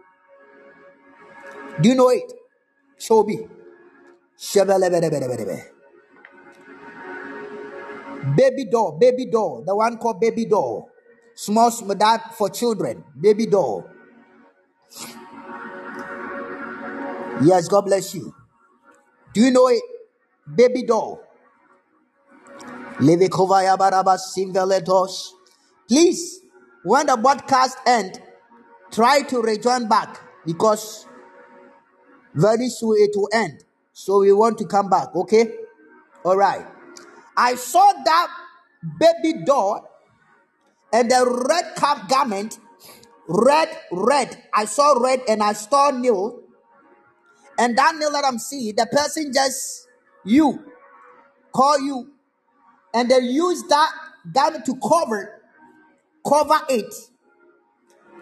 [1.79, 2.33] Do you know it?
[2.99, 3.47] Chobi.
[8.23, 10.89] Baby doll, baby doll, the one called baby doll.
[11.35, 13.89] Small, small that for children, baby doll.
[17.43, 18.33] Yes, God bless you.
[19.33, 19.81] Do you know it?
[20.55, 21.21] Baby doll.
[25.87, 26.39] Please,
[26.83, 28.21] when the broadcast end,
[28.91, 31.05] try to return back because
[32.33, 33.63] very soon it will end.
[33.91, 35.53] So we want to come back, okay?
[36.23, 36.65] All right.
[37.35, 38.27] I saw that
[38.99, 39.89] baby doll
[40.91, 42.59] and the red cap garment,
[43.27, 44.43] red, red.
[44.53, 46.43] I saw red and I saw new.
[47.57, 49.87] And that nail that I'm seeing, the person just
[50.25, 50.63] you
[51.51, 52.11] call you,
[52.93, 53.91] and they use that
[54.31, 55.41] garment to cover,
[56.27, 56.93] cover it.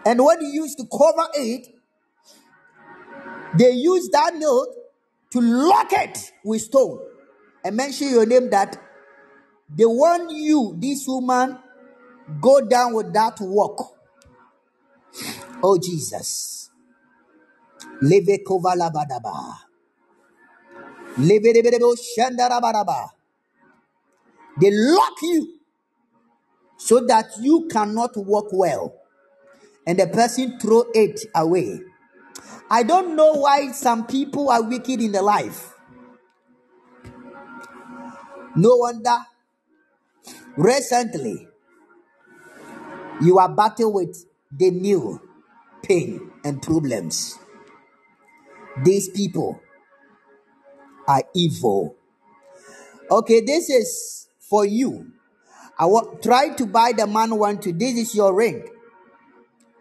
[0.04, 1.68] And when you use to cover it,
[3.58, 4.66] they use that nail
[5.30, 7.00] to lock it with stone
[7.64, 8.78] and mention your name that
[9.74, 11.58] they want you, this woman,
[12.40, 13.96] go down with that walk.
[15.62, 16.70] Oh Jesus.
[18.00, 18.20] They
[24.70, 25.58] lock you
[26.76, 28.94] so that you cannot walk well.
[29.86, 31.80] And the person throw it away.
[32.70, 35.74] I don't know why some people are wicked in their life.
[38.54, 39.16] No wonder
[40.56, 41.48] recently
[43.20, 45.20] you are battling with the new
[45.82, 47.38] pain and problems.
[48.84, 49.60] These people
[51.06, 51.96] are evil.
[53.10, 55.12] Okay, this is for you.
[55.78, 57.72] I want try to buy the man one too.
[57.72, 58.66] This is your ring.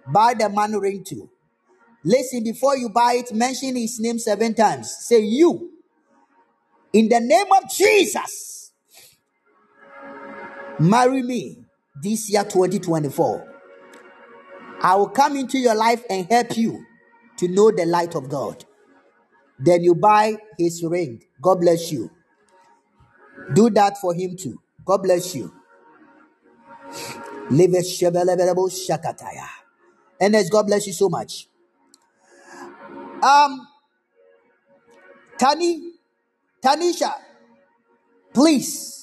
[0.07, 1.29] Buy the man ring too.
[2.03, 4.91] Listen, before you buy it, mention his name seven times.
[5.01, 5.71] Say you.
[6.93, 8.60] In the name of Jesus.
[10.81, 11.57] Marry me
[12.01, 13.47] this year 2024.
[14.81, 16.83] I will come into your life and help you
[17.37, 18.65] to know the light of God.
[19.59, 21.21] Then you buy his ring.
[21.39, 22.09] God bless you.
[23.53, 24.59] Do that for him too.
[24.83, 25.53] God bless you.
[27.51, 27.75] And
[30.35, 31.47] as God bless you so much.
[33.21, 33.67] Um,
[35.37, 35.91] Tani,
[36.63, 37.13] Tanisha,
[38.33, 39.00] please.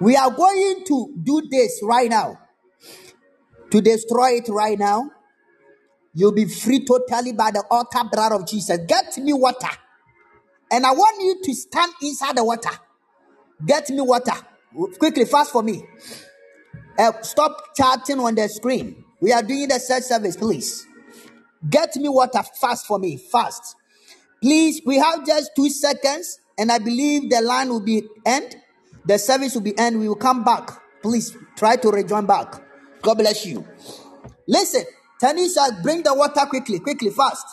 [0.00, 2.38] We are going to do this right now.
[3.70, 5.10] To destroy it right now.
[6.14, 8.78] You'll be free totally by the altar blood of Jesus.
[8.86, 9.68] Get me water.
[10.70, 12.70] And I want you to stand inside the water.
[13.64, 14.32] Get me water.
[14.98, 15.84] Quickly, fast for me.
[16.98, 19.04] Uh, stop chatting on the screen.
[19.20, 20.86] We are doing the search service, please.
[21.68, 23.16] Get me water fast for me.
[23.16, 23.76] Fast.
[24.42, 28.56] Please, we have just two seconds, and I believe the line will be end.
[29.06, 30.00] The service will be end.
[30.00, 30.70] We will come back.
[31.02, 32.54] Please try to rejoin back.
[33.02, 33.64] God bless you.
[34.48, 34.84] Listen,
[35.20, 37.46] Tanisha, bring the water quickly, quickly, fast.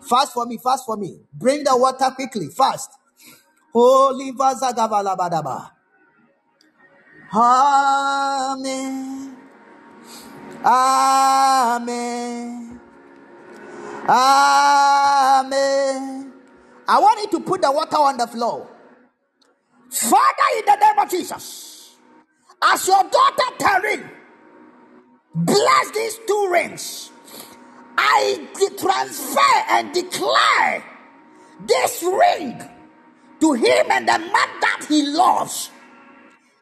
[0.00, 1.20] Fast for me, fast for me.
[1.32, 2.90] Bring the water quickly, fast.
[3.72, 5.70] Holy Vazagabalabadaba.
[7.34, 9.36] Amen.
[10.64, 12.80] Amen.
[14.08, 14.72] Amen.
[16.88, 18.66] I want you to put the water on the floor.
[19.90, 21.96] Father, in the name of Jesus,
[22.62, 24.10] as your daughter Taryn,
[25.34, 27.10] bless these two rings.
[27.96, 28.48] I
[28.78, 30.84] transfer and declare
[31.66, 32.62] this ring
[33.40, 35.70] to him and the man that he loves.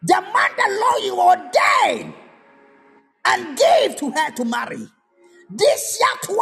[0.02, 2.14] The man the Lord you ordained
[3.26, 4.88] and gave to her to marry.
[5.50, 6.36] This year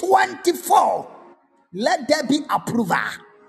[0.00, 1.08] 2024,
[1.74, 2.96] let there be approval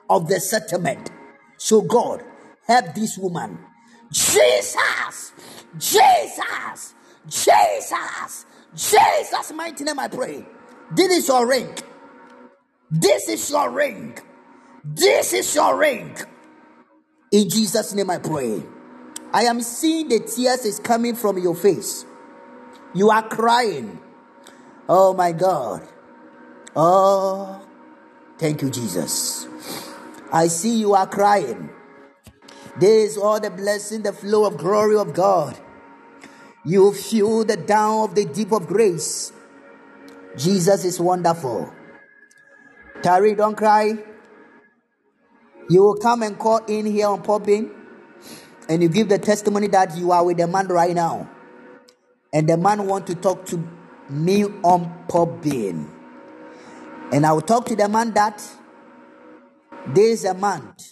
[0.10, 1.12] of the settlement.
[1.58, 2.24] So God,
[2.68, 3.60] help this woman.
[4.12, 5.34] Jesus,
[5.78, 6.94] Jesus,
[7.28, 8.46] Jesus,
[8.76, 10.46] Jesus, mighty name I pray.
[10.92, 11.76] This is your ring.
[12.92, 14.18] This is your ring.
[14.84, 16.16] This is your ring.
[17.32, 18.62] In Jesus' name I pray.
[19.34, 22.06] I am seeing the tears is coming from your face.
[22.94, 24.00] You are crying.
[24.88, 25.88] Oh my God.
[26.76, 27.66] Oh,
[28.38, 29.48] thank you, Jesus.
[30.32, 31.70] I see you are crying.
[32.80, 35.58] There is all the blessing, the flow of glory of God.
[36.66, 39.32] You feel the down of the deep of grace.
[40.38, 41.72] Jesus is wonderful.
[43.02, 43.98] Tari, don't cry.
[45.70, 47.72] You will come and call in here on popping,
[48.68, 51.30] and you give the testimony that you are with the man right now,
[52.34, 53.64] and the man want to talk to
[54.10, 55.90] me on popping,
[57.12, 58.44] and I will talk to the man that
[59.88, 60.84] there is a month,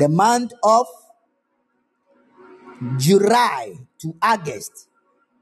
[0.00, 0.86] the month of
[2.96, 4.88] July to August,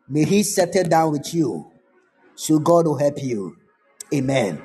[0.08, 1.70] may He settle down with you.
[2.34, 3.56] So God will help you.
[4.12, 4.60] Amen.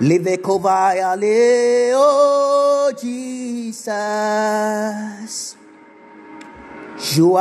[0.00, 3.86] Live kovaya le oh Jesus.
[7.16, 7.36] You